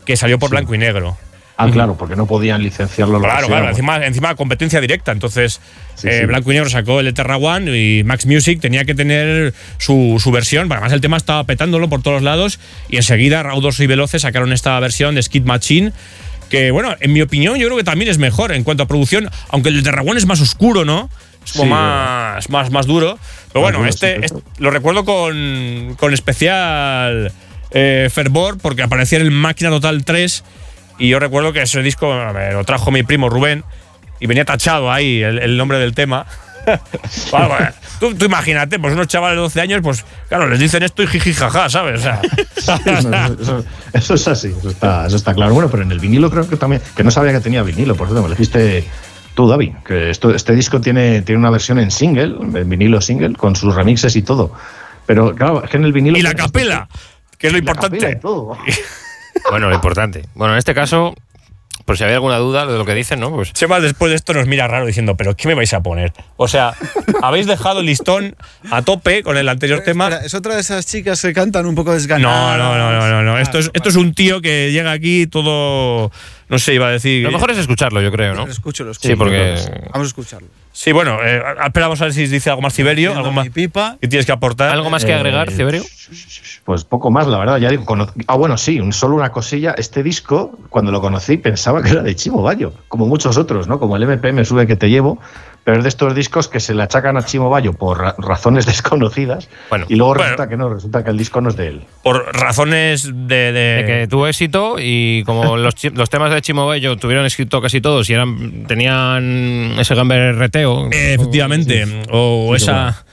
que 0.06 0.16
salió 0.18 0.38
por 0.38 0.52
blanco 0.52 0.76
y 0.76 0.78
negro. 0.78 1.18
Ah, 1.58 1.70
claro, 1.72 1.96
porque 1.98 2.16
no 2.18 2.26
podían 2.28 2.62
licenciarlo. 2.62 3.20
Claro, 3.22 3.48
claro, 3.48 3.70
encima, 3.70 4.06
encima 4.06 4.36
competencia 4.36 4.82
directa. 4.82 5.12
Entonces, 5.14 5.62
Sí, 5.96 6.10
eh, 6.10 6.20
sí. 6.22 6.26
Blanco 6.26 6.52
y 6.52 6.56
Negro 6.56 6.70
sacó 6.70 7.00
el 7.00 7.06
de 7.06 7.14
Terra 7.14 7.38
One 7.38 7.72
y 7.78 8.04
Max 8.04 8.26
Music 8.26 8.60
tenía 8.60 8.84
que 8.84 8.94
tener 8.94 9.54
su, 9.78 10.20
su 10.22 10.32
versión. 10.32 10.70
Además, 10.70 10.92
el 10.92 11.00
tema 11.00 11.16
estaba 11.16 11.46
petándolo 11.46 11.88
por 11.88 12.02
todos 12.02 12.22
lados 12.22 12.60
y 12.90 12.98
enseguida 12.98 13.42
Raudos 13.44 13.80
y 13.80 13.88
Veloces 13.88 14.24
sacaron 14.24 14.52
esta 14.52 14.78
versión 14.82 15.16
de 15.16 15.24
Skid 15.24 15.44
Machine. 15.44 15.94
Que 16.50 16.72
bueno, 16.72 16.96
en 17.00 17.14
mi 17.14 17.22
opinión, 17.22 17.56
yo 17.58 17.68
creo 17.68 17.78
que 17.78 17.84
también 17.86 18.12
es 18.12 18.18
mejor 18.18 18.52
en 18.52 18.64
cuanto 18.66 18.84
a 18.84 18.88
producción, 18.88 19.30
aunque 19.50 19.70
el 19.70 19.78
de 19.78 19.84
Terra 19.84 20.02
One 20.02 20.18
es 20.20 20.26
más 20.26 20.42
oscuro, 20.42 20.84
¿no? 20.84 21.10
Es 21.46 21.54
como 21.54 21.64
Sí, 21.64 21.70
más, 21.70 22.50
más, 22.50 22.70
más 22.72 22.86
duro. 22.86 23.18
Pero 23.54 23.62
bueno, 23.62 23.78
duro, 23.78 23.90
este, 23.90 24.16
sí, 24.18 24.22
este- 24.26 24.40
lo 24.60 24.70
recuerdo 24.72 25.06
con, 25.06 25.96
con 25.98 26.14
especial 26.14 27.32
eh, 27.72 28.10
fervor 28.12 28.58
porque 28.62 28.84
aparecía 28.84 29.20
en 29.20 29.26
el 29.26 29.32
Máquina 29.32 29.70
Total 29.70 30.04
3 30.04 30.44
y 30.98 31.10
yo 31.10 31.20
recuerdo 31.20 31.54
que 31.54 31.62
ese 31.62 31.82
disco 31.82 32.14
me 32.34 32.52
lo 32.54 32.64
trajo 32.64 32.92
mi 32.92 33.04
primo 33.04 33.30
Rubén 33.30 33.64
y 34.20 34.28
venía 34.28 34.46
tachado 34.46 34.92
ahí 34.92 35.22
el, 35.22 35.40
el 35.40 35.58
nombre 35.58 35.78
del 35.80 35.94
tema. 35.94 36.26
Bueno, 37.30 37.48
bueno, 37.50 37.68
tú, 38.00 38.16
tú 38.16 38.26
imagínate, 38.26 38.80
pues 38.80 38.94
unos 38.94 39.06
chavales 39.06 39.36
de 39.38 39.42
12 39.42 39.62
años, 39.62 39.82
pues 39.84 40.04
claro, 40.28 40.48
les 40.48 40.58
dicen 40.58 40.82
esto 40.82 41.04
y 41.04 41.08
jiji 41.08 41.32
jaja, 41.32 41.70
¿sabes? 41.70 42.00
O 42.00 42.04
sea, 42.04 42.22
No, 43.04 43.26
eso, 43.40 43.66
eso 43.94 44.14
es 44.16 44.28
así, 44.28 44.48
eso 44.58 44.70
está, 44.70 45.06
eso 45.06 45.16
está 45.16 45.36
claro. 45.36 45.54
Bueno, 45.54 45.70
pero 45.70 45.84
en 45.84 45.92
el 45.92 46.00
vinilo 46.00 46.32
creo 46.32 46.50
que 46.50 46.58
también, 46.58 46.82
que 46.96 47.04
no 47.04 47.12
sabía 47.12 47.34
que 47.34 47.40
tenía 47.40 47.62
vinilo, 47.62 47.96
por 47.96 48.08
cierto, 48.08 48.24
me 48.24 48.30
lo 48.30 48.34
dijiste 48.34 48.84
tú, 49.36 49.48
David, 49.48 49.74
que 49.86 50.10
esto, 50.10 50.34
este 50.34 50.56
disco 50.56 50.82
tiene, 50.82 51.22
tiene 51.22 51.38
una 51.38 51.52
versión 51.52 51.78
en 51.78 51.92
single, 51.92 52.36
en 52.60 52.68
vinilo 52.68 53.00
single, 53.00 53.36
con 53.36 53.56
sus 53.56 53.76
remixes 53.76 54.16
y 54.16 54.24
todo. 54.24 54.52
Pero 55.06 55.36
claro, 55.36 55.64
es 55.64 55.70
que 55.70 55.78
en 55.78 55.84
el 55.86 55.94
vinilo. 55.94 56.18
y 56.18 56.24
la 56.24 56.34
capela, 56.34 56.88
que 57.38 57.46
es 57.46 57.54
lo 57.54 57.60
Y 57.60 57.62
la 57.62 57.74
capela 57.76 58.10
importante. 58.12 58.18
y 58.18 58.22
todo. 58.22 58.58
Bueno, 59.50 59.70
lo 59.70 59.76
importante. 59.76 60.24
Bueno, 60.36 60.54
en 60.54 60.58
este 60.58 60.74
caso, 60.74 61.14
por 61.86 61.98
si 61.98 62.04
había 62.04 62.16
alguna 62.16 62.38
duda 62.38 62.66
de 62.66 62.78
lo 62.78 62.86
que 62.86 62.94
dicen, 62.96 63.20
¿no? 63.20 63.32
Pues 63.32 63.54
Chema 63.54 63.80
después 63.80 64.10
de 64.10 64.16
esto 64.16 64.34
nos 64.34 64.48
mira 64.48 64.68
raro 64.68 64.86
diciendo, 64.86 65.16
pero 65.16 65.36
¿qué 65.36 65.48
me 65.48 65.54
vais 65.54 65.72
a 65.74 65.82
poner? 65.84 66.14
O 66.38 66.48
sea, 66.48 66.74
habéis 67.22 67.46
dejado 67.46 67.82
el 67.82 67.86
listón 67.86 68.36
a 68.72 68.82
tope 68.82 69.22
con 69.24 69.38
el 69.38 69.48
anterior 69.50 69.82
tema. 69.82 70.06
Espera, 70.08 70.26
es 70.26 70.34
otra 70.34 70.56
de 70.56 70.62
esas 70.62 70.86
chicas 70.86 71.22
que 71.22 71.34
cantan 71.34 71.66
un 71.66 71.76
poco 71.76 71.92
No, 71.92 71.96
desganadas. 71.96 72.58
no, 72.58 72.78
no, 72.78 72.92
no, 72.92 73.10
no, 73.10 73.22
no. 73.24 73.38
Esto 73.40 73.60
es, 73.60 73.70
esto 73.74 73.90
es 73.90 73.96
un 73.96 74.14
tío 74.14 74.42
que 74.42 74.72
llega 74.72 74.92
aquí 74.92 75.28
todo, 75.28 76.12
no 76.50 76.60
sé, 76.60 76.74
iba 76.74 76.88
a 76.88 76.92
decir. 76.92 77.24
lo 77.24 77.32
mejor 77.32 77.52
es 77.52 77.58
escucharlo, 77.60 78.02
yo 78.02 78.12
creo, 78.12 78.34
¿no? 78.34 78.46
Lo 78.46 78.52
escucho, 78.52 78.84
lo 78.84 78.92
escucho. 78.92 79.10
Sí, 79.10 79.16
porque 79.16 79.56
Vamos 79.94 80.08
a 80.08 80.10
escucharlo. 80.10 80.48
Sí, 80.78 80.92
bueno, 80.92 81.20
eh, 81.24 81.42
esperamos 81.66 82.02
a 82.02 82.04
ver 82.06 82.14
si 82.14 82.28
dice 82.28 82.50
algo 82.50 82.62
más 82.62 82.74
Siberio, 82.74 83.12
Viendo 83.12 83.20
algo 83.30 83.32
más 83.32 83.48
pipa. 83.50 83.96
que 84.02 84.10
tienes 84.10 84.26
que 84.26 84.34
aportar. 84.34 84.72
algo 84.72 84.90
más 84.90 85.06
que 85.06 85.12
Eh, 85.12 85.16
agregar, 85.16 85.50
Ciberio. 85.50 85.82
Pues 86.66 86.84
poco 86.84 87.10
más, 87.12 87.28
la 87.28 87.38
verdad. 87.38 87.58
Ya 87.60 87.70
digo, 87.70 87.86
ah, 88.28 88.36
bueno, 88.36 88.58
sí, 88.58 88.82
un, 88.82 88.92
solo 88.92 89.16
una 89.16 89.32
cosilla. 89.32 89.74
Este 89.78 90.04
disco, 90.04 90.60
cuando 90.70 90.92
lo 90.92 91.00
conocí, 91.00 91.38
pensaba 91.38 91.82
que 91.82 91.92
era 91.92 92.02
de 92.04 92.14
Chimo 92.14 92.42
Bayo, 92.42 92.74
como 92.90 93.06
muchos 93.08 93.38
otros, 93.38 93.70
¿no? 93.70 93.80
Como 93.80 93.96
el 93.96 94.04
MP 94.04 94.34
me 94.34 94.44
sube 94.44 94.68
que 94.68 94.76
te 94.76 94.90
llevo, 94.90 95.18
pero 95.66 95.78
es 95.78 95.84
de 95.84 95.90
estos 95.90 96.16
discos 96.16 96.48
que 96.48 96.62
se 96.62 96.74
le 96.74 96.84
achacan 96.84 97.18
a 97.18 97.26
Chimo 97.26 97.50
Bayo 97.50 97.74
por 97.74 98.00
ra- 98.00 98.16
razones 98.18 98.66
desconocidas. 98.68 99.50
Bueno, 99.70 99.86
y 99.90 99.96
luego 99.96 100.14
bueno. 100.14 100.24
resulta 100.24 100.48
que 100.48 100.56
no, 100.58 100.70
resulta 100.74 101.04
que 101.04 101.10
el 101.10 101.18
disco 101.18 101.42
no 101.42 101.50
es 101.50 101.58
de 101.58 101.68
él. 101.68 101.82
Por 102.04 102.24
razones 102.34 103.04
de. 103.14 103.52
de- 103.52 103.52
De 103.52 103.84
que 103.86 104.08
tuvo 104.08 104.28
éxito 104.28 104.76
y 104.80 105.24
como 105.26 105.58
los, 105.58 105.74
los 105.94 106.10
temas 106.10 106.32
de 106.32 106.42
Chimo 106.42 106.68
Bello 106.68 106.96
tuvieron 106.96 107.26
escrito 107.26 107.60
casi 107.62 107.82
todos 107.82 108.10
y 108.10 108.14
eran 108.14 108.66
tenían 108.68 109.76
ese 109.78 109.96
gamberreteo. 109.96 110.88
Eh, 110.92 111.16
efectivamente. 111.16 111.86
O 112.12 112.54
Sí, 112.56 112.64
esa, 112.64 113.04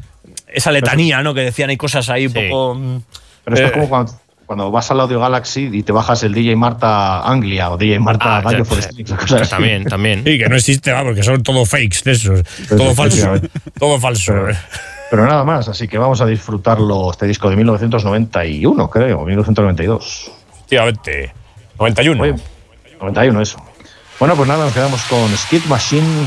esa 0.48 0.70
letanía, 0.70 1.22
¿no? 1.22 1.32
Que 1.34 1.40
decían 1.40 1.70
hay 1.70 1.76
cosas 1.78 2.08
ahí 2.10 2.26
un 2.26 2.32
Sí. 2.32 2.40
poco. 2.50 2.74
mm, 2.74 3.00
Pero 3.44 3.54
esto 3.56 3.66
Eh. 3.66 3.68
es 3.68 3.72
como 3.72 3.88
cuando, 3.88 4.12
cuando 4.46 4.70
vas 4.70 4.90
al 4.90 5.00
Audio 5.00 5.20
Galaxy 5.20 5.68
y 5.72 5.82
te 5.82 5.92
bajas 5.92 6.22
el 6.22 6.34
DJ 6.34 6.56
Marta 6.56 7.22
Anglia 7.22 7.70
o 7.70 7.76
DJ 7.76 7.98
Marta 7.98 8.38
Ah, 8.38 8.42
Gallo 8.42 8.58
ya, 8.58 8.64
for 8.64 8.82
Strings 8.82 9.12
o 9.12 9.16
cosas 9.16 9.42
así. 9.42 9.50
También, 9.50 9.84
también. 9.84 10.24
Sí, 10.24 10.38
que 10.38 10.48
no 10.48 10.56
existe, 10.56 10.92
va, 10.92 11.02
porque 11.02 11.22
son 11.22 11.42
todo 11.42 11.64
fakes 11.64 12.02
de 12.04 12.12
esos. 12.12 12.42
Todo 12.68 12.94
falso. 12.94 13.34
Todo 13.78 13.98
falso. 13.98 14.32
Pero, 14.32 14.56
pero 15.10 15.26
nada 15.26 15.44
más, 15.44 15.68
así 15.68 15.88
que 15.88 15.98
vamos 15.98 16.20
a 16.20 16.26
disfrutarlo, 16.26 17.10
este 17.10 17.26
disco 17.26 17.50
de 17.50 17.56
1991, 17.56 18.90
creo, 18.90 19.24
1992. 19.24 20.32
Efectivamente. 20.56 21.34
91. 21.78 22.22
Oye, 22.22 22.34
91 23.00 23.40
eso. 23.40 23.58
Bueno, 24.18 24.36
pues 24.36 24.48
nada, 24.48 24.64
nos 24.64 24.72
quedamos 24.74 25.02
con 25.02 25.28
Skid 25.36 25.64
Machine 25.64 26.26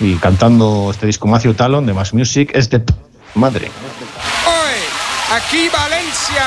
y 0.00 0.14
cantando 0.16 0.88
este 0.90 1.06
disco 1.06 1.26
Matthew 1.26 1.54
Talon 1.54 1.86
de 1.86 1.92
Mass 1.92 2.12
Music 2.12 2.50
es 2.54 2.68
de 2.70 2.82
madre. 3.34 3.70
Aquí 5.32 5.68
Valencia, 5.68 6.44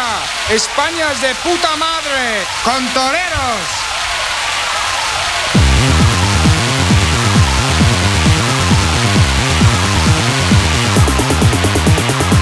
España 0.50 1.14
es 1.14 1.22
de 1.22 1.34
puta 1.36 1.74
madre, 1.78 2.46
con 2.66 2.86
toreros. 2.90 3.58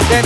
De 0.10 0.24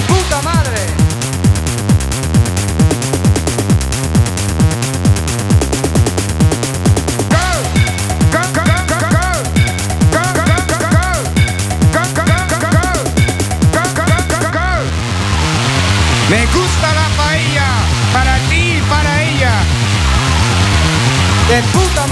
De 21.56 21.62
puta 21.72 22.05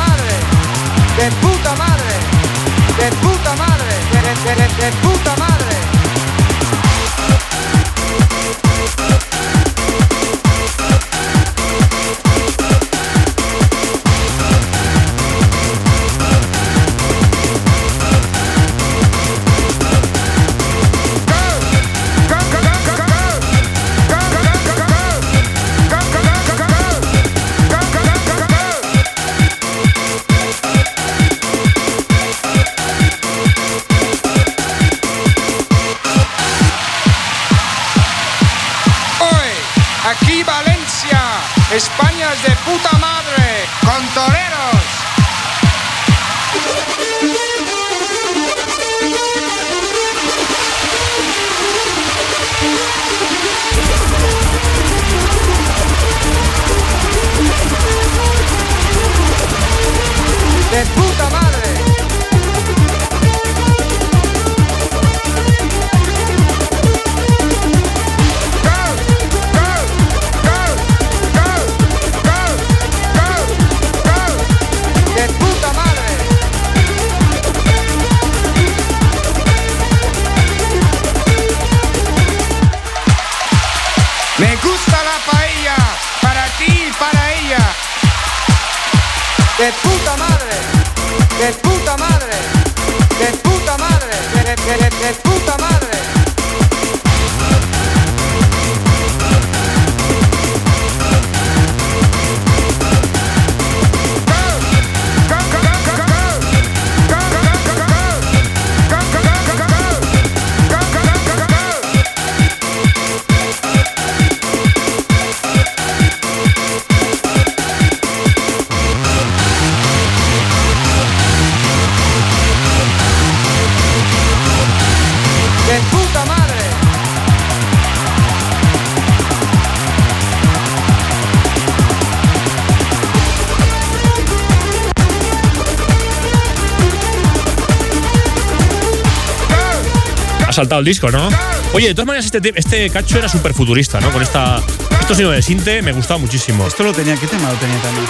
Ha 140.54 140.58
saltado 140.58 140.82
el 140.82 140.86
disco, 140.86 141.10
¿no? 141.10 141.30
Oye, 141.74 141.88
de 141.88 141.96
todas 141.96 142.06
maneras, 142.06 142.26
este, 142.26 142.40
te- 142.40 142.54
este 142.56 142.88
cacho 142.92 143.18
era 143.18 143.28
súper 143.28 143.56
futurista, 143.56 144.00
¿no? 144.00 144.12
Con 144.12 144.22
esta. 144.22 144.62
Estos 145.02 145.18
sonidos 145.18 145.34
de 145.34 145.42
Sinte 145.42 145.82
me 145.82 145.94
gustaba 145.94 146.20
muchísimo. 146.20 146.68
Esto 146.68 146.84
lo 146.84 146.94
tenía, 146.94 147.16
¿qué 147.16 147.26
tema 147.26 147.50
lo 147.52 147.56
tenía 147.58 147.78
también? 147.82 148.06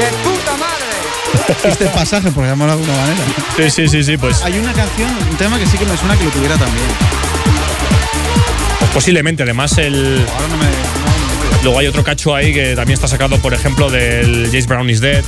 De 0.00 0.06
puta 0.28 0.56
madre. 0.56 1.70
Este 1.70 1.86
pasaje, 1.86 2.32
por 2.32 2.44
llamarlo 2.44 2.74
de 2.76 2.82
alguna 2.82 2.98
manera. 3.02 3.20
Sí, 3.56 3.70
sí, 3.70 3.88
sí, 3.88 4.02
sí, 4.02 4.16
pues, 4.16 4.42
Hay 4.42 4.58
una 4.58 4.72
canción, 4.72 5.10
un 5.30 5.36
tema 5.36 5.60
que 5.60 5.66
sí 5.68 5.78
que 5.78 5.84
me 5.84 5.96
suena 5.96 6.16
que 6.18 6.24
lo 6.24 6.30
tuviera 6.30 6.56
también. 6.56 6.86
pues 8.80 8.90
posiblemente. 8.90 9.44
Además, 9.44 9.78
el. 9.78 10.26
Ahora 10.34 10.48
no 10.48 10.56
me. 10.56 10.64
no- 10.64 10.70
no 10.70 11.52
me- 11.56 11.62
Luego 11.62 11.78
hay 11.78 11.86
otro 11.86 12.02
cacho 12.02 12.34
ahí 12.34 12.52
que 12.52 12.74
también 12.74 12.94
está 12.94 13.06
sacado, 13.06 13.38
por 13.38 13.54
ejemplo, 13.54 13.88
del 13.90 14.46
James 14.46 14.66
Brown 14.66 14.90
is 14.90 15.00
Dead, 15.00 15.22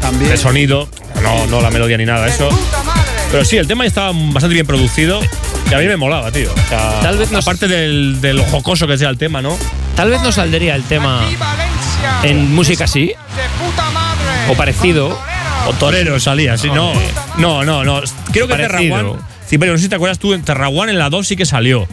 también. 0.00 0.32
el 0.32 0.38
sonido, 0.38 0.88
no, 1.22 1.46
no 1.48 1.60
la 1.60 1.70
melodía 1.70 1.98
ni 1.98 2.06
nada, 2.06 2.28
eso. 2.28 2.48
Pero 3.32 3.44
sí, 3.44 3.56
el 3.56 3.66
tema 3.66 3.84
estaba 3.86 4.12
bastante 4.14 4.54
bien 4.54 4.66
producido 4.66 5.20
y 5.70 5.74
a 5.74 5.78
mí 5.78 5.86
me 5.86 5.96
molaba, 5.96 6.30
tío. 6.30 6.50
O 6.52 6.68
sea, 6.68 7.00
Tal 7.00 7.16
vez 7.16 7.30
nos- 7.30 7.44
aparte 7.46 7.66
del, 7.66 8.20
de 8.20 8.34
lo 8.34 8.44
jocoso 8.44 8.86
que 8.86 8.98
sea 8.98 9.08
el 9.08 9.16
tema, 9.18 9.40
¿no? 9.42 9.56
Tal 9.96 10.10
vez 10.10 10.22
no 10.22 10.30
saldría 10.32 10.74
el 10.76 10.82
tema 10.84 11.22
en 12.22 12.54
música 12.54 12.84
así, 12.84 13.12
o 14.50 14.54
parecido. 14.54 15.18
O 15.68 15.72
Torero 15.74 16.18
salía, 16.18 16.58
sí, 16.58 16.68
no. 16.68 16.92
No, 17.38 17.64
no, 17.64 17.84
no. 17.84 18.00
Creo 18.32 18.48
que 18.48 18.54
Parecido. 18.54 18.96
Terraguan. 18.96 19.20
Sí, 19.48 19.58
pero 19.58 19.72
no 19.72 19.78
sé 19.78 19.84
si 19.84 19.88
te 19.88 19.94
acuerdas 19.94 20.18
tú, 20.18 20.34
en 20.34 20.42
Terraguan 20.42 20.88
en 20.88 20.98
la 20.98 21.08
2 21.08 21.26
sí 21.26 21.36
que 21.36 21.46
salió. 21.46 21.86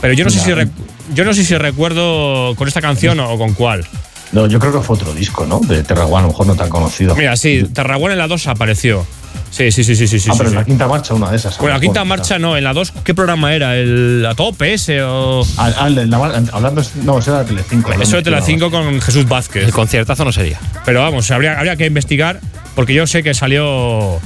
Pero 0.00 0.14
yo 0.14 0.24
no 0.24 0.30
sé 0.30 0.40
si 0.40 0.50
rec- 0.50 0.70
yo 1.14 1.24
no 1.24 1.32
sé 1.32 1.44
si 1.44 1.56
recuerdo 1.56 2.54
con 2.56 2.66
esta 2.66 2.80
canción 2.80 3.20
o 3.20 3.38
con 3.38 3.54
cuál. 3.54 3.86
No, 4.32 4.46
yo 4.48 4.58
creo 4.58 4.72
que 4.72 4.80
fue 4.80 4.96
otro 4.96 5.14
disco, 5.14 5.46
¿no? 5.46 5.60
De 5.60 5.84
Terraguan, 5.84 6.24
a 6.24 6.26
lo 6.26 6.32
mejor 6.32 6.46
no 6.48 6.56
tan 6.56 6.68
conocido. 6.68 7.14
Mira, 7.14 7.36
sí, 7.36 7.64
Terraguan 7.72 8.12
en 8.12 8.18
la 8.18 8.26
2 8.26 8.48
apareció. 8.48 9.06
Sí, 9.54 9.70
sí, 9.70 9.84
sí, 9.84 9.94
sí, 9.94 10.08
sí. 10.08 10.18
sí, 10.18 10.30
ah, 10.32 10.34
pero 10.36 10.50
sí. 10.50 10.54
en 10.56 10.60
la 10.60 10.64
quinta 10.64 10.88
marcha, 10.88 11.14
una 11.14 11.30
de 11.30 11.36
esas. 11.36 11.56
Bueno, 11.58 11.74
la 11.76 11.80
quinta 11.80 12.04
marcha 12.04 12.40
no, 12.40 12.56
en 12.56 12.64
la 12.64 12.72
2, 12.72 12.92
¿qué 13.04 13.14
programa 13.14 13.54
era? 13.54 13.76
¿El 13.76 14.26
A 14.28 14.34
tope 14.34 14.74
ese 14.74 15.00
o.? 15.04 15.46
Hablando, 15.56 16.82
no, 17.04 17.18
eso 17.20 17.30
era 17.30 17.44
de 17.44 17.44
Telecinco. 17.44 17.92
Eso 17.92 18.16
de 18.16 18.22
Telecinco 18.24 18.72
con 18.72 19.00
Jesús 19.00 19.28
Vázquez. 19.28 19.64
El 19.64 19.72
conciertazo 19.72 20.24
no 20.24 20.32
sería. 20.32 20.58
Pero 20.84 21.02
vamos, 21.02 21.30
habría, 21.30 21.56
habría 21.56 21.76
que 21.76 21.86
investigar, 21.86 22.40
porque 22.74 22.94
yo 22.94 23.06
sé 23.06 23.22
que 23.22 23.32
salió 23.32 24.18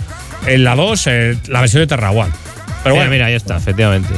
en 0.47 0.65
la 0.65 0.75
2 0.75 1.07
eh, 1.09 1.39
la 1.49 1.61
versión 1.61 1.83
de 1.83 1.89
Terraguan. 1.89 2.33
Pero 2.83 2.95
Mira, 2.95 3.05
bueno, 3.05 3.11
mira, 3.11 3.27
ahí 3.27 3.35
está, 3.35 3.59
efectivamente. 3.59 4.15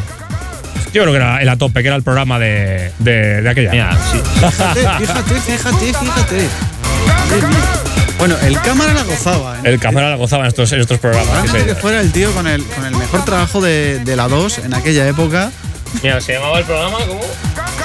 yo 0.93 1.03
creo 1.03 1.13
que 1.13 1.17
era 1.17 1.43
el 1.43 1.49
A 1.49 1.57
tope, 1.57 1.83
que 1.83 1.89
era 1.89 1.97
el 1.97 2.05
programa 2.05 2.39
de, 2.39 2.93
de, 3.01 3.43
de 3.43 3.49
aquella. 3.51 3.73
Mira, 3.73 3.99
sí. 4.13 4.19
Fíjate, 4.47 4.81
fíjate, 5.01 5.41
fíjate, 5.41 5.93
fíjate. 5.93 6.80
Bueno, 8.19 8.37
el 8.43 8.61
cámara 8.61 8.93
la 8.93 9.03
gozaba, 9.05 9.57
¿eh? 9.57 9.61
El 9.65 9.79
cámara 9.81 10.11
la 10.11 10.17
gozaba 10.17 10.43
en 10.43 10.49
estos, 10.49 10.71
en 10.73 10.81
estos 10.81 10.99
programas. 10.99 11.51
Que 11.51 11.75
fuera 11.75 12.01
el 12.01 12.13
tío 12.13 12.31
con 12.33 12.47
el, 12.47 12.63
con 12.65 12.85
el 12.85 12.95
mejor 12.95 13.25
trabajo 13.25 13.63
de, 13.63 14.01
de 14.01 14.15
la 14.17 14.29
2 14.29 14.59
en 14.59 14.75
aquella 14.75 15.09
época. 15.09 15.51
Mira, 16.03 16.21
¿se 16.21 16.35
llamaba 16.35 16.59
el 16.59 16.65
programa? 16.67 16.99
¿Cómo? 17.07 17.21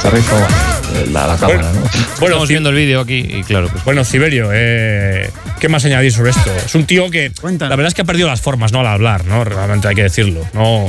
Se 0.02 0.10
rifó 0.10 0.36
eh, 0.38 1.08
la, 1.12 1.26
la 1.28 1.38
cámara, 1.38 1.72
¿no? 1.72 1.80
Bueno, 2.20 2.36
Estamos 2.36 2.50
viendo 2.50 2.70
el 2.70 2.76
vídeo 2.76 3.00
aquí 3.00 3.20
y 3.20 3.44
claro, 3.44 3.70
pues 3.72 3.84
bueno, 3.86 4.04
Ciberio, 4.04 4.50
eh, 4.54 5.32
¿qué 5.60 5.70
más 5.70 5.86
añadir 5.86 6.12
sobre 6.12 6.32
esto? 6.32 6.52
Es 6.66 6.76
un 6.76 6.86
tío 6.86 7.10
que. 7.10 7.32
Cuéntanos. 7.40 7.70
La 7.70 7.76
verdad 7.78 7.88
es 7.88 7.94
que 7.94 8.02
ha 8.02 8.06
perdido 8.06 8.28
las 8.28 8.42
formas, 8.42 8.74
¿no? 8.74 8.82
Al 8.82 8.88
hablar, 8.88 9.26
¿no? 9.26 9.44
Realmente 9.46 9.88
hay 9.88 9.96
que 9.96 10.04
decirlo. 10.04 10.42
No. 10.54 10.88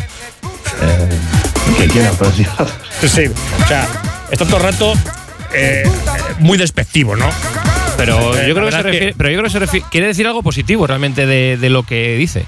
Eh, 0.83 1.09
que 1.79 1.87
quiera, 1.89 2.11
pero 2.19 2.33
sí. 2.33 2.45
Sí, 3.07 3.31
o 3.65 3.69
sea, 3.69 3.87
está 4.31 4.45
todo 4.45 4.57
el 4.57 4.63
rato 4.65 4.93
eh, 5.55 5.89
muy 6.41 6.59
despectivo, 6.59 7.15
¿no? 7.17 7.31
Pero 7.97 8.47
yo 8.47 8.55
creo 8.55 8.67
que 8.67 8.73
se 8.73 8.83
refiere, 8.83 9.15
pero 9.17 9.31
yo 9.31 9.37
creo 9.37 9.45
que 9.45 9.51
se 9.51 9.59
refiere, 9.59 9.87
quiere 9.91 10.07
decir 10.09 10.27
algo 10.27 10.43
positivo 10.43 10.87
realmente 10.87 11.27
de, 11.27 11.57
de 11.57 11.71
lo 11.71 11.83
que 11.85 12.17
dice. 12.17 12.47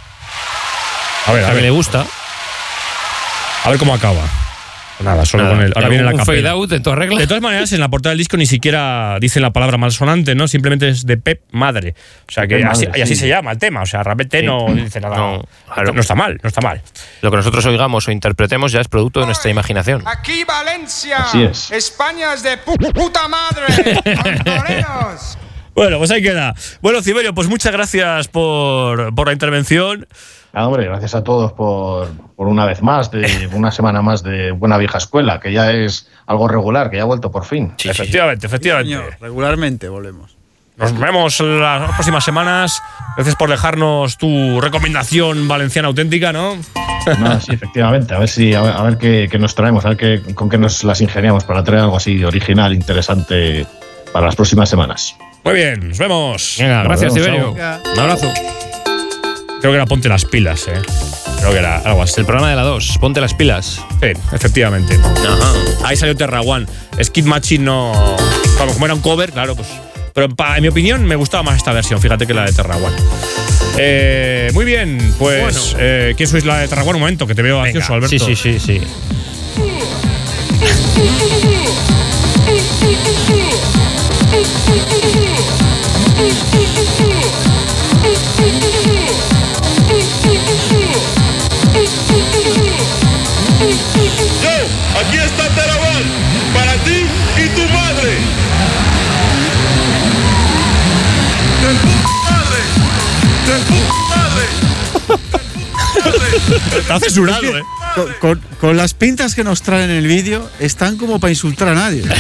A 1.26 1.32
ver, 1.32 1.44
A 1.44 1.48
a 1.48 1.50
mí 1.50 1.56
le 1.56 1.62
ver, 1.62 1.72
gusta. 1.72 2.06
a 3.64 3.70
ver 3.70 3.78
cómo 3.78 3.94
acaba. 3.94 4.20
Nada, 5.00 5.24
solo 5.24 5.44
Nada, 5.44 5.54
con 5.56 5.64
el. 5.64 5.72
Ahora 5.76 5.88
viene 5.88 6.04
la 6.04 6.10
un 6.10 6.18
fade 6.18 6.26
capela. 6.42 6.50
out 6.50 6.72
en 6.72 6.82
toda 6.82 6.96
regla. 6.96 7.18
De 7.20 7.26
todas 7.26 7.42
maneras, 7.42 7.72
en 7.72 7.80
la 7.80 7.88
portada 7.88 8.10
del 8.10 8.18
disco 8.18 8.36
ni 8.36 8.46
siquiera 8.46 9.18
dicen 9.20 9.42
la 9.42 9.50
palabra 9.52 9.76
malsonante, 9.78 10.34
¿no? 10.34 10.48
Simplemente 10.48 10.88
es 10.88 11.06
de 11.06 11.16
Pep 11.16 11.42
Madre. 11.52 11.94
O 12.28 12.32
sea 12.32 12.46
que 12.46 12.56
Pep 12.56 12.66
así, 12.68 12.86
Madre, 12.86 12.98
y 12.98 13.02
así 13.02 13.14
sí. 13.14 13.20
se 13.22 13.28
llama 13.28 13.52
el 13.52 13.58
tema. 13.58 13.82
O 13.82 13.86
sea, 13.86 14.02
realmente 14.02 14.40
Sí. 14.40 14.46
no 14.46 14.66
dice 14.74 15.00
nada. 15.00 15.16
No, 15.16 15.44
claro. 15.72 15.92
no 15.92 16.00
está 16.00 16.14
mal, 16.14 16.38
no 16.42 16.48
está 16.48 16.60
mal. 16.60 16.82
Lo 17.22 17.30
que 17.30 17.36
nosotros 17.36 17.64
oigamos 17.66 18.08
o 18.08 18.10
interpretemos 18.10 18.72
ya 18.72 18.80
es 18.80 18.88
producto 18.88 19.20
de 19.20 19.26
nuestra 19.26 19.50
imaginación. 19.50 20.02
Aquí 20.06 20.42
Valencia. 20.44 21.18
Así 21.18 21.42
es. 21.42 21.70
España 21.70 22.34
es 22.34 22.42
de 22.42 22.58
pu- 22.64 22.92
puta 22.92 23.28
madre. 23.28 23.66
Bueno, 25.74 25.98
pues 25.98 26.10
ahí 26.10 26.20
queda. 26.22 26.54
Bueno, 26.82 27.02
Ciberio, 27.02 27.32
pues 27.34 27.46
muchas 27.48 27.70
gracias 27.72 28.26
por, 28.26 29.14
por 29.14 29.28
la 29.28 29.32
intervención. 29.32 30.08
Ah, 30.58 30.66
hombre, 30.66 30.86
gracias 30.86 31.14
a 31.14 31.22
todos 31.22 31.52
por, 31.52 32.08
por 32.34 32.48
una 32.48 32.64
vez 32.64 32.82
más, 32.82 33.12
de 33.12 33.48
una 33.52 33.70
semana 33.70 34.02
más 34.02 34.24
de 34.24 34.50
buena 34.50 34.76
vieja 34.76 34.98
escuela, 34.98 35.38
que 35.38 35.52
ya 35.52 35.70
es 35.70 36.08
algo 36.26 36.48
regular, 36.48 36.90
que 36.90 36.96
ya 36.96 37.02
ha 37.02 37.06
vuelto 37.06 37.30
por 37.30 37.44
fin. 37.44 37.74
efectivamente, 37.84 38.46
efectivamente. 38.48 38.92
Señor, 38.92 39.16
regularmente 39.20 39.88
volvemos. 39.88 40.36
Nos 40.76 40.98
vemos 40.98 41.38
las 41.40 41.92
próximas 41.94 42.24
semanas. 42.24 42.82
Gracias 43.16 43.36
por 43.36 43.50
dejarnos 43.50 44.18
tu 44.18 44.60
recomendación 44.60 45.46
valenciana 45.46 45.86
auténtica, 45.88 46.32
¿no? 46.32 46.56
Sí, 47.40 47.52
efectivamente. 47.52 48.14
A 48.14 48.18
ver 48.18 48.28
si, 48.28 48.52
a 48.52 48.60
ver, 48.60 48.72
a 48.76 48.82
ver 48.82 48.98
qué, 48.98 49.28
qué 49.30 49.38
nos 49.38 49.54
traemos, 49.54 49.84
a 49.86 49.90
ver 49.90 49.96
qué, 49.96 50.34
con 50.34 50.50
qué 50.50 50.58
nos 50.58 50.82
las 50.84 51.00
ingeniamos 51.00 51.44
para 51.44 51.62
traer 51.64 51.82
algo 51.84 51.96
así 51.96 52.22
original, 52.24 52.74
interesante 52.74 53.64
para 54.12 54.26
las 54.26 54.36
próximas 54.36 54.68
semanas. 54.68 55.16
Muy 55.44 55.54
bien, 55.54 55.88
nos 55.88 55.98
vemos. 55.98 56.56
Venga, 56.58 56.82
Nos 56.82 56.84
gracias, 56.84 57.14
vemos, 57.14 57.28
Tiberio. 57.28 57.54
chao. 57.56 57.92
Un 57.94 57.98
abrazo. 58.00 58.67
Creo 59.60 59.72
que 59.72 59.76
era 59.76 59.86
Ponte 59.86 60.08
las 60.08 60.24
pilas, 60.24 60.66
¿eh? 60.68 60.80
Creo 61.40 61.50
que 61.52 61.58
era 61.58 61.78
algo 61.78 62.02
así. 62.02 62.14
El 62.20 62.26
programa 62.26 62.50
de 62.50 62.56
la 62.56 62.62
2, 62.62 62.98
ponte 63.00 63.20
las 63.20 63.34
pilas. 63.34 63.80
Sí, 64.00 64.08
efectivamente. 64.32 64.98
Ajá. 65.26 65.52
Ahí 65.84 65.96
salió 65.96 66.16
Terraguan. 66.16 66.66
Skid 67.02 67.24
Machine 67.24 67.64
no. 67.64 68.16
Como, 68.58 68.72
como 68.72 68.84
era 68.86 68.94
un 68.94 69.00
cover, 69.00 69.32
claro, 69.32 69.54
pues. 69.54 69.68
Pero 70.14 70.28
pa- 70.34 70.56
en 70.56 70.62
mi 70.62 70.68
opinión 70.68 71.04
me 71.04 71.14
gustaba 71.16 71.42
más 71.44 71.56
esta 71.56 71.72
versión, 71.72 72.00
fíjate 72.00 72.26
que 72.26 72.34
la 72.34 72.44
de 72.44 72.52
Terraguan. 72.52 72.92
Eh, 73.76 74.50
muy 74.52 74.64
bien, 74.64 74.98
pues. 75.18 75.40
Bueno. 75.42 75.60
eh, 75.78 76.14
¿Quién 76.16 76.28
sois 76.28 76.44
la 76.44 76.58
de 76.58 76.68
Terraguan? 76.68 76.96
Un 76.96 77.00
momento, 77.02 77.26
que 77.26 77.34
te 77.36 77.42
veo 77.42 77.60
ansioso, 77.60 77.94
Alberto. 77.94 78.08
Sí, 78.18 78.34
sí, 78.36 78.58
sí, 78.58 78.58
sí. 78.58 78.80
aquí 95.00 95.16
está 95.18 95.48
Teraban, 95.54 96.02
para 96.54 96.72
ti 96.84 97.04
y 97.36 97.48
tu 97.54 97.62
madre. 97.72 98.16
¡De 101.62 101.72
madre! 102.24 102.60
¡De 103.46 103.54
madre! 104.08 104.46
Está 106.78 107.00
censurado, 107.00 107.42
Es 107.42 107.50
que 107.50 107.58
¿eh? 107.58 107.62
con, 107.94 108.12
con- 108.20 108.40
con 108.60 108.76
las 108.76 108.94
pintas 108.94 109.34
que 109.34 109.44
nos 109.44 109.62
traen 109.62 109.90
en 109.90 109.96
el 109.96 110.06
vídeo, 110.06 110.48
están 110.60 110.96
como 110.96 111.18
para 111.20 111.30
insultar 111.30 111.68
a 111.68 111.74
nadie. 111.74 112.02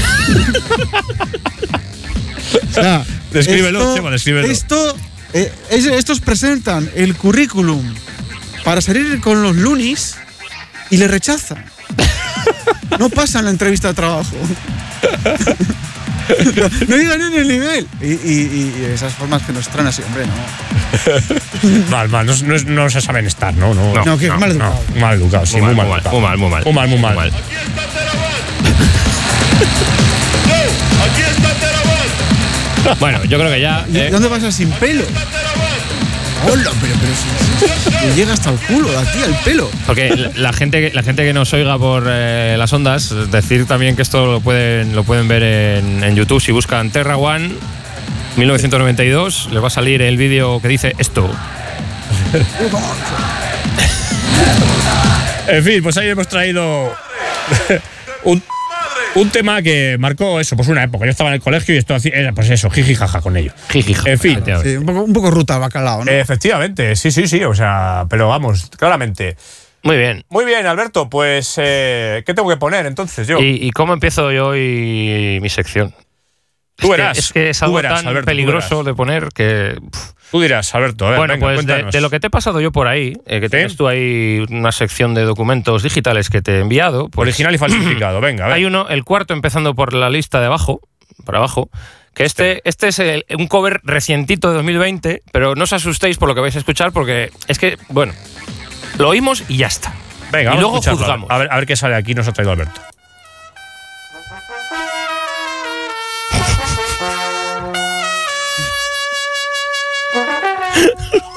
O 2.70 2.80
sea, 2.80 3.04
Descríbelo, 3.32 3.94
Chema, 3.94 4.10
descríbelo. 4.10 4.46
Esto, 4.46 4.96
eh, 5.32 5.52
es- 5.70 5.84
estos 5.86 6.20
presentan 6.20 6.88
el 6.94 7.14
currículum 7.16 7.82
para 8.64 8.80
salir 8.80 9.20
con 9.20 9.42
los 9.42 9.56
lunis 9.56 10.14
y 10.90 10.96
le 10.98 11.08
rechazan. 11.08 11.64
No 12.98 13.08
pasan 13.10 13.44
la 13.44 13.50
entrevista 13.50 13.88
de 13.88 13.94
trabajo. 13.94 14.30
No, 16.56 16.68
no 16.88 16.96
llegan 16.96 17.20
en 17.22 17.34
el 17.34 17.48
nivel. 17.48 17.86
Y, 18.02 18.06
y- 18.06 18.74
y 18.80 18.84
esas 18.92 19.12
formas 19.14 19.42
que 19.42 19.52
nos 19.52 19.68
traen 19.68 19.86
así, 19.88 20.02
hombre, 20.02 20.24
no. 20.26 21.90
Mal, 21.90 22.08
mal. 22.08 22.26
No, 22.26 22.34
no 22.42 22.54
no 22.66 22.90
se 22.90 23.00
saben 23.00 23.26
estar, 23.26 23.54
¿no? 23.54 23.72
No, 23.74 24.04
No, 24.04 24.18
que 24.18 24.28
mal 24.30 24.50
educado. 24.50 24.78
no, 24.94 25.00
mal 25.00 25.14
educado, 25.14 25.46
sí, 25.46 25.56
muy, 25.60 25.74
mal, 25.74 25.86
educado. 25.86 26.10
muy 26.12 26.20
mal, 26.22 26.36
muy 26.38 26.50
mal. 26.50 26.64
Muy 26.64 26.72
mal, 26.74 26.88
muy 26.88 26.98
mal. 26.98 27.18
Aquí 27.18 27.32
está 27.66 27.82
Teraban. 27.92 28.32
Yo, 30.48 31.04
aquí 31.04 31.22
está. 31.22 32.94
Bueno, 33.00 33.22
yo 33.24 33.38
creo 33.38 33.50
que 33.50 33.60
ya. 33.60 33.84
¿Y 33.92 33.98
eh, 33.98 34.10
¿Dónde 34.10 34.28
vas 34.28 34.42
a 34.44 34.50
sin 34.52 34.70
pelo? 34.72 35.04
Hola, 36.46 36.70
pero, 36.80 36.94
pero 37.00 37.12
si, 37.14 37.66
si- 37.66 37.90
si- 38.00 38.06
le 38.06 38.14
llega 38.14 38.32
hasta 38.32 38.50
el 38.50 38.58
culo, 38.60 38.88
a 38.98 39.02
ti, 39.02 39.18
al 39.22 39.34
pelo. 39.44 39.68
Porque 39.86 40.08
la- 40.16 40.30
la 40.34 40.52
gente, 40.52 40.80
que- 40.80 40.94
la 40.94 41.02
gente 41.02 41.24
que 41.24 41.32
nos 41.32 41.52
oiga 41.52 41.76
por 41.78 42.04
eh, 42.08 42.54
las 42.56 42.72
ondas, 42.72 43.12
decir 43.30 43.66
también 43.66 43.96
que 43.96 44.02
esto 44.02 44.24
lo 44.26 44.40
pueden, 44.40 44.94
lo 44.94 45.04
pueden 45.04 45.28
ver 45.28 45.42
en, 45.42 46.02
en 46.04 46.14
YouTube. 46.16 46.40
Si 46.40 46.52
buscan 46.52 46.90
Terra 46.90 47.16
One 47.16 47.50
1992, 48.36 49.48
les 49.52 49.62
va 49.62 49.66
a 49.66 49.70
salir 49.70 50.00
el 50.00 50.16
vídeo 50.16 50.60
que 50.62 50.68
dice 50.68 50.94
esto. 50.98 51.28
En 55.48 55.64
fin, 55.64 55.82
pues 55.82 55.96
ahí 55.98 56.08
hemos 56.08 56.28
traído 56.28 56.94
un, 58.24 58.42
un 59.20 59.30
tema 59.30 59.62
que 59.62 59.96
marcó 59.98 60.40
eso, 60.40 60.56
pues 60.56 60.68
una 60.68 60.84
época. 60.84 61.04
Yo 61.04 61.10
estaba 61.10 61.30
en 61.30 61.34
el 61.34 61.40
colegio 61.40 61.74
y 61.74 61.78
esto 61.78 61.96
era 62.04 62.32
pues 62.32 62.50
eso, 62.50 62.70
jiji 62.70 62.94
jaja 62.94 63.20
con 63.20 63.36
ello. 63.36 63.52
Jiji, 63.70 63.94
jaja, 63.94 64.10
En 64.10 64.18
fin. 64.18 64.42
Sí, 64.62 64.76
un, 64.76 64.86
poco, 64.86 65.02
un 65.02 65.12
poco 65.12 65.30
ruta 65.30 65.54
al 65.54 65.60
bacalao, 65.60 66.04
¿no? 66.04 66.10
Efectivamente, 66.10 66.96
sí, 66.96 67.10
sí, 67.10 67.26
sí, 67.26 67.42
o 67.44 67.54
sea, 67.54 68.06
pero 68.08 68.28
vamos, 68.28 68.70
claramente. 68.76 69.36
Muy 69.82 69.96
bien. 69.96 70.24
Muy 70.28 70.44
bien, 70.44 70.66
Alberto, 70.66 71.08
pues 71.08 71.54
eh, 71.58 72.22
¿qué 72.26 72.34
tengo 72.34 72.48
que 72.48 72.56
poner 72.56 72.86
entonces 72.86 73.28
yo? 73.28 73.38
¿Y, 73.38 73.58
y 73.62 73.70
cómo 73.70 73.92
empiezo 73.92 74.32
yo 74.32 74.48
hoy 74.48 75.38
mi 75.40 75.48
sección? 75.48 75.94
Tú 76.78 76.90
verás, 76.90 77.18
Es 77.18 77.32
que 77.32 77.50
es 77.50 77.62
algo 77.62 77.74
verás, 77.76 78.00
tan 78.00 78.08
Alberto, 78.08 78.26
peligroso 78.26 78.84
de 78.84 78.94
poner 78.94 79.28
que. 79.34 79.76
Tú 80.30 80.40
dirás, 80.40 80.74
Alberto, 80.74 81.06
a 81.06 81.10
ver, 81.10 81.18
bueno, 81.18 81.34
venga, 81.34 81.46
pues 81.54 81.92
de, 81.92 82.00
lo 82.00 82.08
que 82.10 82.20
te 82.20 82.28
he 82.28 82.30
pasado 82.30 82.60
yo 82.60 82.70
por 82.70 82.86
ahí, 82.86 83.14
eh, 83.26 83.40
que 83.40 83.48
tienes 83.48 83.76
tú 83.76 83.88
ahí 83.88 84.44
una 84.50 84.70
sección 84.70 85.14
de 85.14 85.22
documentos 85.22 85.82
digitales 85.82 86.30
que 86.30 86.40
te 86.40 86.56
he 86.56 86.60
enviado. 86.60 87.08
pues 87.08 87.26
Original 87.26 87.54
y 87.54 87.58
falsificado, 87.58 88.20
venga, 88.22 88.44
a 88.44 88.48
ver. 88.48 88.56
Hay 88.56 88.64
uno, 88.64 88.86
el 88.88 89.04
cuarto, 89.04 89.34
empezando 89.34 89.74
por 89.74 89.92
la 89.92 90.08
lista 90.08 90.38
de 90.38 90.46
abajo, 90.46 90.80
por 91.24 91.34
abajo, 91.34 91.68
que 92.14 92.24
este, 92.24 92.60
este 92.64 92.88
es 92.88 92.98
el- 93.00 93.24
un 93.36 93.48
cover 93.48 93.80
recientito 93.82 94.48
de 94.50 94.54
2020, 94.56 95.22
pero 95.32 95.54
no 95.56 95.64
os 95.64 95.72
asustéis 95.72 96.16
por 96.18 96.28
lo 96.28 96.34
que 96.36 96.42
vais 96.42 96.54
a 96.54 96.58
escuchar, 96.58 96.92
porque 96.92 97.32
es 97.48 97.58
que, 97.58 97.76
bueno, 97.88 98.12
lo 98.98 99.08
oímos 99.08 99.42
y 99.48 99.56
ya 99.56 99.66
está. 99.66 99.94
Venga, 100.30 100.52
y 100.52 100.56
vamos 100.56 100.60
luego 100.60 100.76
a 100.76 100.90
juzgamos. 100.92 101.30
A 101.30 101.38
ver, 101.38 101.48
a 101.50 101.56
ver 101.56 101.66
qué 101.66 101.74
sale 101.74 101.94
aquí, 101.96 102.14
nos 102.14 102.28
ha 102.28 102.32
traído 102.32 102.52
Alberto. 102.52 102.80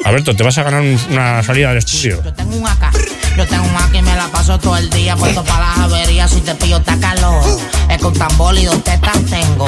Alberto, 0.03 0.35
te 0.35 0.43
vas 0.43 0.57
a 0.57 0.63
ganar 0.63 0.81
un- 0.81 0.99
una 1.11 1.43
salida 1.43 1.69
del 1.69 1.77
estudio. 1.77 2.21
Yo 2.23 2.33
tengo 2.33 2.55
un 2.55 2.67
AK, 2.67 2.91
yo 3.37 3.45
tengo 3.47 3.63
un 3.63 3.75
AK 3.77 3.95
y 3.95 4.01
me 4.01 4.15
la 4.15 4.27
paso 4.27 4.59
todo 4.59 4.77
el 4.77 4.89
día 4.89 5.15
puesto 5.15 5.43
para 5.43 5.67
las 5.69 5.79
averías. 5.79 6.31
Si 6.31 6.41
te 6.41 6.55
pillo, 6.55 6.77
está 6.77 6.97
calor. 6.99 7.43
Es 7.89 7.97
con 8.01 8.13
tambor 8.13 8.57
y 8.57 8.65
dos 8.65 8.83
tetas 8.83 9.17
tengo. 9.29 9.67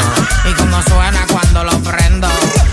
Y 0.50 0.54
como 0.54 0.82
suena 0.84 1.26
cuando 1.32 1.64
lo 1.64 1.78
prendo, 1.80 2.28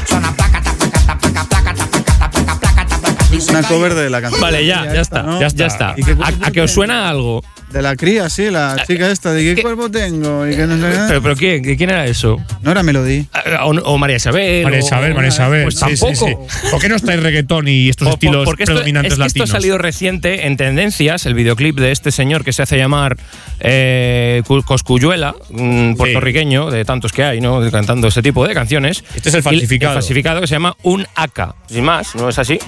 suena 0.09 0.33
placa, 0.33 0.63
ta, 0.63 0.73
placa, 0.73 1.01
ta, 1.07 1.19
placa, 1.19 1.45
placa, 1.45 1.75
ta, 1.75 1.87
placa, 1.87 2.15
ta, 2.19 2.31
placa, 2.31 2.61
placa, 2.61 2.87
ta, 2.87 2.99
placa. 2.99 3.25
Dice 3.31 3.51
Una 3.51 3.63
cover 3.63 3.95
de 3.95 4.11
la 4.11 4.21
canción. 4.23 4.41
Vale, 4.41 4.65
ya, 4.67 4.85
ya 4.93 5.01
está, 5.03 5.23
¿no? 5.23 5.41
ya 5.41 5.67
está. 5.67 5.95
¿Y 5.97 6.03
qué 6.03 6.17
cuerpo 6.17 6.45
¿A, 6.45 6.49
a 6.49 6.51
que 6.51 6.63
os 6.63 6.73
suena 6.73 7.09
algo? 7.09 7.43
De 7.73 7.83
la 7.83 7.95
cría, 7.95 8.29
sí, 8.29 8.51
la 8.51 8.83
chica 8.85 9.11
esta. 9.13 9.33
¿De 9.33 9.45
qué, 9.45 9.55
¿Qué? 9.55 9.63
cuerpo 9.63 9.89
tengo? 9.91 10.45
¿Y 10.47 10.57
qué 10.57 10.67
no, 10.67 10.75
sé 10.77 10.93
qué? 10.93 11.05
¿Pero, 11.07 11.23
pero 11.23 11.37
quién? 11.37 11.63
¿Quién 11.77 11.91
era 11.91 12.05
eso? 12.07 12.37
no 12.63 12.73
era 12.73 12.83
Melody. 12.83 13.27
¿O, 13.63 13.69
o 13.71 13.97
María 13.99 14.17
Isabel? 14.17 14.65
María 14.65 14.81
o- 14.81 14.85
Isabel, 14.85 15.15
María 15.15 15.29
Isabel. 15.29 15.63
Pues 15.63 15.77
sí, 15.77 15.97
sí, 15.97 16.05
tampoco. 16.05 16.47
sí. 16.51 16.69
¿Por 16.71 16.81
qué 16.81 16.89
no 16.89 16.97
estáis 16.97 17.23
reggaetón 17.23 17.69
y 17.69 17.89
estos 17.89 18.09
estilos 18.09 18.45
porque 18.45 18.65
esto, 18.65 18.73
predominantes 18.75 19.13
es 19.13 19.19
que 19.19 19.23
latinos? 19.25 19.49
Esto 19.49 19.57
ha 19.57 19.61
salido 19.61 19.79
reciente 19.79 20.47
en 20.49 20.57
tendencias, 20.57 21.27
el 21.27 21.35
videoclip 21.35 21.79
de 21.79 21.93
este 21.93 22.11
señor 22.11 22.45
que 22.45 22.53
se 22.53 22.63
hace 22.63 22.77
llamar 22.77 23.17
eh, 23.61 24.43
Cu- 24.49 24.63
Coscuyuela, 24.65 25.37
un 25.51 25.95
puertorriqueño, 25.97 26.71
de 26.73 26.85
tantos 26.85 27.13
que 27.13 27.23
hay, 27.23 27.41
¿no? 27.41 27.61
Cantando 27.71 28.09
este 28.09 28.23
tipo 28.23 28.47
de 28.49 28.53
canciones. 28.55 29.05
Este 29.15 29.29
es 29.29 29.35
el 29.37 29.41
Y 29.41 29.43
falsificado. 29.43 29.93
El 29.93 29.97
falsificado 30.03 30.41
que 30.41 30.47
se 30.49 30.55
llama 30.55 30.77
Un 30.83 31.07
AK, 31.15 31.55
sin 31.69 31.85
más, 31.85 32.15
¿no 32.17 32.29
es 32.31 32.39
así? 32.39 32.59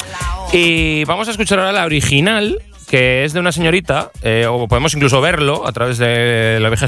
Y 0.53 1.05
vamos 1.07 1.27
a 1.27 1.33
escuchar 1.33 1.59
ahora 1.59 1.73
la 1.73 1.85
original, 1.87 2.59
que 2.93 3.25
es 3.25 3.33
de 3.33 3.41
una 3.41 3.53
señorita, 3.53 4.11
eh, 4.21 4.45
o 4.47 4.69
podemos 4.69 4.93
incluso 4.93 5.23
verlo 5.23 5.67
a 5.67 5.73
través 5.73 5.97
de 5.97 6.59
la 6.61 6.69
vieja. 6.69 6.85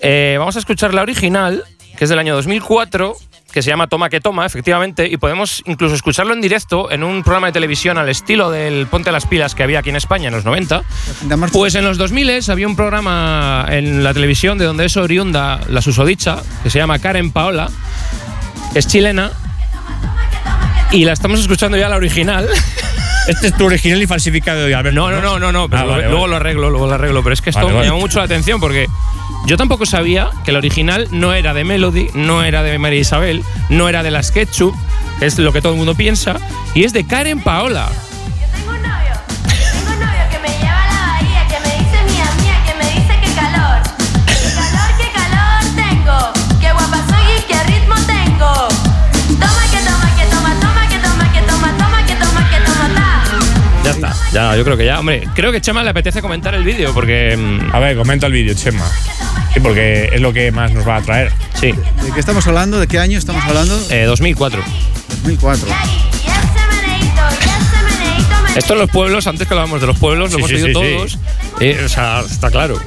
Eh, 0.00 0.36
vamos 0.38 0.54
a 0.54 0.60
escuchar 0.60 0.94
la 0.94 1.02
original, 1.02 1.64
que 1.96 2.04
es 2.04 2.08
del 2.08 2.20
año 2.20 2.36
2004, 2.36 3.16
que 3.50 3.62
se 3.62 3.70
llama 3.70 3.88
Toma 3.88 4.08
que 4.08 4.20
Toma, 4.20 4.46
efectivamente, 4.46 5.08
y 5.08 5.16
podemos 5.16 5.64
incluso 5.66 5.96
escucharlo 5.96 6.34
en 6.34 6.40
directo 6.40 6.88
en 6.92 7.02
un 7.02 7.24
programa 7.24 7.48
de 7.48 7.54
televisión 7.54 7.98
al 7.98 8.08
estilo 8.08 8.52
del 8.52 8.86
Ponte 8.86 9.10
las 9.10 9.26
Pilas 9.26 9.56
que 9.56 9.64
había 9.64 9.80
aquí 9.80 9.90
en 9.90 9.96
España 9.96 10.28
en 10.28 10.34
los 10.34 10.44
90. 10.44 10.84
De 11.22 11.34
marcha. 11.34 11.52
Pues 11.52 11.74
en 11.74 11.84
los 11.84 11.98
2000 11.98 12.48
había 12.48 12.68
un 12.68 12.76
programa 12.76 13.66
en 13.68 14.04
la 14.04 14.14
televisión 14.14 14.56
de 14.56 14.66
donde 14.66 14.84
es 14.84 14.96
oriunda 14.96 15.62
la 15.68 15.82
susodicha, 15.82 16.44
que 16.62 16.70
se 16.70 16.78
llama 16.78 17.00
Karen 17.00 17.32
Paola, 17.32 17.70
es 18.76 18.86
chilena, 18.86 19.32
y 20.92 21.04
la 21.04 21.12
estamos 21.12 21.40
escuchando 21.40 21.76
ya 21.76 21.88
la 21.88 21.96
original. 21.96 22.48
Este 23.28 23.48
es 23.48 23.56
tu 23.56 23.66
original 23.66 24.02
y 24.02 24.06
falsificado 24.06 24.64
de. 24.64 24.72
No, 24.92 25.10
no, 25.10 25.20
no, 25.20 25.38
no, 25.38 25.52
no, 25.52 25.68
pero 25.68 25.82
Ah, 25.82 25.84
vale, 25.84 26.02
luego 26.04 26.20
vale. 26.22 26.30
lo 26.30 26.36
arreglo, 26.36 26.70
luego 26.70 26.86
lo 26.86 26.94
arreglo. 26.94 27.22
Pero 27.22 27.34
es 27.34 27.40
que 27.42 27.50
esto 27.50 27.66
Vale, 27.66 27.78
me 27.78 27.84
llamó 27.84 28.00
mucho 28.00 28.18
la 28.18 28.24
atención 28.24 28.58
porque 28.58 28.88
yo 29.46 29.56
tampoco 29.56 29.86
sabía 29.86 30.30
que 30.44 30.50
el 30.50 30.56
original 30.56 31.08
no 31.10 31.34
era 31.34 31.52
de 31.54 31.64
Melody, 31.64 32.08
no 32.14 32.42
era 32.42 32.62
de 32.62 32.78
María 32.78 33.00
Isabel, 33.00 33.44
no 33.68 33.88
era 33.88 34.02
de 34.02 34.10
las 34.10 34.30
Ketchup, 34.32 34.74
es 35.20 35.38
lo 35.38 35.52
que 35.52 35.60
todo 35.60 35.72
el 35.72 35.78
mundo 35.78 35.94
piensa, 35.94 36.36
y 36.74 36.84
es 36.84 36.92
de 36.92 37.06
Karen 37.06 37.40
Paola. 37.40 37.88
Ya 53.88 53.94
está, 53.94 54.14
ya, 54.32 54.56
yo 54.56 54.64
creo 54.64 54.76
que 54.76 54.84
ya. 54.84 54.98
Hombre, 55.00 55.26
creo 55.34 55.50
que 55.52 55.60
Chema 55.60 55.82
le 55.82 55.90
apetece 55.90 56.20
comentar 56.20 56.54
el 56.54 56.62
vídeo 56.64 56.92
porque. 56.92 57.36
mm, 57.36 57.74
A 57.74 57.78
ver, 57.78 57.96
comenta 57.96 58.26
el 58.26 58.32
vídeo, 58.32 58.54
Chema. 58.54 58.84
Sí, 59.54 59.60
porque 59.60 60.10
es 60.12 60.20
lo 60.20 60.32
que 60.32 60.50
más 60.52 60.72
nos 60.72 60.86
va 60.86 60.96
a 60.96 61.02
traer. 61.02 61.32
Sí, 61.58 61.72
¿De 61.72 62.12
qué 62.12 62.20
estamos 62.20 62.46
hablando? 62.46 62.78
¿De 62.78 62.86
qué 62.86 62.98
año 62.98 63.18
estamos 63.18 63.42
hablando? 63.44 63.80
eh, 63.90 64.04
2004. 64.04 64.62
2004. 65.24 65.68
Y 65.68 65.72
ese 65.72 66.82
meneíto, 66.82 67.22
y 67.30 67.44
ese 67.44 67.96
meneíto, 67.96 68.34
meneíto. 68.42 68.58
Esto 68.58 68.72
en 68.74 68.78
los 68.80 68.90
pueblos, 68.90 69.26
antes 69.26 69.48
que 69.48 69.54
hablábamos 69.54 69.80
de 69.80 69.86
los 69.86 69.98
pueblos, 69.98 70.30
lo 70.32 70.36
Sí, 70.38 70.44
hemos 70.44 70.50
sí, 70.50 70.56
oído 70.56 70.66
sí, 70.66 70.72
todos. 70.74 71.18
Eh, 71.60 71.82
o 71.84 71.88
sea, 71.88 72.20
está 72.20 72.50
claro. 72.50 72.78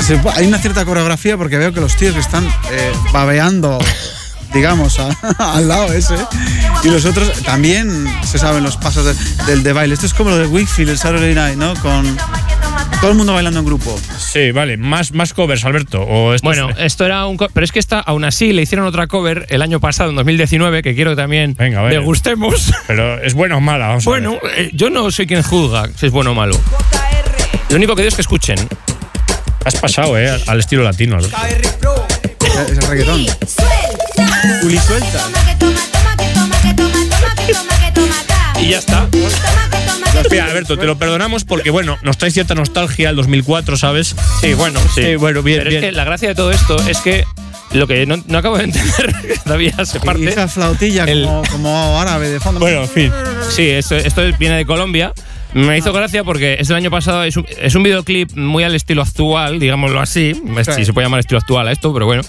Se- 0.00 0.20
Hay 0.36 0.46
una 0.46 0.58
cierta 0.58 0.84
coreografía 0.84 1.36
porque 1.36 1.56
veo 1.56 1.72
que 1.72 1.80
los 1.80 1.96
tíos 1.96 2.14
que 2.14 2.20
están 2.20 2.46
eh, 2.70 2.92
babeando, 3.12 3.78
digamos, 4.52 4.98
a- 4.98 5.16
al 5.54 5.68
lado 5.68 5.92
ese. 5.92 6.14
Y 6.84 6.88
los 6.88 7.04
otros 7.04 7.30
también 7.42 8.06
se 8.24 8.38
saben 8.38 8.62
los 8.62 8.76
pasos 8.76 9.04
de- 9.04 9.44
del 9.46 9.62
de 9.62 9.72
baile. 9.72 9.94
Esto 9.94 10.06
es 10.06 10.14
como 10.14 10.30
lo 10.30 10.38
de 10.38 10.46
Wickfield, 10.46 10.90
el 10.90 10.98
Saturday 10.98 11.34
Night, 11.34 11.56
¿no? 11.58 11.74
Con 11.76 12.16
todo 13.00 13.10
el 13.10 13.16
mundo 13.16 13.32
bailando 13.34 13.60
en 13.60 13.66
grupo. 13.66 13.98
Sí, 14.18 14.50
vale. 14.52 14.76
Más, 14.76 15.12
más 15.12 15.32
covers, 15.34 15.64
Alberto. 15.64 16.02
O 16.02 16.34
esto 16.34 16.46
Bueno, 16.46 16.70
es- 16.70 16.76
esto 16.78 17.04
era 17.06 17.26
un. 17.26 17.36
Pero 17.36 17.64
es 17.64 17.72
que 17.72 17.78
esta, 17.78 18.00
aún 18.00 18.24
así, 18.24 18.52
le 18.52 18.62
hicieron 18.62 18.86
otra 18.86 19.06
cover 19.06 19.46
el 19.50 19.62
año 19.62 19.80
pasado, 19.80 20.10
en 20.10 20.16
2019, 20.16 20.82
que 20.82 20.94
quiero 20.94 21.10
que 21.12 21.16
también 21.16 21.54
Venga, 21.58 21.82
degustemos. 21.84 22.72
pero 22.86 23.20
es 23.22 23.34
buena 23.34 23.56
o 23.56 23.60
mala. 23.60 23.88
Vamos 23.88 24.06
a 24.06 24.10
ver. 24.10 24.20
Bueno, 24.22 24.38
eh, 24.56 24.70
yo 24.72 24.90
no 24.90 25.10
soy 25.10 25.26
quien 25.26 25.42
juzga 25.42 25.88
si 25.96 26.06
es 26.06 26.12
bueno 26.12 26.32
o 26.32 26.34
malo. 26.34 26.58
Lo 27.70 27.76
único 27.76 27.94
que 27.94 28.02
digo 28.02 28.08
es 28.08 28.14
que 28.16 28.22
escuchen. 28.22 28.58
Has 29.64 29.76
pasado, 29.76 30.18
¿eh? 30.18 30.30
Al 30.46 30.58
estilo 30.60 30.82
latino. 30.82 31.16
Alberto. 31.16 32.06
Ese, 32.62 32.72
ese 32.72 32.80
reggaetón. 32.86 33.26
Uli 34.62 34.78
suelta. 34.78 35.26
Y 38.60 38.68
ya 38.70 38.78
está. 38.78 39.08
Mira, 40.30 40.44
Alberto, 40.46 40.76
te 40.76 40.84
lo 40.86 40.98
perdonamos 40.98 41.44
porque, 41.44 41.70
bueno, 41.70 41.98
nos 42.02 42.18
trae 42.18 42.30
cierta 42.30 42.54
nostalgia 42.54 43.08
al 43.08 43.16
2004, 43.16 43.76
¿sabes? 43.76 44.14
Sí, 44.40 44.52
bueno, 44.54 44.78
sí. 44.94 45.00
Eh, 45.02 45.16
bueno, 45.16 45.42
bien, 45.42 45.58
Pero 45.58 45.70
bien. 45.70 45.84
es 45.84 45.90
que 45.90 45.96
la 45.96 46.04
gracia 46.04 46.28
de 46.28 46.34
todo 46.34 46.50
esto 46.50 46.76
es 46.86 46.98
que 46.98 47.24
lo 47.72 47.86
que 47.86 48.04
no, 48.04 48.22
no 48.26 48.38
acabo 48.38 48.58
de 48.58 48.64
entender 48.64 49.14
todavía 49.44 49.72
se 49.84 49.98
Y 49.98 50.00
parte. 50.00 50.28
esa 50.28 50.48
flautilla 50.48 51.04
El- 51.04 51.24
como, 51.24 51.42
como 51.50 52.00
árabe 52.00 52.28
de 52.28 52.40
fondo. 52.40 52.60
Bueno, 52.60 52.82
en 52.82 52.88
fin. 52.88 53.12
Sí, 53.48 53.68
esto, 53.70 53.96
esto 53.96 54.22
viene 54.38 54.56
de 54.56 54.66
Colombia. 54.66 55.12
Me 55.54 55.76
hizo 55.76 55.92
gracia 55.92 56.22
porque 56.22 56.56
es 56.60 56.68
del 56.68 56.76
año 56.76 56.90
pasado, 56.90 57.24
es 57.24 57.36
un, 57.36 57.46
es 57.60 57.74
un 57.74 57.82
videoclip 57.82 58.36
muy 58.36 58.62
al 58.62 58.74
estilo 58.74 59.02
actual, 59.02 59.58
digámoslo 59.58 60.00
así. 60.00 60.34
Sí. 60.34 60.72
Si 60.76 60.84
se 60.84 60.92
puede 60.92 61.06
llamar 61.06 61.20
estilo 61.20 61.38
actual 61.38 61.68
a 61.68 61.72
esto, 61.72 61.92
pero 61.92 62.06
bueno. 62.06 62.22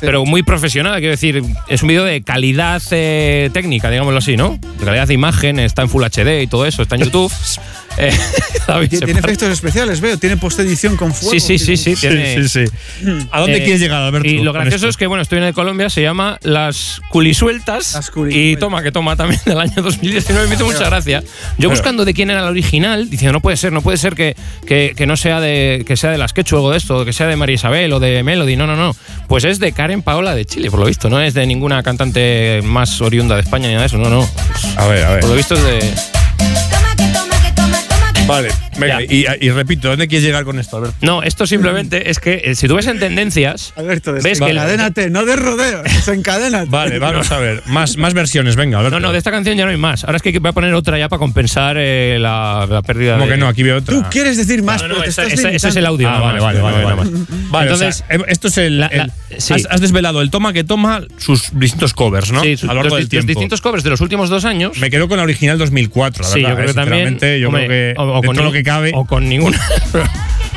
Pero 0.00 0.24
muy 0.26 0.42
profesional, 0.42 0.98
quiero 0.98 1.12
decir, 1.12 1.42
es 1.68 1.82
un 1.82 1.88
vídeo 1.88 2.04
de 2.04 2.22
calidad 2.22 2.82
eh, 2.90 3.50
técnica, 3.52 3.90
digámoslo 3.90 4.18
así, 4.18 4.36
¿no? 4.36 4.58
De 4.78 4.84
calidad 4.84 5.08
de 5.08 5.14
imagen, 5.14 5.58
está 5.58 5.82
en 5.82 5.88
Full 5.88 6.04
HD 6.04 6.42
y 6.42 6.46
todo 6.46 6.66
eso, 6.66 6.82
está 6.82 6.96
en 6.96 7.04
YouTube. 7.04 7.32
Eh, 7.98 8.12
David, 8.66 8.88
Tiene, 8.88 9.20
efectos 9.20 9.48
especiales, 9.50 10.00
veo. 10.00 10.18
Tiene 10.18 10.36
postedición 10.36 10.96
con 10.96 11.14
fuego. 11.14 11.32
Sí, 11.32 11.40
sí, 11.40 11.58
sí, 11.58 11.76
sí. 11.76 11.94
tiene- 11.94 12.34
Sí, 12.42 12.48
sí, 12.48 12.66
sí. 12.66 13.16
¿A 13.30 13.40
dónde 13.40 13.58
Eh, 13.58 13.62
quieres 13.62 13.80
llegar, 13.80 14.02
Alberto? 14.02 14.28
Y 14.28 14.38
lo 14.42 14.52
gracioso 14.52 14.76
esto? 14.76 14.88
es 14.88 14.96
que, 14.96 15.06
bueno, 15.06 15.22
estoy 15.22 15.38
en 15.42 15.52
Colombia, 15.52 15.88
se 15.88 16.02
llama 16.02 16.38
Las 16.42 17.00
Culisueltas. 17.10 17.94
Las 17.94 18.10
Culisueltas. 18.10 18.52
Y 18.52 18.56
toma, 18.56 18.82
que 18.82 18.90
toma 18.92 19.14
también 19.16 19.40
del 19.46 19.60
año 19.60 19.82
2019. 19.82 20.48
Me 20.48 20.54
hizo 20.56 20.66
mucha 20.66 20.84
gracia. 20.84 21.22
Yo 21.58 21.70
buscando 21.70 22.04
de 22.04 22.12
quién 22.12 22.30
era 22.30 22.40
el 22.40 22.46
original, 22.48 23.08
diciendo, 23.08 23.32
no 23.34 23.40
puede 23.40 23.56
ser, 23.56 23.72
no 23.72 23.82
puede 23.82 23.96
ser 23.98 24.14
que, 24.14 24.36
que, 24.66 24.94
que 24.96 25.06
no 25.06 25.16
sea 25.16 25.40
de 25.40 25.84
que 25.86 25.96
sea 25.96 26.10
de 26.10 26.18
las 26.18 26.32
Quechu 26.32 26.56
o 26.56 26.70
de 26.70 26.78
esto, 26.78 27.04
que 27.04 27.12
sea 27.12 27.26
de 27.28 27.36
María 27.36 27.54
Isabel 27.54 27.92
o 27.92 28.00
de 28.00 28.22
Melody. 28.22 28.56
No, 28.56 28.66
no, 28.66 28.76
no. 28.76 28.94
Pues 29.28 29.44
es 29.44 29.58
de 29.60 29.72
Karen 29.72 30.02
Paola 30.02 30.34
de 30.34 30.44
Chile, 30.44 30.70
por 30.70 30.80
lo 30.80 30.86
visto. 30.86 31.08
No 31.08 31.20
es 31.20 31.34
de 31.34 31.46
ninguna 31.46 31.82
cantante 31.82 32.60
más 32.64 33.00
oriunda 33.00 33.36
de 33.36 33.42
España 33.42 33.68
ni 33.68 33.74
nada 33.74 33.82
de 33.82 33.86
eso. 33.86 33.98
No, 33.98 34.08
no. 34.10 34.28
A 34.76 34.86
ver, 34.86 35.04
a 35.04 35.10
ver. 35.12 35.20
Por 35.20 35.30
lo 35.30 35.36
visto 35.36 35.54
es 35.54 35.62
de. 35.62 35.94
Vale, 38.26 38.48
venga, 38.78 39.02
y, 39.02 39.24
y 39.40 39.50
repito, 39.50 39.88
¿dónde 39.88 40.08
quieres 40.08 40.24
llegar 40.24 40.44
con 40.44 40.58
esto, 40.58 40.76
Alberto? 40.78 40.96
No, 41.00 41.22
esto 41.22 41.46
simplemente 41.46 42.10
es 42.10 42.18
que 42.18 42.42
eh, 42.44 42.54
si 42.54 42.66
tú 42.68 42.74
ves 42.76 42.86
en 42.86 42.98
tendencias. 42.98 43.72
Alberto, 43.76 44.12
ves 44.12 44.22
que 44.24 44.30
el- 44.30 44.38
desencadénate, 44.38 45.10
no 45.10 45.24
de 45.24 45.36
rodeo, 45.36 45.82
desencadénate. 45.84 46.68
Vale, 46.70 46.98
vamos 46.98 47.30
a 47.30 47.38
ver. 47.38 47.62
Más, 47.66 47.96
más 47.96 48.14
versiones, 48.14 48.56
venga, 48.56 48.78
Alberto. 48.78 48.98
No, 49.00 49.06
no, 49.06 49.12
de 49.12 49.18
esta 49.18 49.30
canción 49.30 49.56
ya 49.56 49.64
no 49.64 49.70
hay 49.70 49.76
más. 49.76 50.04
Ahora 50.04 50.16
es 50.16 50.22
que 50.22 50.38
voy 50.38 50.48
a 50.48 50.52
poner 50.52 50.74
otra 50.74 50.98
ya 50.98 51.08
para 51.08 51.18
compensar 51.18 51.76
eh, 51.78 52.18
la, 52.20 52.66
la 52.68 52.82
pérdida 52.82 53.14
¿Cómo 53.14 53.26
de. 53.26 53.32
que 53.32 53.36
no? 53.38 53.48
Aquí 53.48 53.62
veo 53.62 53.78
otra. 53.78 53.94
Tú 53.94 54.04
quieres 54.10 54.36
decir 54.36 54.62
más, 54.62 54.82
No, 54.82 54.88
no, 54.88 54.94
pero 54.94 55.04
te 55.04 55.10
esa- 55.10 55.22
estás 55.24 55.38
esa- 55.38 55.50
ese 55.50 55.68
es 55.68 55.76
el 55.76 55.86
audio. 55.86 56.08
Ah, 56.08 56.12
nada 56.12 56.24
vale, 56.24 56.40
más, 56.40 56.62
vale, 56.62 56.84
vale, 56.84 56.84
vale. 56.96 57.10
más. 57.10 57.50
Vale, 57.50 57.70
Entonces, 57.70 58.02
o 58.04 58.06
sea, 58.08 58.16
eh, 58.16 58.20
esto 58.28 58.48
es 58.48 58.58
el. 58.58 58.80
la- 58.80 58.90
la- 58.92 59.04
el- 59.04 59.40
sí. 59.40 59.54
has, 59.54 59.66
has 59.70 59.80
desvelado 59.80 60.20
el 60.22 60.30
toma 60.30 60.52
que 60.52 60.64
toma 60.64 61.02
sus 61.18 61.50
distintos 61.58 61.94
covers, 61.94 62.32
¿no? 62.32 62.42
sí, 62.42 62.56
a 62.62 62.66
lo 62.66 62.74
largo 62.74 62.82
los, 62.84 62.92
del 62.94 63.02
los 63.02 63.08
tiempo. 63.08 63.26
distintos 63.28 63.60
covers 63.60 63.84
de 63.84 63.90
los 63.90 64.00
últimos 64.00 64.28
dos 64.30 64.44
años. 64.44 64.76
Me 64.78 64.90
quedo 64.90 65.08
con 65.08 65.16
la 65.18 65.22
original 65.24 65.58
2004, 65.58 66.22
la 66.24 66.28
sí, 66.28 66.42
verdad, 66.42 66.48
yo 66.50 66.54
creo 66.56 66.64
eh, 66.64 66.68
que 66.68 66.74
también. 66.74 67.08
sinceramente, 67.08 67.40
Yo 67.40 67.50
creo 67.50 67.68
que. 67.68 67.94
O- 68.18 68.22
con 68.22 68.34
todo 68.36 68.44
lo 68.46 68.52
que 68.52 68.62
cabe. 68.62 68.92
O 68.94 69.04
con 69.04 69.28
ninguna. 69.28 69.60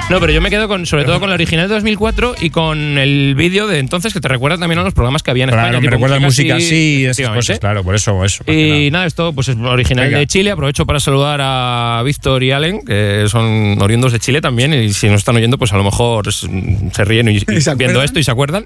No, 0.09 0.19
pero 0.19 0.33
yo 0.33 0.41
me 0.41 0.49
quedo 0.49 0.67
con, 0.67 0.87
sobre 0.87 1.03
todo 1.03 1.19
con 1.19 1.29
la 1.29 1.35
original 1.35 1.67
de 1.67 1.75
2004 1.75 2.33
y 2.41 2.49
con 2.49 2.97
el 2.97 3.35
vídeo 3.35 3.67
de 3.67 3.77
entonces 3.77 4.11
que 4.11 4.19
te 4.19 4.27
recuerda 4.27 4.57
también 4.57 4.79
a 4.79 4.83
los 4.83 4.95
programas 4.95 5.21
que 5.21 5.29
había 5.29 5.43
en 5.43 5.51
Claro, 5.51 5.67
España. 5.67 5.81
me 5.81 5.89
recuerda 5.91 6.19
música 6.19 6.55
así, 6.55 7.05
esas 7.05 7.29
cosas, 7.29 7.59
claro, 7.59 7.83
por 7.83 7.93
eso, 7.93 8.25
eso. 8.25 8.43
Y 8.47 8.89
nada. 8.89 8.89
nada, 8.91 9.05
esto 9.05 9.33
pues 9.33 9.49
es 9.49 9.57
original 9.57 10.05
Venga. 10.05 10.17
de 10.17 10.25
Chile. 10.25 10.49
Aprovecho 10.49 10.87
para 10.87 10.99
saludar 10.99 11.41
a 11.43 12.01
Víctor 12.03 12.41
y 12.41 12.51
Allen, 12.51 12.83
que 12.83 13.25
son 13.27 13.79
oriundos 13.79 14.11
de 14.11 14.19
Chile 14.19 14.41
también. 14.41 14.73
Y 14.73 14.93
si 14.93 15.05
nos 15.09 15.17
están 15.19 15.35
oyendo, 15.35 15.59
pues 15.59 15.73
a 15.73 15.77
lo 15.77 15.83
mejor 15.83 16.27
es- 16.27 16.47
se 16.91 17.05
ríen 17.05 17.29
y, 17.29 17.35
y 17.47 17.61
se 17.61 17.75
viendo 17.75 17.99
acuerdan? 17.99 18.05
esto 18.05 18.19
y 18.19 18.23
se 18.23 18.31
acuerdan. 18.31 18.65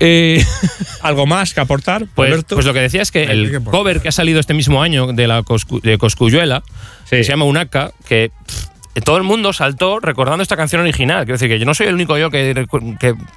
Eh, 0.00 0.44
¿Algo 1.02 1.26
más 1.26 1.54
que 1.54 1.60
aportar, 1.60 2.06
Pues, 2.12 2.28
Alberto? 2.32 2.56
pues 2.56 2.66
lo 2.66 2.74
que 2.74 2.80
decía 2.80 3.02
es 3.02 3.12
que 3.12 3.22
el 3.22 3.62
cover 3.62 4.00
que 4.00 4.08
ha 4.08 4.12
salido 4.12 4.40
este 4.40 4.52
mismo 4.52 4.82
año 4.82 5.12
de 5.12 5.28
la 5.28 5.42
Coscu- 5.42 5.80
de 5.80 5.96
Coscuyuela, 5.96 6.64
Se 7.18 7.22
llama 7.24 7.44
Unaca, 7.44 7.92
que 8.08 8.30
todo 9.04 9.16
el 9.18 9.22
mundo 9.22 9.52
saltó 9.52 10.00
recordando 10.00 10.42
esta 10.42 10.56
canción 10.56 10.80
original. 10.80 11.24
Quiero 11.24 11.34
decir 11.34 11.48
que 11.48 11.58
yo 11.58 11.66
no 11.66 11.74
soy 11.74 11.88
el 11.88 11.94
único 11.94 12.16
yo 12.18 12.30
que- 12.30 12.66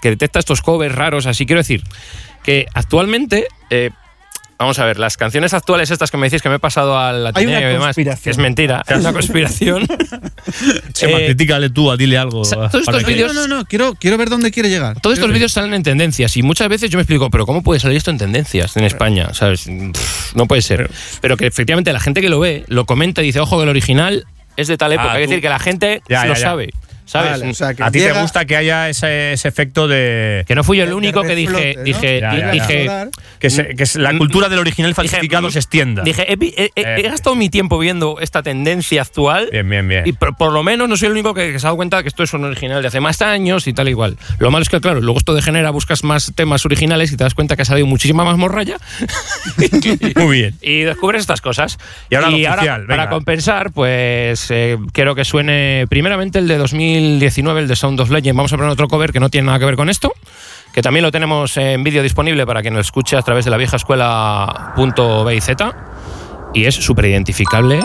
que 0.02 0.10
detecta 0.10 0.40
estos 0.40 0.62
covers 0.62 0.96
raros 0.96 1.26
así. 1.26 1.46
Quiero 1.46 1.60
decir 1.60 1.84
que 2.44 2.66
actualmente. 2.74 3.48
eh, 3.70 3.90
Vamos 4.58 4.80
a 4.80 4.86
ver, 4.86 4.99
las 4.99 5.18
canciones 5.18 5.53
actuales 5.53 5.91
estas 5.91 6.12
que 6.12 6.18
me 6.18 6.28
decís 6.28 6.41
que 6.41 6.47
me 6.49 6.56
he 6.56 6.60
pasado 6.60 6.97
al 6.97 7.28
Hay 7.36 7.45
una 7.45 7.58
Ateneo 7.58 7.70
y 7.70 7.74
demás, 7.74 7.95
que 8.24 8.30
es 8.30 8.38
mentira, 8.38 8.84
es 8.88 8.97
una 8.99 9.12
conspiración. 9.12 9.86
Chema, 10.93 11.20
eh, 11.20 11.26
critícale 11.26 11.70
tú, 11.70 11.91
a 11.91 11.97
dile 11.97 12.18
algo. 12.18 12.43
todos 12.43 12.74
estos 12.74 13.03
que- 13.03 13.16
No, 13.26 13.34
no, 13.34 13.47
no, 13.47 13.66
quiero, 13.66 13.95
quiero 13.95 14.18
ver 14.18 14.30
dónde 14.30 14.51
quiere 14.51 14.70
llegar. 14.70 14.99
Todos 15.01 15.18
estos 15.18 15.32
vídeos 15.34 15.51
salen 15.51 15.74
en 15.74 15.84
tendencias 15.84 16.38
y 16.38 16.41
muchas 16.43 16.70
veces 16.70 16.89
yo 16.89 16.97
me 16.97 17.01
explico, 17.01 17.30
pero 17.30 17.45
¿cómo 17.45 17.64
puede 17.64 17.80
salir 17.80 17.97
esto 17.97 18.12
en 18.12 18.18
tendencias 18.18 18.78
en 18.78 18.86
España? 18.86 19.34
¿Sabes? 19.34 19.66
Pff, 19.66 20.36
no 20.36 20.45
puede 20.47 20.62
ser. 20.62 20.89
Pero 21.22 21.36
que 21.38 21.47
efectivamente 21.47 21.91
la 21.91 21.99
gente 21.99 22.22
que 22.22 22.30
lo 22.30 22.39
ve, 22.39 22.64
lo 22.68 22.86
comenta 22.86 23.22
y 23.24 23.26
dice, 23.26 23.39
ojo, 23.41 23.58
que 23.58 23.64
el 23.64 23.70
original 23.70 24.26
es 24.56 24.68
de 24.70 24.78
tal 24.78 24.93
época. 24.93 25.10
Ah, 25.10 25.14
Hay 25.16 25.24
que 25.24 25.28
decir 25.28 25.41
que 25.41 25.49
la 25.49 25.60
gente 25.60 26.01
Ya, 26.08 26.26
lo 26.26 26.34
ya, 26.34 26.39
ya. 26.39 26.45
sabe. 26.45 26.70
¿Sabes? 27.06 27.32
Vale, 27.32 27.49
o 27.49 27.53
sea, 27.53 27.74
que 27.74 27.84
A 27.84 27.91
ti 27.91 27.99
te 27.99 28.12
gusta 28.14 28.45
que 28.45 28.56
haya 28.58 28.89
ese, 28.89 29.34
ese 29.34 29.47
efecto 29.47 29.88
de. 29.88 30.43
que 30.47 30.56
no 30.56 30.64
fui 30.64 30.78
yo 30.78 30.84
el 30.86 30.93
único 30.93 31.22
que 31.22 31.36
dije, 31.36 31.78
dije, 31.84 32.20
Ya, 32.20 32.32
di- 32.32 32.39
ya, 32.39 32.45
ya. 32.47 32.51
dije, 32.51 32.89
Que, 33.39 33.49
se- 33.51 33.76
que 33.76 33.86
se- 33.86 33.99
la 33.99 34.18
cultura 34.18 34.49
del 34.49 34.58
original 34.60 34.95
falsificado 34.95 35.43
dije, 35.43 35.53
se 35.53 35.60
extienda. 35.60 36.01
Dije, 36.03 36.26
he, 36.32 36.36
vi- 36.36 36.53
he- 36.58 36.72
he- 36.76 36.82
he 36.82 36.99
Eh. 36.99 37.03
gastado 37.03 37.36
mi 37.36 37.49
tiempo 37.49 37.78
viendo 37.78 38.20
esta 38.20 38.41
tendencia 38.41 39.03
actual. 39.03 39.49
Bien, 39.51 39.70
bien, 39.70 39.88
bien. 39.88 40.08
Y 40.08 40.14
por, 40.14 40.36
por 40.36 40.51
lo 40.51 40.64
menos 40.64 40.89
no 40.89 40.97
soy 40.97 41.06
el 41.08 41.12
único 41.12 41.34
que, 41.36 41.51
que 41.51 41.60
se 41.60 41.68
ha 41.68 41.70
dado 41.70 41.76
cuenta 41.78 41.97
de 41.97 42.03
que 42.03 42.10
esto 42.10 42.24
es 42.24 42.34
un 42.34 42.43
original 42.43 42.82
de 42.82 42.88
hace 42.88 42.99
más 42.99 43.22
años 43.22 43.68
y 43.68 43.74
tal 43.74 43.88
y 43.88 43.91
igual. 43.91 44.18
Lo 44.39 44.49
malo 44.49 44.64
es 44.64 44.70
que, 44.70 44.82
claro, 44.82 44.99
luego 44.99 45.20
esto 45.20 45.36
degenera, 45.36 45.70
buscas 45.70 46.03
más 46.03 46.32
temas 46.36 46.66
originales 46.66 47.12
y 47.12 47.18
te 47.18 47.24
das 47.24 47.36
cuenta 47.36 47.56
que 47.56 47.62
ha 47.62 47.66
salido 47.66 47.86
muchísima 47.86 48.24
más 48.26 48.38
morralla. 48.38 48.78
Muy 50.16 50.38
bien. 50.39 50.56
y 50.62 50.82
descubres 50.82 51.22
estas 51.22 51.41
cosas. 51.41 51.78
Y 52.10 52.16
ahora 52.16 52.30
lo 52.30 52.36
oficial, 52.36 52.86
para 52.88 53.03
venga. 53.03 53.10
compensar, 53.10 53.72
pues 53.72 54.49
eh, 54.49 54.78
quiero 54.91 55.16
que 55.16 55.26
suene 55.26 55.86
primeramente 55.89 56.39
el 56.39 56.47
de 56.47 56.58
2019, 56.96 57.62
el 57.62 57.68
de 57.68 57.76
Sound 57.76 58.00
of 58.00 58.10
Legend. 58.10 58.38
Vamos 58.38 58.54
a 58.54 58.58
poner 58.58 58.72
otro 58.72 58.88
cover 58.88 59.12
que 59.12 59.20
no 59.20 59.30
tiene 59.30 59.48
nada 59.48 59.60
que 59.60 59.66
ver 59.66 59.76
con 59.76 59.89
esto, 59.89 60.14
que 60.74 60.82
también 60.82 61.04
lo 61.04 61.12
tenemos 61.12 61.58
en 61.58 61.84
vídeo 61.84 62.02
disponible 62.02 62.46
para 62.46 62.62
quien 62.62 62.74
lo 62.74 62.80
escuche 62.80 63.18
a 63.18 63.22
través 63.22 63.46
de 63.46 63.52
la 63.52 63.58
vieja 63.58 63.76
escuela.biz. 63.76 65.48
Y 66.54 66.66
es 66.66 66.76
súper 66.76 67.06
identificable. 67.06 67.82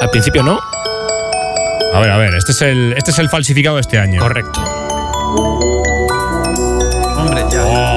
Al 0.00 0.10
principio 0.10 0.42
no. 0.42 0.60
A 1.94 2.00
ver, 2.00 2.10
a 2.10 2.18
ver, 2.18 2.34
este 2.34 2.52
es 2.52 2.62
el, 2.62 2.94
este 2.96 3.10
es 3.12 3.18
el 3.18 3.30
falsificado 3.30 3.76
de 3.76 3.80
este 3.80 3.98
año. 3.98 4.20
Correcto. 4.20 4.60
Hombre, 7.16 7.44
ya. 7.50 7.64
Oh. 7.64 7.95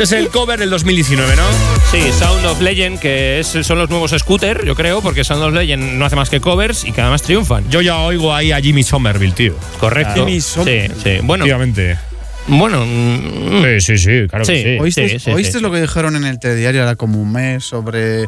Este 0.00 0.14
es 0.16 0.22
el 0.22 0.28
cover 0.28 0.60
del 0.60 0.70
2019, 0.70 1.34
¿no? 1.34 1.42
Sí, 1.90 2.00
Sound 2.16 2.46
of 2.46 2.60
Legend, 2.60 3.00
que 3.00 3.40
es- 3.40 3.48
son 3.66 3.78
los 3.78 3.90
nuevos 3.90 4.12
scooter, 4.16 4.64
yo 4.64 4.76
creo, 4.76 5.02
porque 5.02 5.24
Sound 5.24 5.42
of 5.42 5.52
Legend 5.52 5.94
no 5.94 6.04
hace 6.04 6.14
más 6.14 6.30
que 6.30 6.40
covers 6.40 6.84
y 6.84 6.92
que 6.92 7.00
además 7.00 7.22
triunfan. 7.22 7.68
Yo 7.68 7.80
ya 7.80 7.98
oigo 7.98 8.32
ahí 8.32 8.52
a 8.52 8.60
Jimmy 8.60 8.84
Somerville, 8.84 9.32
tío. 9.32 9.56
Correcto. 9.80 10.14
Jimmy 10.24 10.40
Somerville. 10.40 10.94
Sí, 10.94 11.00
sí. 11.02 11.18
Bueno, 11.24 11.44
Efectivamente. 11.44 11.98
bueno. 12.46 12.84
mm, 12.86 13.64
Sí, 13.64 13.80
sí, 13.80 13.98
sí, 13.98 14.28
claro 14.28 14.44
Sí. 14.44 14.52
que 14.52 14.62
sí. 14.62 14.78
¿Oíste, 14.80 15.08
sí, 15.08 15.18
sí, 15.18 15.30
oíste 15.32 15.58
sí. 15.58 15.60
lo 15.60 15.72
que 15.72 15.80
dijeron 15.80 16.14
en 16.14 16.24
el 16.26 16.38
telediario 16.38 16.82
ahora 16.82 16.94
como 16.94 17.20
un 17.20 17.32
mes 17.32 17.64
sobre 17.64 18.26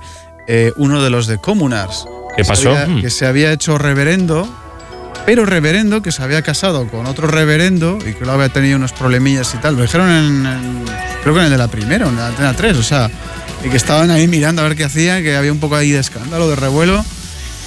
eh, 0.48 0.72
uno 0.76 1.00
de 1.04 1.10
los 1.10 1.28
de 1.28 1.38
Comunars? 1.38 2.04
¿Qué 2.36 2.42
pasó? 2.44 2.70
había- 2.72 2.86
Mm. 2.96 3.00
que 3.02 3.10
se 3.10 3.26
había 3.26 3.52
hecho 3.52 3.78
reverendo 3.78 4.48
pero 5.26 5.44
reverendo 5.46 6.02
que 6.02 6.12
se 6.12 6.22
había 6.22 6.42
casado 6.42 6.86
con 6.88 7.06
otro 7.06 7.28
reverendo 7.28 7.98
y 8.00 8.12
que 8.14 8.20
luego 8.20 8.32
había 8.32 8.48
tenido 8.48 8.76
unos 8.76 8.92
problemillas 8.92 9.54
y 9.54 9.58
tal. 9.58 9.76
Lo 9.76 9.82
dijeron 9.82 10.10
en, 10.10 10.46
en- 10.46 10.84
creo 11.22 11.34
que 11.34 11.40
en 11.40 11.46
el 11.46 11.50
de 11.52 11.58
la 11.58 11.68
primera, 11.68 12.08
en 12.08 12.16
la 12.16 12.28
antena 12.28 12.54
3, 12.54 12.76
o 12.76 12.82
sea, 12.82 13.10
y 13.64 13.68
que 13.68 13.76
estaban 13.76 14.10
ahí 14.10 14.26
mirando 14.26 14.62
a 14.62 14.68
ver 14.68 14.76
qué 14.76 14.84
hacía, 14.84 15.22
que 15.22 15.36
había 15.36 15.52
un 15.52 15.60
poco 15.60 15.76
ahí 15.76 15.90
de 15.90 15.98
escándalo, 16.00 16.48
de 16.48 16.56
revuelo. 16.56 17.04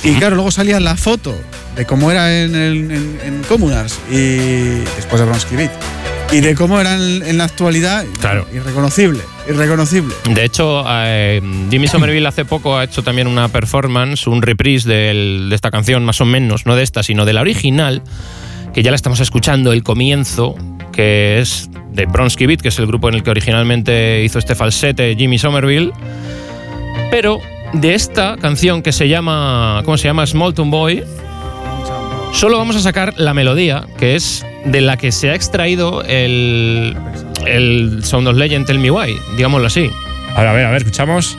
Y 0.03 0.15
claro, 0.15 0.35
luego 0.35 0.51
salía 0.51 0.79
la 0.79 0.97
foto 0.97 1.33
de 1.75 1.85
cómo 1.85 2.11
era 2.11 2.41
en, 2.43 2.55
el, 2.55 2.91
en, 2.91 3.19
en 3.23 3.43
Communards 3.43 3.97
y 4.11 4.79
después 4.95 5.19
de 5.21 5.25
Bronsky 5.25 5.55
Beat. 5.55 5.71
Y 6.31 6.41
de 6.41 6.55
cómo 6.55 6.79
era 6.81 6.95
en, 6.95 7.21
en 7.23 7.37
la 7.37 7.43
actualidad, 7.45 8.03
Claro. 8.19 8.45
irreconocible, 8.51 9.21
irreconocible. 9.47 10.13
De 10.29 10.45
hecho, 10.45 10.83
eh, 10.87 11.41
Jimmy 11.69 11.87
Somerville 11.87 12.27
hace 12.27 12.45
poco 12.45 12.77
ha 12.77 12.83
hecho 12.83 13.03
también 13.03 13.27
una 13.27 13.47
performance, 13.47 14.27
un 14.27 14.41
reprise 14.41 14.89
de 14.89 15.53
esta 15.53 15.71
canción, 15.71 16.05
más 16.05 16.21
o 16.21 16.25
menos, 16.25 16.65
no 16.65 16.75
de 16.75 16.83
esta, 16.83 17.03
sino 17.03 17.25
de 17.25 17.33
la 17.33 17.41
original, 17.41 18.01
que 18.73 18.83
ya 18.83 18.91
la 18.91 18.95
estamos 18.95 19.19
escuchando, 19.19 19.71
el 19.71 19.83
comienzo, 19.83 20.55
que 20.91 21.39
es 21.39 21.69
de 21.91 22.05
Bronsky 22.05 22.45
Beat, 22.45 22.61
que 22.61 22.69
es 22.69 22.79
el 22.79 22.87
grupo 22.87 23.09
en 23.09 23.15
el 23.15 23.23
que 23.23 23.31
originalmente 23.31 24.23
hizo 24.23 24.39
este 24.39 24.55
falsete 24.55 25.15
Jimmy 25.15 25.37
Somerville. 25.37 25.91
Pero 27.11 27.39
de 27.73 27.93
esta 27.93 28.37
canción 28.37 28.81
que 28.81 28.91
se 28.91 29.07
llama, 29.07 29.81
¿cómo 29.85 29.97
se 29.97 30.07
llama? 30.07 30.25
Small 30.25 30.53
Town 30.53 30.71
Boy, 30.71 31.03
solo 32.33 32.57
vamos 32.57 32.75
a 32.75 32.79
sacar 32.81 33.13
la 33.17 33.33
melodía, 33.33 33.85
que 33.97 34.15
es 34.15 34.45
de 34.65 34.81
la 34.81 34.97
que 34.97 35.11
se 35.11 35.29
ha 35.29 35.35
extraído 35.35 36.03
el, 36.03 36.97
el 37.45 38.03
Sound 38.03 38.27
of 38.27 38.35
Legend 38.35 38.65
Tell 38.65 38.79
Me 38.79 38.91
Why, 38.91 39.17
digámoslo 39.37 39.67
así. 39.67 39.89
A 40.35 40.39
ver, 40.39 40.47
a 40.47 40.53
ver, 40.53 40.65
a 40.65 40.71
ver, 40.71 40.81
escuchamos. 40.81 41.37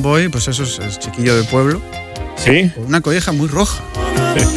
Boy, 0.00 0.28
pues 0.28 0.48
eso 0.48 0.62
es, 0.62 0.98
chiquillo 0.98 1.36
de 1.36 1.44
pueblo. 1.44 1.82
Sí. 2.36 2.70
Con 2.74 2.86
una 2.86 3.00
colleja 3.02 3.32
muy 3.32 3.48
roja. 3.48 3.82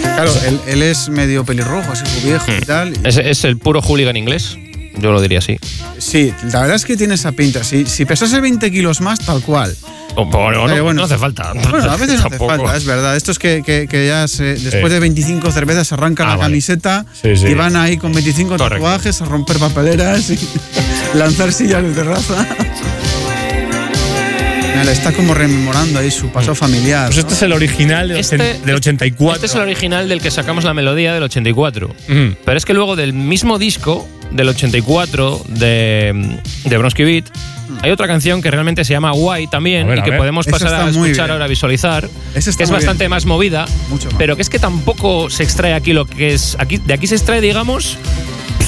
Claro, 0.01 0.31
él, 0.47 0.59
él 0.67 0.81
es 0.83 1.09
medio 1.09 1.43
pelirrojo, 1.43 1.91
así 1.91 2.03
muy 2.13 2.29
viejo 2.31 2.45
y 2.61 2.61
tal. 2.65 2.93
y- 2.93 2.99
Es, 3.07 3.17
es 3.17 3.43
el 3.43 3.57
puro 3.57 3.81
hooligan 3.81 4.15
inglés, 4.15 4.57
yo 4.97 5.11
lo 5.11 5.21
diría 5.21 5.39
así. 5.39 5.57
Sí, 5.97 6.33
la 6.53 6.61
verdad 6.61 6.75
es 6.77 6.85
que 6.85 6.95
tiene 6.95 7.15
esa 7.15 7.33
pinta. 7.33 7.63
Si, 7.65 7.85
si 7.85 8.05
pesase 8.05 8.39
20 8.39 8.71
kilos 8.71 9.01
más, 9.01 9.19
tal 9.19 9.41
cual. 9.41 9.75
O- 10.17 10.21
o 10.21 10.51
no, 10.51 10.61
bueno. 10.83 10.93
no 10.93 11.03
hace 11.03 11.17
falta. 11.17 11.51
Bueno, 11.69 11.91
a 11.91 11.97
veces 11.97 12.21
no 12.21 12.27
hace 12.27 12.37
falta, 12.37 12.77
es 12.77 12.85
verdad. 12.85 13.17
Estos 13.17 13.37
que, 13.37 13.61
que, 13.65 13.85
que 13.89 14.07
ya 14.07 14.25
se- 14.29 14.55
después 14.55 14.83
Sí. 14.85 14.89
de 14.93 14.99
25 15.01 15.51
cervezas 15.51 15.87
se 15.89 15.95
arrancan 15.95 16.27
Ah, 16.27 16.29
la 16.31 16.35
vale. 16.37 16.51
camiseta 16.53 17.05
Sí, 17.21 17.35
sí. 17.35 17.47
y 17.47 17.53
van 17.53 17.75
ahí 17.75 17.97
con 17.97 18.13
25 18.13 18.51
Correcto. 18.57 18.75
tatuajes 18.75 19.21
a 19.21 19.25
romper 19.25 19.57
papeleras 19.59 20.29
y 20.29 20.39
lanzar 21.17 21.51
sillas 21.51 21.83
de 21.83 21.91
terraza. 21.91 22.47
Mira, 24.79 24.91
está 24.91 25.11
como 25.13 25.33
rememorando 25.33 25.99
ahí 25.99 26.11
su 26.11 26.29
pasado 26.29 26.55
familiar. 26.55 27.05
Pues 27.07 27.17
¿no? 27.17 27.21
este 27.21 27.33
es 27.33 27.41
el 27.41 27.53
original 27.53 28.07
del, 28.09 28.17
Este- 28.17 28.37
del 28.65 28.75
84. 28.75 29.35
Este 29.35 29.45
es 29.47 29.55
el 29.55 29.61
original 29.61 30.09
del 30.09 30.21
que 30.21 30.31
sacamos 30.31 30.63
la 30.63 30.73
melodía 30.73 31.13
del 31.13 31.23
84. 31.23 31.87
Ujú. 31.87 32.35
Pero 32.43 32.57
es 32.57 32.65
que 32.65 32.73
luego 32.73 32.95
del 32.95 33.13
mismo 33.13 33.57
disco, 33.59 34.07
del 34.31 34.49
84, 34.49 35.43
de, 35.49 36.39
de 36.65 36.77
Bronsky 36.77 37.03
Beat, 37.03 37.25
hay 37.81 37.91
otra 37.91 38.07
canción 38.07 38.41
que 38.41 38.51
realmente 38.51 38.83
se 38.85 38.93
llama 38.93 39.13
Why 39.13 39.47
también 39.47 39.87
ver, 39.87 39.99
y 39.99 40.01
que 40.03 40.11
podemos 40.13 40.45
pasar 40.45 40.73
a 40.73 40.89
escuchar 40.89 41.31
ahora, 41.31 41.45
a 41.45 41.47
visualizar, 41.47 42.07
que 42.33 42.39
es 42.39 42.69
bastante 42.69 43.03
bien. 43.03 43.09
más 43.11 43.25
movida, 43.25 43.65
Mucho 43.89 44.07
más. 44.09 44.15
pero 44.17 44.35
que 44.35 44.41
es 44.41 44.49
que 44.49 44.59
tampoco 44.59 45.29
se 45.29 45.43
extrae 45.43 45.73
aquí 45.73 45.93
lo 45.93 46.05
que 46.05 46.33
es... 46.33 46.55
Aquí, 46.59 46.77
de 46.77 46.93
aquí 46.93 47.07
se 47.07 47.15
extrae, 47.15 47.41
digamos, 47.41 47.97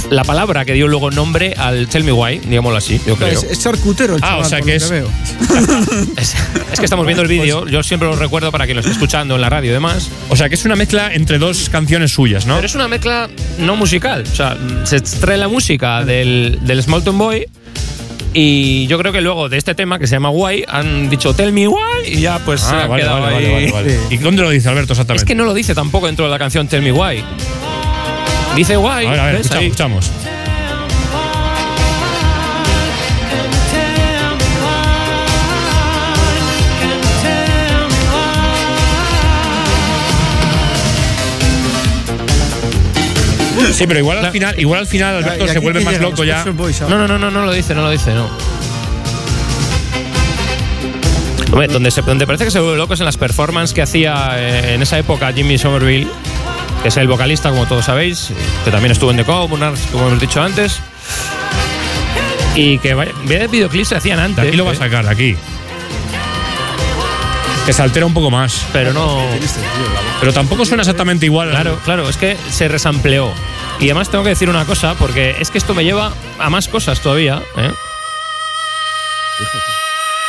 la 0.10 0.24
palabra 0.24 0.64
que 0.64 0.74
dio 0.74 0.88
luego 0.88 1.12
nombre 1.12 1.54
al 1.58 1.88
Tell 1.88 2.04
Me 2.04 2.12
Why, 2.14 2.40
digámoslo 2.40 2.78
así, 2.78 3.00
yo 3.06 3.16
creo. 3.18 3.28
es, 3.30 3.44
es 3.44 3.60
charcutero 3.60 4.16
el 4.16 4.24
Ah, 4.24 4.38
o 4.40 4.44
chaval, 4.44 4.50
sea 4.50 4.62
que 4.62 4.76
es- 4.76 4.90
veo. 4.90 5.10
Es, 6.18 6.36
es 6.74 6.80
que 6.80 6.86
estamos 6.86 7.06
viendo 7.06 7.22
el 7.24 7.28
vídeo, 7.30 7.68
yo 7.68 7.84
siempre 7.84 8.08
lo 8.10 8.16
recuerdo 8.16 8.52
para 8.52 8.66
quien 8.66 8.76
lo 8.76 8.82
esté 8.82 8.92
escuchando 8.92 9.36
en 9.36 9.42
la 9.42 9.50
radio 9.50 9.70
y 9.72 9.74
demás. 9.74 10.10
O 10.30 10.36
sea, 10.36 10.50
que 10.50 10.56
es 10.56 10.66
una 10.66 10.76
mezcla 10.76 11.14
entre 11.14 11.38
dos 11.38 11.70
canciones 11.70 12.12
suyas, 12.12 12.46
¿no? 12.46 12.56
Pero 12.56 12.66
es 12.68 12.76
una 12.76 12.88
mezcla 12.88 13.30
no 13.60 13.76
musical. 13.76 14.24
O 14.32 14.36
sea, 14.36 14.58
se 14.84 14.98
extrae 14.98 15.38
la 15.38 15.48
música 15.48 16.04
del, 16.04 16.60
del 16.64 16.82
Small 16.84 17.04
Town 17.04 17.18
Boy. 17.18 17.46
Y 18.40 18.86
yo 18.86 19.00
creo 19.00 19.12
que 19.12 19.20
luego 19.22 19.50
de 19.50 19.58
este 19.58 19.74
tema 19.74 19.98
que 19.98 20.06
se 20.06 20.14
llama 20.16 20.30
Why 20.30 20.64
han 20.68 21.10
dicho 21.10 21.34
Tell 21.34 21.52
me 21.52 21.68
why 21.68 21.80
y 22.06 22.22
ya 22.22 22.38
pues 22.38 22.62
se 22.62 22.76
Ah, 22.76 22.84
ha 22.84 22.88
vale, 22.88 23.02
quedado 23.02 23.22
vale, 23.22 23.56
ahí. 23.56 23.72
vale. 23.72 24.00
¿Y 24.12 24.18
dónde 24.18 24.44
lo 24.44 24.52
dice 24.52 24.70
Alberto 24.70 24.94
exactamente? 24.94 25.24
Es 25.24 25.28
que 25.28 25.34
no 25.34 25.44
lo 25.44 25.56
dice 25.56 25.74
tampoco 25.74 26.06
dentro 26.06 26.26
de 26.26 26.30
la 26.32 26.38
canción 26.38 26.68
Tell 26.68 26.84
me 26.84 26.92
why. 26.92 27.24
Dice 28.56 28.78
why. 28.78 29.08
A 29.08 29.10
ver, 29.10 29.20
a 29.20 29.26
ver, 29.26 29.36
escuchamos. 29.38 30.12
Sí, 43.74 43.88
pero 43.88 44.00
igual 44.00 44.24
al 44.24 44.32
final, 44.32 44.60
igual 44.60 44.80
al 44.82 44.88
final 44.88 45.16
Alberto 45.18 45.48
se 45.48 45.60
vuelve 45.60 45.82
más 45.82 46.00
loco 46.00 46.24
ya. 46.24 46.44
No, 46.46 46.98
no, 46.98 47.08
no, 47.08 47.18
no, 47.18 47.32
no 47.32 47.46
lo 47.46 47.52
dice, 47.52 47.74
no 47.76 47.82
lo 47.82 47.90
dice, 47.90 48.14
no. 48.14 48.30
Hombre, 51.52 51.68
donde, 51.68 51.92
se, 51.92 52.02
donde 52.02 52.28
parece 52.28 52.46
que 52.46 52.52
se 52.52 52.60
vuelve 52.60 52.78
loco 52.78 52.94
es 52.94 53.00
en 53.00 53.06
las 53.06 53.18
performances 53.18 53.74
que 53.74 53.82
hacía 53.82 54.32
eh, 54.36 54.74
en 54.74 54.82
esa 54.82 54.98
época 54.98 55.32
Jimmy 55.32 55.58
Somerville, 55.58 56.08
que 56.82 56.90
es 56.90 56.98
el 56.98 57.08
vocalista, 57.08 57.50
como 57.50 57.66
todos 57.66 57.86
sabéis, 57.86 58.32
que 58.66 58.72
también 58.72 58.92
estuvo 58.92 59.12
en 59.12 59.18
The 59.18 59.24
Communards, 59.24 59.80
como 59.92 60.08
hemos 60.08 60.20
dicho 60.20 60.42
antes. 60.42 60.80
Y 62.56 62.80
que 62.80 62.94
vaya, 62.94 63.12
videoclips 63.24 63.88
se 63.90 63.96
hacían 63.96 64.20
antes. 64.20 64.46
Aquí 64.46 64.58
lo 64.58 64.66
va 64.66 64.72
a 64.72 64.74
eh, 64.74 64.78
sacar, 64.78 65.08
aquí. 65.08 65.36
Que 67.68 67.74
se 67.74 67.82
altera 67.84 68.06
un 68.06 68.14
poco 68.14 68.32
más. 68.32 68.66
Pero 68.74 68.94
no. 68.94 69.22
Pero 70.22 70.32
tampoco 70.34 70.66
suena 70.66 70.82
exactamente 70.84 71.26
igual. 71.26 71.50
Claro, 71.52 71.78
claro, 71.84 72.10
es 72.10 72.16
que 72.18 72.38
se 72.50 72.70
resampleó. 72.70 73.30
Y 73.80 73.86
además 73.86 74.10
tengo 74.10 74.24
que 74.24 74.30
decir 74.32 74.50
una 74.50 74.66
cosa, 74.66 74.96
porque 74.96 75.36
es 75.40 75.52
que 75.52 75.58
esto 75.60 75.76
me 75.76 75.84
lleva 75.84 76.14
a 76.40 76.50
más 76.50 76.70
cosas 76.70 77.02
todavía. 77.02 77.42
¿eh? 77.58 77.72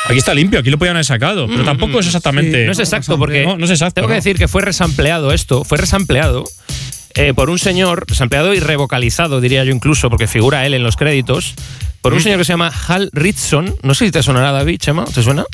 Aquí 0.08 0.18
está 0.18 0.34
limpio, 0.34 0.58
aquí 0.58 0.70
lo 0.70 0.78
podían 0.78 0.96
haber 0.96 1.04
sacado. 1.04 1.46
Pero 1.46 1.64
tampoco 1.64 2.00
es 2.00 2.06
exactamente. 2.06 2.62
Sí, 2.62 2.66
No 2.66 2.72
es 2.72 2.78
exacto, 2.80 3.18
porque 3.18 3.44
No, 3.44 3.56
no 3.56 3.64
es 3.66 3.70
exacto. 3.70 3.94
tengo 3.94 4.08
que 4.08 4.14
decir 4.14 4.36
que 4.36 4.48
fue 4.48 4.62
resampleado 4.62 5.32
esto, 5.32 5.64
fue 5.64 5.78
resampleado 5.78 6.44
eh, 7.14 7.34
por 7.34 7.50
un 7.50 7.58
señor, 7.58 8.04
resampleado 8.08 8.54
y 8.54 8.60
revocalizado, 8.60 9.40
diría 9.40 9.64
yo 9.64 9.72
incluso, 9.72 10.10
porque 10.10 10.26
figura 10.26 10.66
él 10.66 10.74
en 10.74 10.82
los 10.82 10.96
créditos, 10.96 11.54
por 12.02 12.14
un 12.14 12.20
señor 12.20 12.38
que 12.38 12.44
se 12.44 12.52
llama 12.52 12.72
Hal 12.88 13.10
Ritson. 13.12 13.74
No 13.82 13.94
sé 13.94 14.06
si 14.06 14.10
te 14.10 14.22
sonará, 14.22 14.50
David, 14.52 14.78
Chema, 14.78 15.04
¿te 15.04 15.22
suena? 15.22 15.44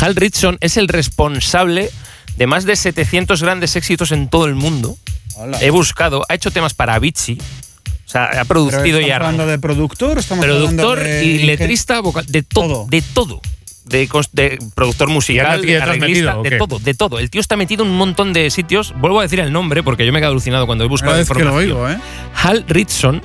Hal 0.00 0.16
Ritson 0.16 0.56
es 0.60 0.76
el 0.76 0.88
responsable 0.88 1.90
de 2.36 2.46
más 2.46 2.64
de 2.64 2.76
700 2.76 3.42
grandes 3.42 3.76
éxitos 3.76 4.12
en 4.12 4.28
todo 4.28 4.46
el 4.46 4.54
mundo. 4.54 4.96
Hola. 5.36 5.58
He 5.60 5.70
buscado, 5.70 6.24
ha 6.28 6.34
hecho 6.34 6.50
temas 6.50 6.74
para 6.74 6.94
Avicii, 6.94 7.38
o 7.40 8.08
sea, 8.08 8.24
ha 8.40 8.44
producido 8.44 9.00
y 9.00 9.04
¿Estamos 9.04 9.10
ha 9.12 9.16
hablando 9.16 9.46
de 9.46 9.58
productor 9.58 10.18
estamos 10.18 10.44
productor 10.44 10.98
hablando 10.98 11.04
de 11.16 11.24
y 11.24 11.38
letrista 11.44 12.00
vocal, 12.00 12.24
de 12.26 12.42
todo, 12.42 12.66
Todo. 12.68 12.86
de 12.88 13.02
todo. 13.02 13.40
De, 13.84 14.08
de 14.32 14.58
productor 14.74 15.10
musical, 15.10 15.60
detrás 15.60 15.88
arreglista, 15.90 16.36
metido, 16.36 16.40
¿o 16.40 16.42
de 16.42 16.50
todo, 16.58 16.78
de 16.78 16.94
todo. 16.94 17.18
El 17.18 17.28
tío 17.28 17.40
está 17.42 17.54
metido 17.56 17.84
en 17.84 17.90
un 17.90 17.98
montón 17.98 18.32
de 18.32 18.48
sitios. 18.50 18.94
Vuelvo 18.96 19.20
a 19.20 19.24
decir 19.24 19.40
el 19.40 19.52
nombre 19.52 19.82
porque 19.82 20.06
yo 20.06 20.12
me 20.12 20.18
he 20.18 20.22
quedado 20.22 20.32
alucinado 20.32 20.64
cuando 20.66 20.84
he 20.84 20.88
buscado 20.88 21.16
vez 21.16 21.28
que 21.28 21.34
lo 21.34 21.40
información. 21.50 21.76
oigo, 21.76 21.90
¿eh? 21.90 21.98
Hal 22.42 22.64
Ritson 22.66 23.20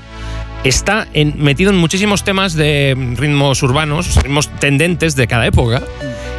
está 0.65 1.07
en- 1.13 1.41
metido 1.41 1.69
en 1.71 1.77
muchísimos 1.77 2.25
temas 2.25 2.55
de 2.55 2.93
ritmos 3.15 3.63
urbanos, 3.63 4.13
ritmos 4.21 4.49
tendentes 4.59 5.15
de 5.15 5.27
cada 5.27 5.45
época. 5.45 5.81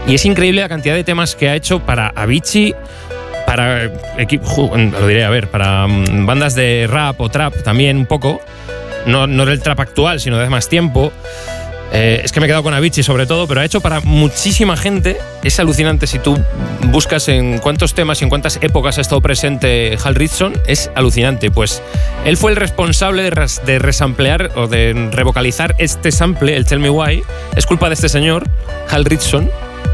Y 0.06 0.14
es 0.14 0.24
increíble 0.24 0.60
la 0.62 0.68
cantidad 0.68 0.94
de 0.94 1.04
temas 1.04 1.34
que 1.36 1.48
ha 1.48 1.54
hecho 1.54 1.80
para 1.80 2.08
Avicii, 2.16 2.74
para 3.46 3.84
lo 3.84 5.06
diré, 5.08 5.24
a 5.24 5.30
ver, 5.30 5.48
para 5.48 5.86
mm, 5.86 6.26
bandas 6.26 6.54
de 6.54 6.86
rap 6.90 7.20
o 7.20 7.28
trap 7.28 7.62
también 7.62 7.96
un 7.96 8.06
poco. 8.06 8.40
No, 9.06 9.26
no 9.26 9.46
del 9.46 9.60
trap 9.62 9.80
actual, 9.80 10.20
sino 10.20 10.36
de 10.36 10.42
hace 10.42 10.50
más 10.50 10.68
tiempo. 10.68 11.12
Eh, 11.92 12.20
es 12.22 12.30
que 12.30 12.38
me 12.38 12.46
he 12.46 12.48
quedado 12.48 12.62
con 12.62 12.72
Avicii 12.74 13.02
sobre 13.02 13.26
todo, 13.26 13.48
pero 13.48 13.60
ha 13.60 13.64
hecho 13.64 13.80
para 13.80 14.00
muchísima 14.00 14.76
gente. 14.76 15.16
Es 15.42 15.58
alucinante 15.58 16.06
si 16.06 16.18
tú 16.20 16.38
buscas 16.88 17.28
en 17.28 17.58
cuántos 17.58 17.94
temas 17.94 18.20
y 18.20 18.24
en 18.24 18.28
cuántas 18.30 18.58
épocas 18.62 18.98
ha 18.98 19.00
estado 19.00 19.20
presente 19.20 19.96
Hal 20.04 20.14
Ritson. 20.14 20.52
Es 20.66 20.90
alucinante. 20.94 21.50
Pues 21.50 21.82
él 22.24 22.36
fue 22.36 22.52
el 22.52 22.56
responsable 22.56 23.22
de, 23.24 23.30
ras- 23.30 23.62
de 23.66 23.78
resamplear 23.80 24.50
o 24.54 24.68
de 24.68 25.08
revocalizar 25.10 25.74
este 25.78 26.12
sample, 26.12 26.56
el 26.56 26.64
Tell 26.66 26.78
Me 26.78 26.90
Why. 26.90 27.22
Es 27.56 27.66
culpa 27.66 27.88
de 27.88 27.94
este 27.94 28.08
señor, 28.08 28.44
Hal 28.88 29.04
Ritson, 29.04 29.50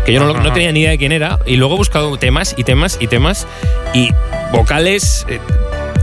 que 0.06 0.12
yo 0.12 0.20
no, 0.24 0.32
no 0.32 0.52
tenía 0.52 0.72
ni 0.72 0.80
idea 0.80 0.90
de 0.92 0.98
quién 0.98 1.12
era. 1.12 1.38
Y 1.44 1.56
luego 1.56 1.74
he 1.74 1.78
buscado 1.78 2.16
temas 2.16 2.54
y 2.56 2.64
temas 2.64 2.96
y 3.00 3.06
temas 3.08 3.46
y 3.92 4.10
vocales. 4.52 5.26
eh, 5.28 5.38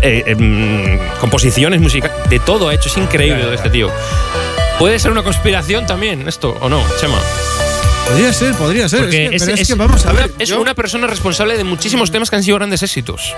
eh, 0.02 0.24
em, 0.28 1.00
composiciones 1.22 1.80
musicales, 1.80 2.16
de 2.30 2.40
todo 2.40 2.68
ha 2.70 2.74
hecho, 2.74 2.90
es 2.90 2.98
increíble 2.98 3.42
lo 3.44 3.50
de 3.52 3.56
este 3.56 3.70
tío. 3.70 3.90
¿Puede 4.78 5.00
ser 5.00 5.12
una 5.12 5.24
conspiración 5.24 5.86
también 5.88 6.28
esto 6.28 6.58
o 6.60 6.68
no, 6.68 6.84
Chema? 7.00 7.18
Podría 8.10 8.34
ser, 8.34 8.54
podría 8.56 8.90
ser. 8.90 9.00
Porque 9.00 9.24
es 9.26 9.30
que, 9.30 9.36
es, 9.38 9.42
pero 9.44 9.54
es 9.56 9.62
es 9.62 9.68
que 9.70 9.74
vamos 9.76 10.06
a 10.06 10.12
una, 10.12 10.22
ver. 10.24 10.32
es 10.40 10.50
yo- 10.50 10.60
una 10.60 10.74
persona 10.74 11.08
responsable 11.08 11.56
de 11.58 11.64
muchísimos 11.64 12.12
temas 12.12 12.30
que 12.30 12.36
han 12.36 12.44
sido 12.44 12.58
grandes 12.58 12.84
éxitos. 12.84 13.34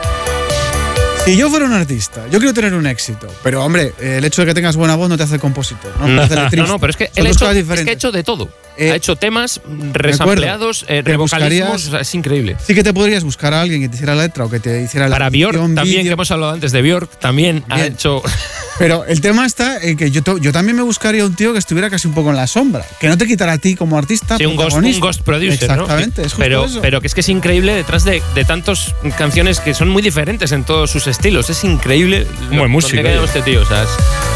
Si 1.24 1.38
yo 1.38 1.50
fuera 1.50 1.66
un 1.66 1.74
artista, 1.74 2.24
yo 2.32 2.38
quiero 2.40 2.54
tener 2.54 2.74
un 2.74 2.86
éxito. 2.86 3.28
Pero, 3.44 3.64
hombre, 3.64 3.94
el 4.00 4.24
hecho 4.26 4.42
de 4.42 4.48
que 4.48 4.54
tengas 4.54 4.76
buena 4.76 4.96
voz 4.96 5.10
no 5.10 5.18
te 5.18 5.24
hace 5.24 5.40
compositor. 5.40 5.92
No, 6.00 6.06
te 6.06 6.22
hace 6.22 6.36
No, 6.36 6.44
letrista. 6.44 6.68
no, 6.72 6.80
pero 6.80 6.92
es 6.92 6.98
que 6.98 7.06
dos 7.16 7.18
hecho, 7.28 7.52
es 7.52 7.82
que 7.84 7.90
ha 7.90 7.94
hecho 7.94 8.12
de 8.12 8.24
todo. 8.24 8.50
Eh, 8.78 8.92
ha 8.92 8.96
hecho 8.96 9.16
temas 9.16 9.62
resampleados, 9.94 10.84
eh, 10.88 11.02
Te 11.04 11.12
revocalismos, 11.12 11.70
buscarías- 11.70 11.88
o 11.88 11.92
sea, 11.92 12.00
es 12.02 12.14
increíble. 12.16 12.58
Sí 12.66 12.76
que 12.76 12.84
te 12.84 12.94
podrías 12.94 13.24
buscar 13.24 13.54
a 13.54 13.62
alguien 13.62 13.82
que 13.82 13.90
te 13.90 13.96
hiciera 13.96 14.16
la 14.16 14.24
letra 14.24 14.46
o 14.46 14.50
que 14.50 14.60
te 14.60 14.82
hiciera 14.84 15.08
la 15.08 15.16
Para 15.16 15.30
Björk 15.30 15.56
edición, 15.56 15.76
también, 15.76 15.98
vídeo. 16.00 16.10
que 16.10 16.14
hemos 16.14 16.32
hablado 16.32 16.52
antes 16.54 16.72
de 16.72 16.82
Björk, 16.82 17.10
también 17.20 17.64
ha 17.70 17.86
hecho. 17.86 18.22
Pero 18.78 19.06
el 19.06 19.22
tema 19.22 19.46
está 19.46 19.82
en 19.82 19.96
que 19.96 20.12
yo, 20.12 20.22
también 20.22 20.76
me 20.76 20.82
buscaría 20.84 21.26
un 21.26 21.34
tío 21.36 21.54
que 21.54 21.60
estuviera 21.60 21.90
casi 21.90 22.10
un 22.10 22.14
poco 22.14 22.32
en 22.32 22.36
la 22.36 22.46
sombra. 22.48 22.86
Que 23.00 23.08
no 23.08 23.18
te 23.18 23.26
quitara 23.26 23.54
a 23.54 23.58
ti 23.58 23.76
como 23.76 23.98
artista. 23.98 24.38
Sí, 24.38 24.46
un 24.46 24.58
ghost, 24.58 24.76
un 24.76 24.82
protagonista. 24.82 25.06
ghost 25.06 25.22
producer, 25.22 25.70
¿no? 25.70 25.84
Exactamente, 25.84 26.22
es 26.24 26.28
justo 26.34 26.40
pero, 26.40 26.66
eso. 26.66 26.82
pero 26.82 27.00
que 27.00 27.08
es 27.08 27.14
que 27.14 27.22
es 27.22 27.30
increíble 27.30 27.74
detrás 27.74 28.04
de, 28.04 28.22
de 28.36 28.44
tantas 28.44 28.94
canciones 29.18 29.62
que 29.62 29.74
son 29.74 29.88
muy 29.88 30.02
diferentes 30.02 30.52
en 30.52 30.66
todos 30.66 30.92
sus 30.92 31.08
estilos. 31.08 31.50
Es 31.50 31.64
increíble 31.64 32.28
buen 32.52 32.70
músico, 32.70 33.02
este 33.08 33.42
tío. 33.44 33.62
o 33.62 33.66
sea, 33.66 33.84
es- 33.84 34.35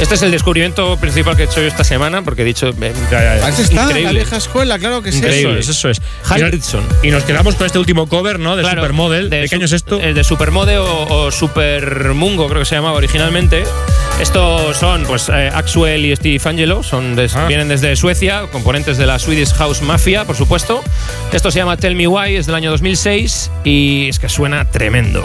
este 0.00 0.14
es 0.14 0.22
el 0.22 0.30
descubrimiento 0.30 0.96
principal 0.98 1.36
que 1.36 1.42
he 1.42 1.46
hecho 1.46 1.60
yo 1.60 1.66
esta 1.68 1.84
semana, 1.84 2.22
porque 2.22 2.42
he 2.42 2.44
dicho. 2.44 2.68
eh, 2.80 2.92
es 3.48 3.58
está, 3.58 3.74
la 3.76 3.82
increíble. 3.88 4.12
vieja 4.14 4.36
escuela, 4.36 4.78
claro 4.78 5.02
que 5.02 5.10
sí. 5.12 5.18
Increíble. 5.18 5.60
Eso 5.60 5.70
es, 5.72 5.78
eso 5.78 5.88
es. 5.90 6.02
Hal 6.28 6.38
Y 6.40 6.42
no- 6.42 6.50
Ritson. 6.50 6.84
Y 7.02 7.10
nos 7.10 7.24
quedamos 7.24 7.54
con 7.54 7.66
este 7.66 7.78
último 7.78 8.06
cover, 8.08 8.38
¿no? 8.38 8.56
De 8.56 8.62
Claro, 8.62 8.82
Supermodel. 8.82 9.30
¿De, 9.30 9.42
qué 9.42 9.48
su- 9.48 9.54
año 9.56 9.64
es 9.64 9.72
esto? 9.72 10.00
eh, 10.00 10.12
De 10.14 10.24
Supermode 10.24 10.78
o, 10.78 11.06
o 11.08 11.30
Supermungo, 11.30 12.46
creo 12.48 12.60
que 12.60 12.66
se 12.66 12.74
llamaba 12.74 12.96
originalmente. 12.96 13.64
Estos 14.20 14.76
son, 14.76 15.04
pues, 15.04 15.28
eh, 15.28 15.50
Axwell 15.52 16.04
y 16.04 16.14
Steve 16.16 16.40
Angelo, 16.44 16.82
son 16.82 17.16
des- 17.16 17.34
Ah. 17.36 17.46
vienen 17.46 17.68
desde 17.68 17.94
Suecia, 17.96 18.42
componentes 18.52 18.96
de 18.98 19.06
la 19.06 19.18
Swedish 19.18 19.52
House 19.54 19.82
Mafia, 19.82 20.24
por 20.24 20.36
supuesto. 20.36 20.82
Esto 21.32 21.50
se 21.50 21.58
llama 21.58 21.76
Tell 21.76 21.94
Me 21.96 22.06
Why, 22.06 22.36
es 22.36 22.46
del 22.46 22.54
año 22.54 22.70
2006 22.70 23.50
y 23.64 24.08
es 24.08 24.18
que 24.18 24.28
suena 24.28 24.64
tremendo. 24.70 25.24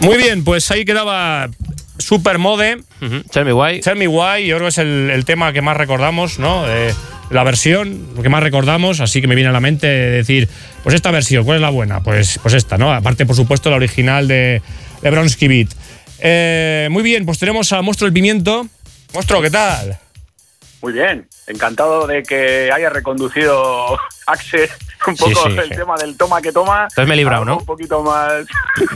Muy 0.00 0.16
bien, 0.16 0.44
pues 0.44 0.70
ahí 0.70 0.84
quedaba 0.84 1.50
Supermode. 1.98 2.82
Ujú, 3.02 3.22
Tell 3.30 3.44
Me 3.44 3.52
Why. 3.52 3.80
Tell 3.80 3.96
Me 3.96 4.08
Why, 4.08 4.46
yo 4.46 4.56
creo 4.56 4.66
que 4.66 4.68
es 4.68 4.78
el, 4.78 5.10
el 5.10 5.24
tema 5.24 5.52
que 5.52 5.62
más 5.62 5.76
recordamos, 5.76 6.38
¿no? 6.38 6.66
De 6.66 6.94
la 7.30 7.44
versión, 7.44 8.08
lo 8.16 8.22
que 8.22 8.28
más 8.28 8.42
recordamos, 8.42 9.00
así 9.00 9.20
que 9.20 9.28
me 9.28 9.36
viene 9.36 9.50
a 9.50 9.52
la 9.52 9.60
mente 9.60 9.86
decir, 9.86 10.48
pues 10.82 10.94
esta 10.94 11.10
versión, 11.10 11.44
¿cuál 11.44 11.56
es 11.56 11.62
la 11.62 11.70
buena? 11.70 12.02
Pues, 12.02 12.38
pues 12.42 12.54
esta, 12.54 12.76
¿no? 12.76 12.92
Aparte, 12.92 13.24
por 13.24 13.36
supuesto, 13.36 13.70
la 13.70 13.76
original 13.76 14.26
de, 14.26 14.62
de 15.00 15.10
Bronsky 15.10 15.46
Beat. 15.46 15.68
Eh, 16.18 16.88
muy 16.90 17.02
bien, 17.02 17.24
pues 17.24 17.38
tenemos 17.38 17.72
a 17.72 17.82
Monstruo 17.82 18.06
del 18.06 18.14
Pimiento. 18.14 18.66
Monstruo, 19.14 19.40
¿qué 19.40 19.50
tal? 19.50 19.98
Muy 20.82 20.92
bien, 20.92 21.28
encantado 21.46 22.06
de 22.06 22.22
que 22.22 22.70
haya 22.72 22.90
reconducido 22.90 23.98
Axel 24.26 24.68
un 25.06 25.16
poco 25.16 25.50
sí, 25.50 25.56
el 25.56 25.68
sí. 25.68 25.74
tema 25.76 25.96
del 25.96 26.16
toma 26.16 26.40
que 26.40 26.52
toma. 26.52 26.88
Entonces 26.90 27.08
me 27.08 27.14
he 27.14 27.16
librado, 27.16 27.44
¿no? 27.44 27.58
Un 27.58 27.66
poquito 27.66 28.02
más. 28.02 28.44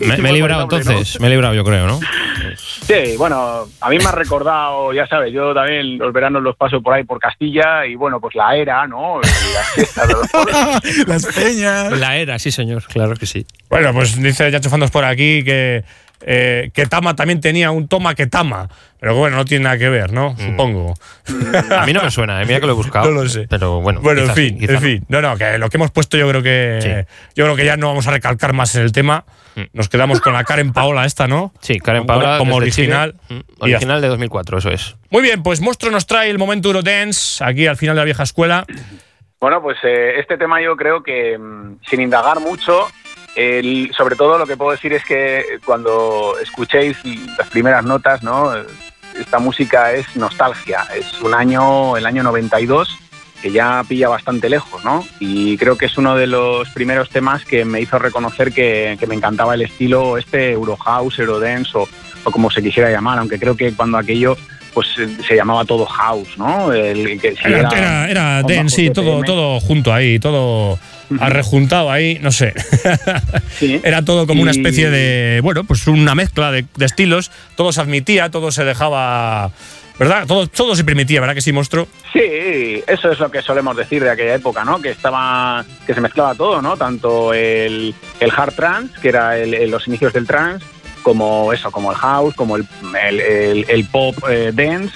Me, 0.01 0.17
me 0.19 0.31
he 0.31 0.33
librado 0.35 0.63
entonces, 0.63 1.21
me 1.21 1.27
he 1.27 1.31
librado 1.31 1.55
yo 1.55 1.65
creo, 1.65 1.87
¿no? 1.87 2.01
Sí, 2.57 3.17
bueno, 3.17 3.67
a 3.81 3.89
mí 3.89 3.99
me 3.99 4.05
ha 4.05 4.13
recordado, 4.13 4.93
ya 4.93 5.07
sabes, 5.07 5.33
yo 5.33 5.55
también 5.55 5.97
los 5.99 6.13
veranos 6.13 6.43
los 6.43 6.57
paso 6.57 6.83
por 6.83 6.93
ahí 6.95 7.05
por 7.05 7.19
Castilla 7.19 7.87
y 7.87 7.95
bueno, 7.95 8.21
pues 8.21 8.35
la 8.35 8.55
era, 8.57 8.87
¿no? 8.87 9.21
Las 11.07 11.27
peñas. 11.27 11.93
La 11.99 12.17
era, 12.17 12.39
sí 12.39 12.51
señor, 12.51 12.85
claro 12.85 13.15
que 13.15 13.27
sí. 13.27 13.47
Bueno, 13.71 13.93
pues 13.95 14.21
dice 14.21 14.51
Yacho 14.51 14.69
Fandos 14.69 14.91
por 14.91 15.05
aquí 15.05 15.43
que, 15.45 15.83
eh, 16.27 16.71
que 16.73 16.87
Tama 16.87 17.15
también 17.15 17.41
tenía 17.41 17.71
un 17.71 17.87
toma 17.87 18.15
que 18.15 18.27
Tama. 18.27 18.69
Pero 18.99 19.15
bueno, 19.17 19.37
no 19.37 19.45
tiene 19.45 19.65
nada 19.65 19.77
que 19.77 19.91
ver, 19.91 20.13
¿no? 20.13 20.35
Supongo. 20.39 20.95
A 21.77 21.85
mí 21.85 21.93
no 21.93 22.03
me 22.03 22.11
suena, 22.11 22.41
eh, 22.43 22.47
mira 22.47 22.59
que 22.61 22.67
lo 22.67 22.73
he 22.73 22.77
buscado. 22.77 23.05
No 23.11 23.23
lo 23.23 23.29
sé. 23.29 23.47
Pero 23.51 23.81
bueno, 23.83 24.01
Bueno, 24.01 24.23
en 24.23 24.27
quizás 24.29 24.37
sí, 24.37 24.49
fin, 24.49 24.65
en 24.69 24.75
no. 24.75 24.81
fin. 24.81 25.05
No, 25.09 25.21
no, 25.21 25.37
que 25.37 25.59
lo 25.59 25.69
que 25.69 25.77
hemos 25.77 25.91
puesto 25.91 26.17
yo 26.17 26.27
creo 26.31 26.43
que 26.43 27.05
yo 27.35 27.45
creo 27.45 27.55
que 27.57 27.65
ya 27.67 27.77
no 27.77 27.89
vamos 27.89 28.07
a 28.09 28.13
recalcar 28.13 28.55
más 28.55 28.75
en 28.77 28.83
el 28.83 28.93
tema. 28.93 29.25
Nos 29.73 29.89
quedamos 29.89 30.21
con 30.21 30.33
la 30.33 30.43
Karen 30.45 30.73
Paola 30.73 31.05
esta, 31.05 31.29
¿no? 31.29 31.53
Mm. 31.55 31.59
Sí, 31.61 31.79
Karen 31.79 32.07
Como- 32.07 32.21
Paola. 32.21 32.39
como 32.39 32.59
desde 32.61 32.73
Chile. 32.83 32.97
original. 32.97 33.15
Mm, 33.29 33.41
Original 33.63 34.01
de 34.01 34.09
2004, 34.09 34.59
eso 34.59 34.71
es. 34.71 34.97
Muy 35.11 35.23
bien, 35.23 35.43
pues 35.45 35.61
Monstruo 35.61 35.93
nos 35.93 36.07
trae 36.07 36.31
el 36.31 36.39
momento 36.39 36.69
Eurodance 36.71 37.45
aquí 37.45 37.67
al 37.67 37.77
final 37.77 37.95
de 37.95 38.01
la 38.01 38.05
vieja 38.07 38.23
escuela. 38.25 38.65
Bueno, 39.41 39.61
pues 39.63 39.77
eh, 39.85 40.15
este 40.19 40.39
tema 40.39 40.63
yo 40.63 40.75
creo 40.77 41.03
que 41.03 41.37
mm, 41.39 41.77
sin 41.89 42.01
indagar 42.01 42.41
mucho, 42.41 42.87
el- 43.37 43.91
sobre 43.97 44.17
todo 44.17 44.39
lo 44.39 44.47
que 44.47 44.57
puedo 44.57 44.71
decir 44.73 44.93
es 44.93 45.05
que 45.05 45.45
cuando 45.65 46.35
escuchéis 46.43 46.97
las 47.39 47.49
primeras 47.49 47.85
notas, 47.85 48.23
¿no? 48.23 48.51
Esta 49.19 49.39
música 49.39 49.93
es 49.93 50.07
nostalgia, 50.17 50.85
es 50.97 51.21
un 51.23 51.35
año, 51.35 51.97
el 51.97 52.05
año 52.07 52.23
92, 52.23 52.89
que 53.41 53.53
ya 53.53 53.85
pilla 53.87 54.09
bastante 54.09 54.49
lejos, 54.49 54.85
¿no? 54.85 55.05
Y 55.21 55.57
creo 55.59 55.77
que 55.77 55.87
es 55.87 55.97
uno 55.99 56.17
de 56.17 56.27
los 56.27 56.69
primeros 56.71 57.11
temas 57.11 57.45
que 57.45 57.65
me 57.65 57.81
hizo 57.81 57.99
reconocer 57.99 58.53
que, 58.53 58.97
que 58.99 59.07
me 59.07 59.15
encantaba 59.15 59.55
el 59.55 59.63
estilo 59.63 60.17
este 60.19 60.53
Eurohouse, 60.53 61.19
Eurodance 61.19 61.71
o, 61.77 61.87
o 62.25 62.31
como 62.31 62.51
se 62.51 62.63
quisiera 62.63 62.91
llamar, 62.91 63.19
aunque 63.19 63.39
creo 63.39 63.57
que 63.57 63.73
cuando 63.75 63.99
aquello 63.99 64.37
pues 64.73 64.89
se 64.97 65.37
llamaba 65.37 65.65
todo 65.65 65.87
house, 65.87 66.37
¿no? 66.37 66.73
El, 66.73 67.21
que 67.21 67.37
Era, 67.45 67.61
era- 67.61 67.71
era, 67.79 68.11
era 68.11 68.43
con 68.43 68.53
dance, 68.57 68.75
sí, 68.77 68.91
todo, 68.91 69.23
todo 69.23 69.61
junto 69.61 69.93
ahí, 69.93 70.19
todo 70.19 70.77
arrejuntado 71.21 71.91
ahí, 71.91 72.19
no 72.21 72.33
sé. 72.33 72.55
Sí. 73.59 73.81
Era 73.85 74.05
todo 74.05 74.27
como 74.27 74.43
una 74.43 74.51
especie 74.51 74.91
de, 74.91 75.41
bueno, 75.43 75.65
pues 75.65 75.87
una 75.87 76.15
mezcla 76.15 76.51
de, 76.51 76.65
de 76.77 76.85
estilos, 76.87 77.31
todo 77.57 77.73
se 77.73 77.81
admitía, 77.81 78.31
todo 78.31 78.51
se 78.51 78.65
dejaba, 78.65 79.53
¿verdad? 79.99 80.27
Todo, 80.27 80.49
todo 80.49 80.75
se 80.75 80.83
permitía, 80.83 81.21
¿verdad 81.21 81.35
que 81.35 81.41
sí, 81.41 81.53
monstruo? 81.53 81.87
Sí, 82.13 82.21
eso 82.87 83.13
es 83.13 83.19
lo 83.21 83.31
que 83.31 83.43
solemos 83.43 83.77
decir 83.77 84.03
de 84.03 84.11
aquella 84.11 84.35
época, 84.35 84.65
¿no? 84.65 84.81
Que 84.81 84.91
estaba, 84.91 85.65
que 85.87 85.95
se 85.95 86.01
mezclaba 86.01 86.35
todo, 86.35 86.61
¿no? 86.61 86.77
Tanto 86.77 87.33
el, 87.33 87.95
el 88.19 88.33
hard 88.37 88.55
trance, 88.55 88.95
que 89.01 89.09
era 89.09 89.39
el- 89.39 89.71
los 89.71 89.87
inicios 89.87 90.13
del 90.13 90.27
trance, 90.27 90.65
como 91.05 91.53
eso, 91.53 91.71
como 91.71 91.93
el 91.93 91.97
house, 91.99 92.35
como 92.35 92.57
el, 92.57 92.67
el- 93.09 93.21
el- 93.21 93.67
el 93.69 93.85
pop 93.87 94.17
eh, 94.29 94.51
dance. 94.53 94.95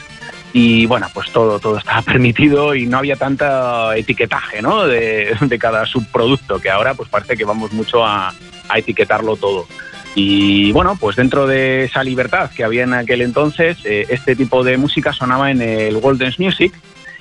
Y 0.61 0.87
bueno, 0.87 1.07
pues 1.15 1.31
todo, 1.31 1.61
todo 1.61 1.79
estaba 1.79 2.03
permitido 2.13 2.75
y 2.75 2.85
no 2.85 2.99
había 2.99 3.15
tanta 3.15 3.97
etiquetaje, 3.97 4.61
¿no? 4.61 4.89
De, 4.89 5.37
cada 5.61 5.87
subproducto, 5.87 6.61
que 6.61 6.69
ahora 6.69 6.95
pues 6.95 7.09
parece 7.09 7.37
que 7.37 7.45
vamos 7.45 7.73
mucho 7.73 8.05
a, 8.05 8.35
etiquetarlo 8.75 9.37
todo. 9.37 9.69
Y 10.17 10.73
bueno, 10.73 10.97
pues 10.99 11.15
dentro 11.15 11.47
de 11.47 11.85
esa 11.85 12.03
libertad 12.03 12.51
que 12.51 12.65
había 12.65 12.83
en 12.83 12.93
aquel 12.93 13.23
entonces, 13.23 13.79
eh, 13.85 14.07
este 14.09 14.35
tipo 14.35 14.65
de 14.65 14.77
música 14.79 15.13
sonaba 15.13 15.53
en 15.53 15.63
el 15.63 16.01
Dance 16.01 16.43
Music. 16.43 16.73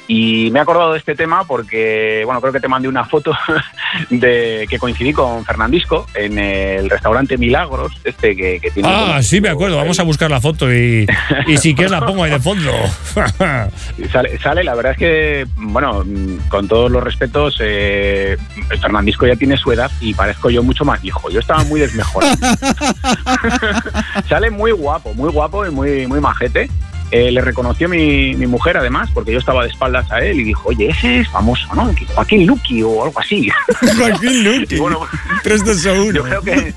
Y 0.08 0.50
me 0.52 0.60
he 0.60 0.62
acordado 0.62 0.94
de 0.94 1.00
este 1.00 1.16
tema 1.16 1.44
porque, 1.44 2.24
bueno, 2.26 2.40
creo 2.40 2.54
que 2.54 2.62
te 2.62 2.68
mandé 2.68 2.88
una 2.88 3.04
foto 3.06 3.36
de 4.10 4.66
que 4.70 4.80
coincidí 4.80 5.12
con 5.12 5.44
Fernandisco 5.44 6.08
en 6.14 6.40
el 6.40 6.90
restaurante 6.90 7.38
Milagros, 7.38 7.94
este 8.04 8.36
que, 8.36 8.60
que 8.60 8.72
tiene. 8.72 8.90
Ah, 8.90 9.22
sí, 9.22 9.42
me 9.42 9.50
acuerdo, 9.50 9.78
vamos 9.78 10.00
a 10.00 10.04
buscar 10.04 10.32
la 10.32 10.40
foto 10.40 10.74
y, 10.74 11.06
y 11.48 11.58
si 11.58 11.76
quieres 11.76 11.92
la 11.92 12.06
pongo 12.06 12.24
ahí 12.24 12.32
de 12.32 12.40
fondo. 12.40 12.72
Sale, 14.12 14.40
sale, 14.40 14.64
la 14.64 14.76
verdad 14.76 14.94
es 14.94 14.98
que, 14.98 15.48
bueno, 15.58 16.04
con 16.50 16.68
todos 16.68 16.90
los 16.90 17.04
respetos, 17.04 17.58
eh, 17.60 18.38
Fernandisco 18.80 19.28
ya 19.28 19.36
tiene 19.36 19.58
su 19.58 19.72
edad 19.72 19.92
y 20.00 20.14
parezco 20.14 20.50
yo 20.50 20.64
mucho 20.64 20.86
más 20.86 21.02
viejo. 21.02 21.30
Yo 21.30 21.40
estaba 21.40 21.64
muy 21.66 21.80
desmejorado. 21.80 22.36
sale 24.30 24.50
muy 24.50 24.72
guapo, 24.72 25.14
muy 25.14 25.30
guapo 25.30 25.66
y 25.66 25.72
muy, 25.72 26.08
muy 26.08 26.20
majete. 26.20 26.70
Eh, 27.12 27.32
le 27.32 27.42
reconoció 27.42 27.88
mi, 27.88 28.36
mi 28.36 28.48
mujer, 28.48 28.78
además, 28.78 29.10
porque 29.14 29.32
yo 29.32 29.40
estaba 29.40 29.64
de 29.64 29.70
espaldas 29.70 30.12
a 30.12 30.20
él 30.20 30.42
y 30.42 30.44
dijo, 30.44 30.70
oye, 30.70 30.90
ese 30.90 31.20
es 31.20 31.30
famoso, 31.30 31.74
¿no? 31.74 31.90
Joaquín 32.14 32.46
Luqui 32.46 32.84
o 32.84 33.06
algo 33.06 33.20
así. 33.20 33.50
Joaquín 33.98 34.44
Luqui. 34.44 34.76
Bueno, 34.76 35.00
3, 35.44 35.66
2, 35.66 35.86
1. 35.86 36.12
yo 36.12 36.24
creo 36.24 36.42
que 36.42 36.74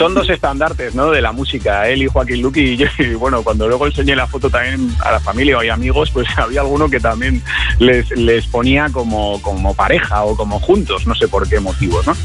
son 0.00 0.14
dos 0.14 0.30
estandartes 0.30 0.94
¿no? 0.94 1.10
de 1.10 1.20
la 1.20 1.30
música, 1.32 1.86
él 1.86 2.02
y 2.02 2.06
Joaquín 2.08 2.40
Luqui. 2.40 2.60
Y, 2.60 2.76
yo- 2.78 2.86
y 2.98 3.12
bueno, 3.12 3.42
cuando 3.42 3.68
luego 3.68 3.86
enseñé 3.86 4.16
la 4.16 4.26
foto 4.26 4.48
también 4.48 4.90
a 5.04 5.12
la 5.12 5.20
familia 5.20 5.58
o 5.58 5.60
a 5.60 5.74
amigos, 5.74 6.10
pues 6.10 6.26
había 6.38 6.62
alguno 6.62 6.88
que 6.88 7.00
también 7.00 7.42
les, 7.78 8.10
les 8.12 8.46
ponía 8.46 8.88
como, 8.90 9.42
como 9.42 9.74
pareja 9.74 10.22
o 10.24 10.34
como 10.38 10.58
juntos, 10.58 11.06
no 11.06 11.14
sé 11.14 11.28
por 11.28 11.46
qué 11.46 11.60
motivos. 11.60 12.06
¿no? 12.06 12.16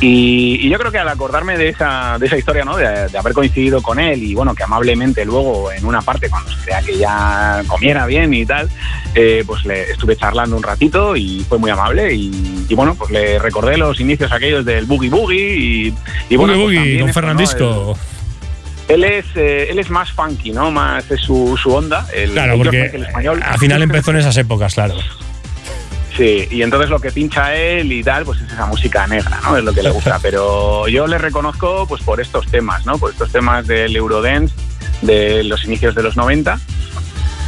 Y, 0.00 0.58
y 0.60 0.68
yo 0.70 0.76
creo 0.78 0.90
que 0.90 0.98
al 0.98 1.08
acordarme 1.08 1.56
de 1.56 1.68
esa, 1.68 2.16
de 2.18 2.26
esa 2.26 2.36
historia, 2.36 2.64
¿no? 2.64 2.76
de, 2.76 3.06
de 3.06 3.16
haber 3.18 3.32
coincidido 3.32 3.80
con 3.80 4.00
él 4.00 4.20
y 4.24 4.34
bueno, 4.34 4.54
que 4.56 4.64
amablemente 4.64 5.24
luego 5.24 5.70
en 5.70 5.84
una 5.86 6.02
parte, 6.02 6.28
cuando 6.28 6.50
se 6.50 6.64
crea 6.64 6.82
que 6.82 6.98
ya 6.98 7.62
comiera 7.68 8.06
bien 8.06 8.34
y 8.34 8.44
tal, 8.44 8.68
eh, 9.14 9.44
pues 9.46 9.64
le 9.64 9.90
estuve 9.90 10.16
charlando 10.16 10.56
un 10.56 10.62
ratito 10.64 11.14
y 11.16 11.44
fue 11.48 11.58
muy 11.58 11.70
amable. 11.70 12.12
Y, 12.12 12.66
y 12.68 12.74
bueno, 12.74 12.96
pues 12.96 13.10
le 13.12 13.38
recordé 13.38 13.76
los 13.76 14.00
inicios 14.00 14.32
aquellos 14.32 14.64
del 14.64 14.86
Boogie 14.86 15.10
Boogie 15.10 15.56
y, 15.56 15.94
y 16.28 16.36
bueno, 16.36 16.54
Boogie 16.54 16.78
pues 16.78 17.00
Boogie 17.00 17.12
Fernandisco. 17.20 17.96
Él 18.88 19.04
es, 19.04 19.24
eh, 19.36 19.68
él 19.70 19.78
es 19.78 19.88
más 19.88 20.10
funky, 20.10 20.50
¿no? 20.50 20.70
Más 20.70 21.08
es 21.10 21.20
su, 21.20 21.56
su 21.62 21.72
onda. 21.72 22.06
El, 22.12 22.32
Claro, 22.32 22.54
el 22.54 22.58
porque 22.58 22.82
Michael 22.82 23.04
español. 23.04 23.42
al 23.44 23.58
final 23.58 23.82
empezó 23.82 24.10
en 24.10 24.16
esas 24.16 24.36
épocas, 24.36 24.74
claro. 24.74 24.96
Sí, 26.16 26.48
y 26.50 26.62
entonces 26.62 26.90
lo 26.90 26.98
que 26.98 27.12
pincha 27.12 27.54
él 27.54 27.92
y 27.92 28.02
tal, 28.02 28.24
pues 28.24 28.40
es 28.40 28.52
esa 28.52 28.66
música 28.66 29.06
negra, 29.06 29.38
¿no? 29.44 29.56
Es 29.56 29.62
lo 29.64 29.72
que 29.72 29.82
le 29.82 29.90
gusta. 29.90 30.18
Pero 30.22 30.88
yo 30.88 31.06
le 31.06 31.18
reconozco, 31.18 31.86
pues 31.86 32.02
por 32.02 32.20
estos 32.20 32.46
temas, 32.48 32.84
¿no? 32.84 32.98
Por 32.98 33.12
estos 33.12 33.30
temas 33.30 33.66
del 33.66 33.94
Eurodance 33.94 34.54
de 35.02 35.44
los 35.44 35.64
inicios 35.64 35.94
de 35.94 36.02
los 36.02 36.16
90. 36.16 36.58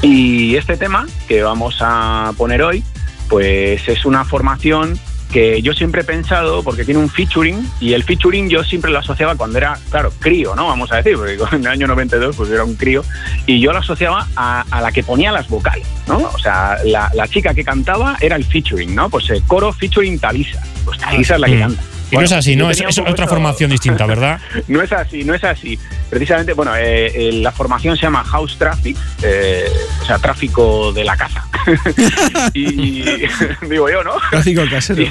Y 0.03 0.55
este 0.57 0.77
tema 0.77 1.07
que 1.27 1.43
vamos 1.43 1.79
a 1.81 2.33
poner 2.37 2.63
hoy, 2.63 2.85
pues 3.29 3.89
es 3.89 4.05
una 4.05 4.25
formación 4.25 4.99
que 5.33 5.63
yo 5.63 5.73
siempre 5.73 6.03
he 6.03 6.05
pensado, 6.05 6.63
porque 6.63 6.85
tiene 6.85 7.01
un 7.01 7.09
featuring, 7.09 7.67
y 7.81 7.95
el 7.95 8.05
featuring 8.05 8.49
yo 8.49 8.63
siempre 8.63 8.91
lo 8.91 8.99
asociaba 8.99 9.35
cuando 9.35 9.59
era, 9.59 9.79
claro, 9.91 10.13
crío, 10.21 10.55
¿no? 10.55 10.67
Vamos 10.67 10.93
a 10.93 10.97
decir, 10.97 11.17
porque 11.17 11.39
en 11.57 11.63
el 11.63 11.67
año 11.69 11.87
92 11.87 12.37
pues 12.37 12.51
era 12.51 12.65
un 12.65 12.77
crío, 12.77 13.05
y 13.47 13.59
yo 13.61 13.73
lo 13.73 13.79
asociaba 13.79 14.29
a, 14.37 14.65
a 14.71 14.81
la 14.83 14.93
que 14.93 15.03
ponía 15.03 15.33
las 15.33 15.49
vocales, 15.49 15.87
¿no? 16.07 16.19
O 16.19 16.39
sea, 16.39 16.77
la, 16.85 17.11
la 17.15 17.27
chica 17.29 17.55
que 17.55 17.65
cantaba 17.65 18.17
era 18.21 18.37
el 18.37 18.45
featuring, 18.45 18.95
¿no? 18.95 19.09
Pues 19.09 19.29
el 19.31 19.43
coro 19.45 19.73
featuring 19.73 20.19
Talisa, 20.19 20.63
pues 20.85 20.99
Talisa 20.99 21.35
es 21.35 21.41
la 21.41 21.47
que 21.47 21.57
Mm. 21.57 21.61
canta. 21.61 21.83
Y 22.13 22.17
no 22.17 22.23
es 22.23 22.33
así, 22.33 22.57
¿no? 22.57 22.71
Es, 22.71 22.81
otra 22.81 22.91
esto- 22.91 23.27
formación 23.27 23.71
distinta, 23.71 24.07
¿verdad? 24.07 24.39
no 24.69 24.83
es 24.83 24.93
así, 24.93 25.25
no 25.25 25.35
es 25.35 25.43
así. 25.43 25.79
Precisamente, 26.11 26.53
bueno, 26.53 26.77
eh, 26.77 27.07
eh, 27.07 27.33
la 27.33 27.51
formación 27.53 27.97
se 27.97 28.03
llama 28.03 28.23
House 28.23 28.57
Traffic, 28.59 28.97
eh, 29.23 29.65
o 30.03 30.05
sea, 30.05 30.19
tráfico 30.19 30.93
de 30.93 31.05
la 31.05 31.17
casa. 31.17 31.49
y 32.55 33.03
digo 33.69 33.91
yo, 33.91 34.05
¿no? 34.05 34.13
Tráfico 34.31 34.63
casero. 34.71 35.05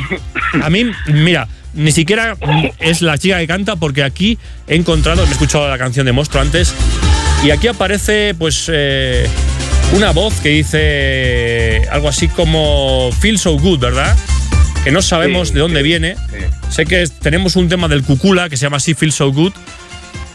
A 0.61 0.69
mí, 0.69 0.91
mira, 1.07 1.47
ni 1.73 1.91
siquiera 1.91 2.37
es 2.79 3.01
la 3.01 3.17
chica 3.17 3.39
que 3.39 3.47
canta 3.47 3.75
porque 3.75 4.03
aquí 4.03 4.37
he 4.67 4.75
encontrado, 4.75 5.23
me 5.23 5.29
he 5.29 5.31
escuchado 5.31 5.67
la 5.67 5.77
canción 5.77 6.05
de 6.05 6.11
Monstruo 6.11 6.41
antes 6.41 6.73
y 7.43 7.49
aquí 7.49 7.67
aparece 7.67 8.35
pues 8.37 8.69
eh, 8.71 9.27
una 9.93 10.11
voz 10.11 10.39
que 10.41 10.49
dice 10.49 11.87
algo 11.89 12.09
así 12.09 12.27
como 12.27 13.09
Feel 13.19 13.39
So 13.39 13.57
Good, 13.57 13.79
¿verdad? 13.79 14.15
Que 14.83 14.91
no 14.91 15.01
sabemos 15.01 15.49
Sí, 15.49 15.53
de 15.55 15.59
dónde 15.59 15.79
sí, 15.79 15.83
viene. 15.83 16.15
sí. 16.15 16.37
Sé 16.69 16.85
que 16.85 17.07
tenemos 17.21 17.55
un 17.55 17.69
tema 17.69 17.87
del 17.87 18.03
Cucula 18.03 18.49
que 18.49 18.57
se 18.57 18.63
llama 18.63 18.77
así 18.77 18.93
Feel 18.93 19.11
So 19.11 19.31
Good, 19.31 19.53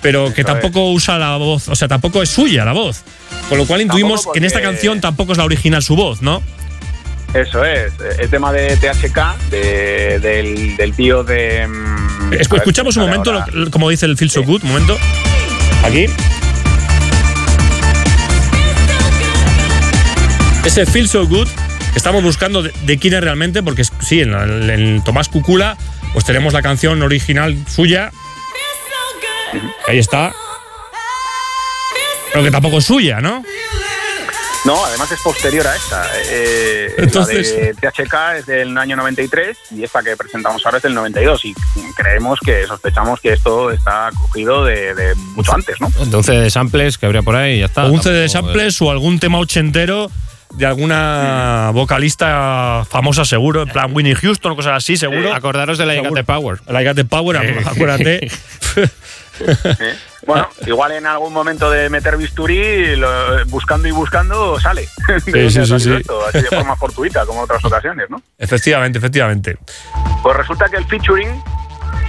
pero 0.02 0.32
que 0.32 0.42
Eso 0.42 0.52
tampoco 0.52 0.90
usa 0.92 1.18
la 1.18 1.36
voz, 1.36 1.68
o 1.68 1.74
sea, 1.74 1.88
tampoco 1.88 2.22
es 2.22 2.28
suya 2.28 2.64
la 2.64 2.72
voz. 2.72 3.02
Con 3.48 3.58
lo 3.58 3.66
cual 3.66 3.80
intuimos 3.82 4.26
que 4.32 4.38
en 4.38 4.44
esta 4.44 4.60
canción 4.60 5.00
tampoco 5.00 5.32
es 5.32 5.38
la 5.38 5.44
original 5.44 5.82
su 5.82 5.96
voz, 5.96 6.22
¿no? 6.22 6.42
Eso 7.34 7.64
es, 7.64 7.92
el 8.20 8.30
tema 8.30 8.52
de 8.52 8.76
THK, 8.76 9.36
de- 9.50 10.18
del, 10.20 10.76
del 10.76 10.92
tío 10.94 11.22
de... 11.24 11.66
mm, 11.66 12.32
Escu- 12.34 12.56
escuchamos 12.56 12.96
un 12.96 13.02
momento, 13.04 13.32
lo- 13.52 13.70
como 13.70 13.90
dice 13.90 14.06
el 14.06 14.16
Feel 14.16 14.30
So 14.30 14.42
Good, 14.44 14.62
un 14.62 14.68
momento. 14.70 14.96
Aquí. 15.84 16.06
Ese 20.64 20.86
Feel 20.86 21.08
So 21.08 21.26
Good 21.26 21.48
estamos 21.96 22.22
buscando 22.22 22.62
de, 22.62 22.72
de 22.82 22.98
quién 22.98 23.14
es 23.14 23.20
realmente, 23.20 23.62
porque 23.62 23.82
sí, 23.84 24.20
en, 24.20 24.32
el- 24.34 24.70
en 24.70 25.04
Tomás 25.04 25.28
Cucula, 25.28 25.76
pues 26.12 26.24
tenemos 26.24 26.52
la 26.52 26.62
canción 26.62 27.02
original 27.02 27.56
suya. 27.68 28.12
Ahí 29.88 29.98
está. 29.98 30.32
Pero 32.32 32.44
que 32.44 32.50
tampoco 32.50 32.78
es 32.78 32.84
suya, 32.84 33.20
¿no? 33.20 33.42
No, 34.64 34.84
además 34.84 35.10
es 35.12 35.20
posterior 35.20 35.64
a 35.66 35.76
esta. 35.76 36.10
Eh, 36.28 36.92
Entonces- 36.98 37.52
La 37.52 37.66
de 37.66 37.74
THK 37.74 38.38
es 38.38 38.46
del 38.46 38.76
año 38.76 38.96
93 38.96 39.56
y 39.70 39.84
esta 39.84 40.02
que 40.02 40.16
presentamos 40.16 40.64
ahora 40.66 40.78
es 40.78 40.82
del 40.82 40.94
92 40.94 41.44
y 41.44 41.54
creemos 41.96 42.40
que 42.44 42.66
sospechamos 42.66 43.20
que 43.20 43.32
esto 43.32 43.70
está 43.70 44.10
cogido 44.20 44.64
de, 44.64 44.92
de 44.96 45.14
mucho 45.36 45.54
antes, 45.54 45.76
¿no? 45.80 45.88
CD 46.22 46.40
de 46.40 46.50
samples 46.50 46.98
que 46.98 47.06
habría 47.06 47.22
por 47.22 47.36
ahí 47.36 47.54
y 47.56 47.58
ya 47.60 47.66
está. 47.66 47.84
O 47.86 47.92
un 47.92 48.02
CD 48.02 48.22
de 48.22 48.28
samples 48.28 48.82
o 48.82 48.90
algún 48.90 49.20
tema 49.20 49.38
ochentero 49.38 50.10
de 50.56 50.66
alguna 50.66 51.70
vocalista 51.74 52.84
famosa 52.88 53.24
seguro, 53.24 53.62
en 53.62 53.68
plan 53.68 53.90
Winnie 53.94 54.14
Houston 54.14 54.52
o 54.52 54.56
cosas 54.56 54.74
así, 54.76 54.96
seguro. 54.96 55.34
Acordaros 55.34 55.76
de 55.78 55.86
la 55.86 55.94
I 55.94 55.98
Got 56.06 56.24
Power. 56.24 56.60
La 56.66 56.82
I 56.82 56.86
Got 56.86 56.96
the 56.96 57.04
Power, 57.04 57.36
Eh. 57.44 57.62
acuérdate. 57.66 58.26
¿eh? 58.26 59.94
Bueno, 60.26 60.48
igual 60.66 60.92
en 60.92 61.06
algún 61.06 61.32
momento 61.32 61.70
de 61.70 61.90
meter 61.90 62.16
bisturí, 62.16 62.96
lo- 62.96 63.44
buscando 63.46 63.86
y 63.86 63.90
buscando, 63.90 64.58
sale. 64.60 64.88
¿De 65.26 65.50
Sí, 65.50 65.50
sí, 65.50 65.50
sí, 65.50 65.66
salido 65.66 65.78
sí. 65.78 65.92
esto? 66.00 66.26
Así 66.26 66.38
de 66.40 66.48
forma 66.48 66.74
fortuita, 66.76 67.26
como 67.26 67.40
en 67.40 67.44
otras 67.44 67.64
ocasiones, 67.64 68.08
¿no? 68.10 68.20
efectivamente, 68.38 68.98
efectivamente. 68.98 69.58
Pues 70.22 70.36
resulta 70.36 70.68
que 70.68 70.76
el 70.76 70.86
featuring 70.86 71.28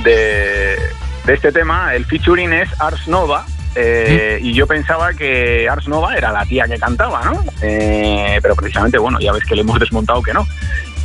de, 0.04 0.78
de 1.26 1.34
este 1.34 1.52
tema, 1.52 1.93
el 1.95 2.06
featuring 2.06 2.54
es 2.54 2.70
Ars 2.80 3.08
Nova. 3.08 3.45
Eh, 3.78 4.39
Y 4.41 4.53
yo 4.53 4.65
pensaba 4.65 5.13
que 5.13 5.69
Ars 5.69 5.88
Nova 5.88 6.15
era 6.15 6.32
la 6.32 6.45
tía 6.45 6.65
que 6.67 6.78
cantaba, 6.78 7.23
¿no? 7.23 7.43
Eh, 7.61 8.39
pero 8.41 8.55
precisamente, 8.55 8.97
bueno, 8.97 9.19
ya 9.19 9.32
ves 9.32 9.43
que 9.43 9.55
le 9.55 9.61
hemos 9.61 9.80
desmontado 9.80 10.21
que 10.21 10.34
no. 10.34 10.47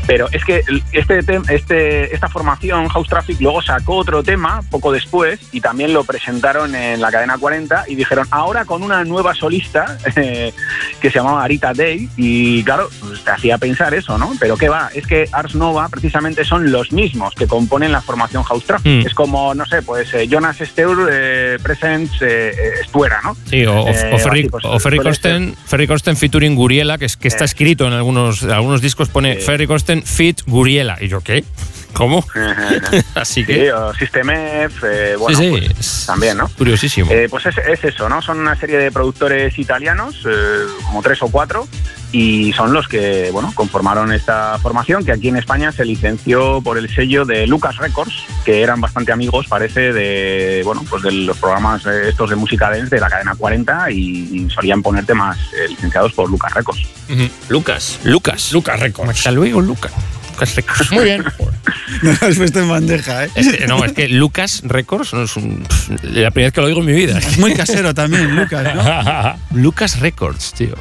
Pero 0.06 0.28
es 0.32 0.44
que 0.44 0.62
este, 0.92 1.20
este, 1.48 2.14
esta 2.14 2.28
formación, 2.28 2.88
House 2.88 3.08
Traffic, 3.08 3.40
luego 3.40 3.62
sacó 3.62 3.96
otro 3.96 4.22
tema 4.22 4.62
poco 4.70 4.92
después 4.92 5.40
y 5.52 5.60
también 5.60 5.92
lo 5.92 6.04
presentaron 6.04 6.74
en 6.74 7.00
la 7.00 7.10
cadena 7.10 7.38
40 7.38 7.84
y 7.88 7.94
dijeron, 7.94 8.26
ahora 8.30 8.64
con 8.64 8.82
una 8.82 9.04
nueva 9.04 9.34
solista 9.34 9.98
eh, 10.16 10.52
que 11.00 11.10
se 11.10 11.18
llamaba 11.18 11.44
Arita 11.44 11.72
Day 11.72 12.08
y 12.16 12.62
claro, 12.64 12.88
pues, 13.00 13.24
te 13.24 13.30
hacía 13.30 13.58
pensar 13.58 13.94
eso, 13.94 14.18
¿no? 14.18 14.32
Pero 14.40 14.56
qué 14.56 14.68
va, 14.68 14.90
es 14.94 15.06
que 15.06 15.28
Ars 15.32 15.54
Nova 15.54 15.88
precisamente 15.88 16.44
son 16.44 16.70
los 16.70 16.92
mismos 16.92 17.34
que 17.34 17.46
componen 17.46 17.92
la 17.92 18.00
formación 18.00 18.42
House 18.42 18.64
Traffic. 18.64 19.04
Mm. 19.04 19.06
Es 19.06 19.14
como, 19.14 19.54
no 19.54 19.66
sé, 19.66 19.82
pues 19.82 20.12
eh, 20.14 20.26
Jonas 20.28 20.58
Steur 20.58 21.08
eh, 21.10 21.58
Presents 21.62 22.22
eh, 22.22 22.50
eh, 22.50 22.84
Stuera, 22.84 23.20
¿no? 23.22 23.36
Sí, 23.44 23.64
o, 23.66 23.86
Ferry, 24.18 24.48
pues, 24.48 24.64
Ferry 24.82 25.86
Corsten, 25.86 26.16
featuring 26.16 26.54
Guriela, 26.54 26.98
que, 26.98 27.06
es, 27.06 27.16
que 27.16 27.28
está 27.28 27.44
escrito 27.44 27.86
en 27.86 27.92
algunos, 27.92 28.42
algunos 28.44 28.80
discos, 28.80 29.08
pone 29.08 29.36
Ferry 29.36 29.66
Corsten 29.66 29.91
fit 30.00 30.40
Guriela. 30.46 30.96
Y 31.00 31.08
yo, 31.08 31.20
¿qué? 31.20 31.44
¿Cómo? 31.94 32.24
Así 33.14 33.42
Sí, 33.42 33.46
que. 33.46 33.72
o 33.72 33.94
System 33.94 34.30
F, 34.30 34.86
eh, 35.12 35.16
bueno, 35.16 35.38
sí, 35.38 35.44
sí, 35.44 35.50
pues, 35.50 35.78
es 35.78 36.06
también, 36.06 36.36
¿no? 36.36 36.48
Curiosísimo. 36.48 37.10
Eh, 37.10 37.28
pues 37.30 37.46
es, 37.46 37.56
es 37.58 37.84
eso, 37.84 38.08
¿no? 38.08 38.20
Son 38.22 38.38
una 38.38 38.56
serie 38.56 38.78
de 38.78 38.90
productores 38.90 39.58
italianos, 39.58 40.16
eh, 40.26 40.30
como 40.84 41.02
tres 41.02 41.22
o 41.22 41.28
cuatro, 41.28 41.66
y 42.12 42.52
son 42.52 42.72
los 42.74 42.88
que, 42.88 43.30
bueno, 43.32 43.52
conformaron 43.54 44.12
esta 44.12 44.58
formación 44.58 45.04
que 45.04 45.12
aquí 45.12 45.28
en 45.28 45.36
España 45.36 45.72
se 45.72 45.84
licenció 45.84 46.60
por 46.62 46.76
el 46.76 46.94
sello 46.94 47.24
de 47.24 47.46
Lucas 47.46 47.76
Records, 47.78 48.12
que 48.44 48.62
eran 48.62 48.80
bastante 48.80 49.12
amigos, 49.12 49.46
parece, 49.48 49.92
de, 49.92 50.60
bueno, 50.64 50.84
pues 50.90 51.02
de 51.02 51.12
los 51.12 51.38
programas 51.38 51.86
eh, 51.86 52.08
estos 52.10 52.28
de 52.30 52.36
música 52.36 52.68
dance 52.70 52.94
de 52.94 53.00
la 53.00 53.08
cadena 53.08 53.34
40 53.34 53.90
y, 53.92 53.96
y 54.44 54.50
solían 54.50 54.82
poner 54.82 55.06
temas 55.06 55.38
eh, 55.54 55.68
licenciados 55.68 56.12
por 56.12 56.30
Lucas 56.30 56.52
Records. 56.54 56.82
Lucas. 57.48 57.98
Lucas. 58.04 58.52
Lucas 58.52 58.78
Records. 58.80 59.10
Hasta 59.10 59.30
luego, 59.30 59.60
Lucas. 59.60 59.92
Lucas 60.42 60.56
Records. 60.56 60.92
Muy 60.92 61.04
bien. 61.04 61.24
No 62.02 62.10
lo 62.20 62.26
has 62.26 62.36
puesto 62.36 62.60
en 62.60 62.68
bandeja, 62.68 63.26
¿eh? 63.26 63.30
Es 63.34 63.48
que- 63.48 63.66
no, 63.66 63.84
es 63.84 63.92
que 63.92 64.08
Lucas 64.08 64.62
Records 64.64 65.12
no 65.12 65.22
es 65.24 65.36
un- 65.36 65.62
pff, 65.62 65.88
la 66.04 66.30
primera 66.30 66.46
vez 66.48 66.52
que 66.52 66.60
lo 66.60 66.66
oigo 66.66 66.80
en 66.80 66.86
mi 66.86 66.92
vida. 66.92 67.18
Es 67.18 67.38
muy 67.38 67.54
casero 67.54 67.94
también, 67.94 68.34
Lucas, 68.34 68.74
¿no? 68.74 69.36
Lucas 69.60 70.00
Records, 70.00 70.52
tío. 70.54 70.74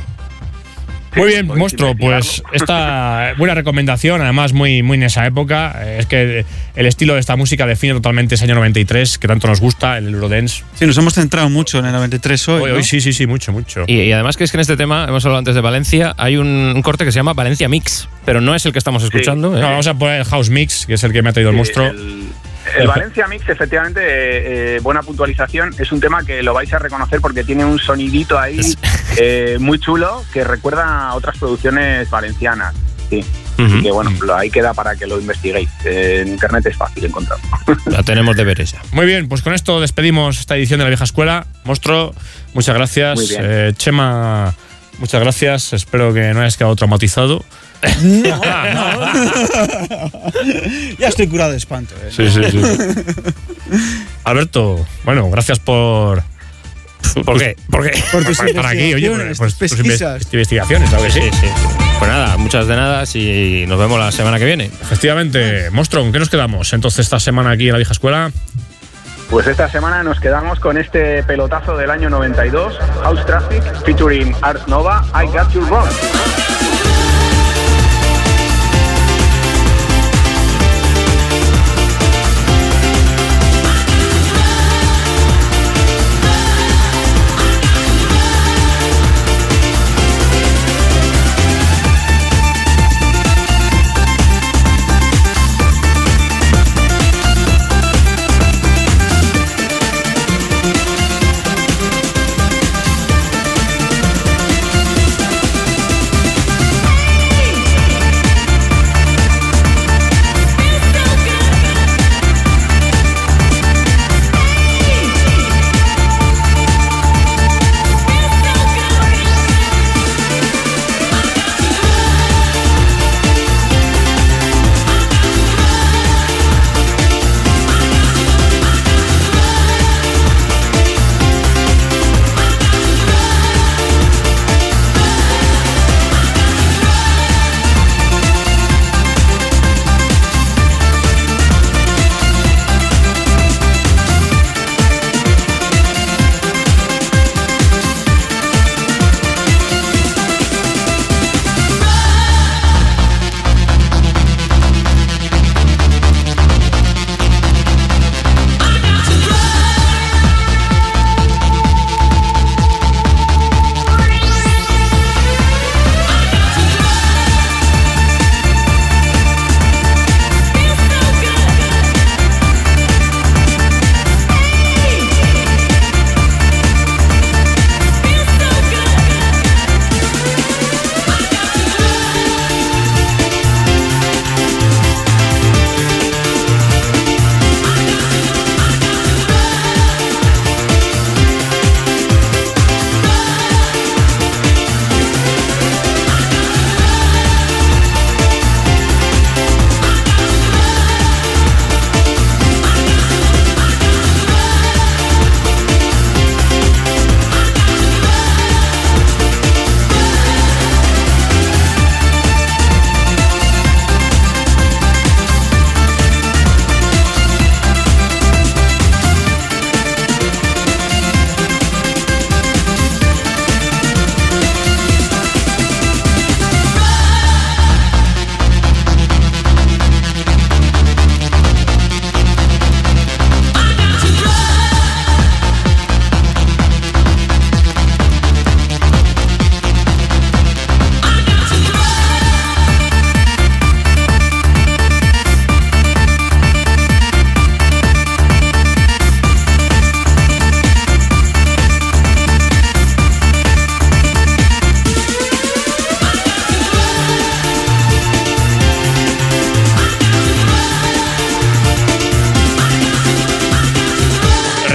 Muy 1.15 1.27
bien, 1.27 1.47
monstruo. 1.47 1.95
Pues 1.95 2.43
esta 2.53 3.33
buena 3.37 3.53
recomendación, 3.53 4.21
además 4.21 4.53
muy, 4.53 4.83
muy 4.83 4.97
en 4.97 5.03
esa 5.03 5.25
época. 5.25 5.75
Eh, 5.83 5.97
Es 5.99 6.05
que 6.05 6.45
el 6.75 6.85
estilo 6.85 7.13
de 7.13 7.19
esta 7.19 7.35
música 7.35 7.65
define 7.65 7.93
totalmente 7.93 8.35
ese 8.35 8.45
año 8.45 8.55
93, 8.55 9.17
que 9.17 9.27
tanto 9.27 9.47
nos 9.47 9.59
gusta, 9.59 9.97
el 9.97 10.13
Eurodance. 10.13 10.63
Sí, 10.75 10.85
nos 10.85 10.97
hemos 10.97 11.13
centrado 11.13 11.49
mucho 11.49 11.79
en 11.79 11.85
el 11.85 11.91
93 11.91 12.47
hoy. 12.49 12.61
Hoy, 12.61 12.69
¿no? 12.71 12.77
hoy 12.77 12.83
sí, 12.83 13.01
sí, 13.01 13.13
sí, 13.13 13.27
mucho, 13.27 13.51
mucho. 13.51 13.83
Y, 13.87 14.01
y 14.01 14.11
además 14.11 14.37
que 14.37 14.43
es 14.43 14.51
que 14.51 14.57
en 14.57 14.61
este 14.61 14.77
tema, 14.77 15.05
hemos 15.07 15.25
hablado 15.25 15.39
antes 15.39 15.55
de 15.55 15.61
Valencia, 15.61 16.13
hay 16.17 16.37
un, 16.37 16.47
un 16.47 16.81
corte 16.81 17.05
que 17.05 17.11
se 17.11 17.19
llama 17.19 17.33
Valencia 17.33 17.67
Mix, 17.67 18.07
pero 18.25 18.41
no 18.41 18.55
es 18.55 18.65
el 18.65 18.71
que 18.71 18.79
estamos 18.79 19.03
escuchando. 19.03 19.55
¿eh? 19.57 19.61
No, 19.61 19.69
vamos 19.69 19.87
a 19.87 19.93
poner 19.93 20.21
el 20.21 20.25
House 20.25 20.49
Mix, 20.49 20.85
que 20.85 20.93
es 20.93 21.03
el 21.03 21.11
que 21.11 21.21
me 21.21 21.29
ha 21.29 21.33
traído 21.33 21.51
el 21.51 21.57
monstruo. 21.57 21.87
El, 21.87 22.29
el 22.77 22.87
Valencia 22.87 23.27
Mix, 23.27 23.47
efectivamente, 23.49 24.01
eh, 24.01 24.75
eh, 24.75 24.79
buena 24.81 25.01
puntualización. 25.01 25.73
Es 25.77 25.91
un 25.91 25.99
tema 25.99 26.23
que 26.23 26.43
lo 26.43 26.53
vais 26.53 26.71
a 26.73 26.79
reconocer 26.79 27.19
porque 27.21 27.43
tiene 27.43 27.65
un 27.65 27.79
sonidito 27.79 28.39
ahí 28.39 28.59
eh, 29.17 29.57
muy 29.59 29.79
chulo 29.79 30.23
que 30.31 30.43
recuerda 30.43 31.09
a 31.09 31.15
otras 31.15 31.37
producciones 31.37 32.09
valencianas. 32.09 32.73
Sí. 33.09 33.25
Así 33.57 33.83
que 33.83 33.91
bueno, 33.91 34.11
ahí 34.35 34.49
queda 34.49 34.73
para 34.73 34.95
que 34.95 35.05
lo 35.05 35.19
investiguéis. 35.19 35.69
En 35.85 36.29
internet 36.29 36.65
es 36.65 36.77
fácil 36.77 37.05
encontrarlo. 37.05 37.45
La 37.85 38.01
tenemos 38.01 38.35
deberes 38.35 38.71
ya. 38.71 38.81
Muy 38.91 39.05
bien, 39.05 39.27
pues 39.27 39.43
con 39.43 39.53
esto 39.53 39.79
despedimos 39.79 40.39
esta 40.39 40.55
edición 40.55 40.79
de 40.79 40.85
la 40.85 40.89
vieja 40.89 41.03
escuela. 41.03 41.45
Monstruo, 41.63 42.15
muchas 42.53 42.73
gracias. 42.73 43.17
Muy 43.17 43.27
bien. 43.27 43.41
Eh, 43.43 43.73
Chema, 43.75 44.55
muchas 44.97 45.21
gracias. 45.21 45.73
Espero 45.73 46.11
que 46.11 46.33
no 46.33 46.39
hayas 46.39 46.57
quedado 46.57 46.75
traumatizado. 46.75 47.43
No, 48.03 48.37
no. 48.37 49.01
ya 50.99 51.07
estoy 51.07 51.27
curado 51.27 51.51
de 51.51 51.57
espanto. 51.57 51.95
¿eh? 52.03 52.09
Sí, 52.15 52.29
sí, 52.29 52.41
sí. 52.51 52.61
Alberto, 54.23 54.85
bueno, 55.03 55.29
gracias 55.29 55.59
por. 55.59 56.23
¿Por 57.25 57.37
qué? 57.39 57.55
¿Por 57.69 57.83
qué? 57.89 58.01
Por 58.11 58.23
tus 58.23 58.37
para 58.37 58.69
aquí, 58.69 58.93
oye, 58.93 59.09
pues, 59.35 59.37
tus 59.37 59.55
pesquisas. 59.55 60.21
inves- 60.23 60.33
investigaciones, 60.33 60.89
claro 60.89 61.03
que 61.05 61.11
sí. 61.11 61.19
Sí, 61.21 61.29
sí. 61.41 61.47
Pues 61.99 62.09
nada, 62.09 62.37
muchas 62.37 62.67
de 62.67 62.75
nada 62.75 63.03
y 63.15 63.65
nos 63.67 63.77
vemos 63.79 63.99
la 63.99 64.11
semana 64.11 64.37
que 64.39 64.45
viene. 64.45 64.65
Efectivamente, 64.81 65.69
Monstruo, 65.71 66.05
¿en 66.05 66.11
qué 66.11 66.19
nos 66.19 66.29
quedamos 66.29 66.71
entonces 66.73 66.99
esta 67.05 67.19
semana 67.19 67.51
aquí 67.51 67.65
en 67.67 67.71
la 67.73 67.77
vieja 67.79 67.91
escuela? 67.93 68.31
Pues 69.29 69.47
esta 69.47 69.69
semana 69.69 70.03
nos 70.03 70.19
quedamos 70.19 70.59
con 70.59 70.77
este 70.77 71.23
pelotazo 71.23 71.75
del 71.77 71.89
año 71.89 72.09
92, 72.09 72.77
House 73.03 73.25
Traffic, 73.25 73.63
featuring 73.85 74.35
Art 74.41 74.67
Nova, 74.67 75.05
I 75.15 75.25
Got 75.27 75.51
You 75.53 75.61
Wrong. 75.65 75.87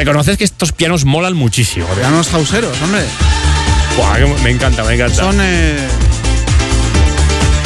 Reconoced 0.06 0.38
que 0.38 0.44
estos 0.44 0.70
pianos 0.70 1.04
molan 1.04 1.34
muchísimo. 1.34 1.84
Pianos 1.88 2.32
hauseros, 2.32 2.80
hombre. 2.80 3.02
Buah, 3.96 4.18
me 4.44 4.50
encanta, 4.50 4.84
me 4.84 4.94
encanta. 4.94 5.16
Son. 5.16 5.36
Eh, 5.40 5.76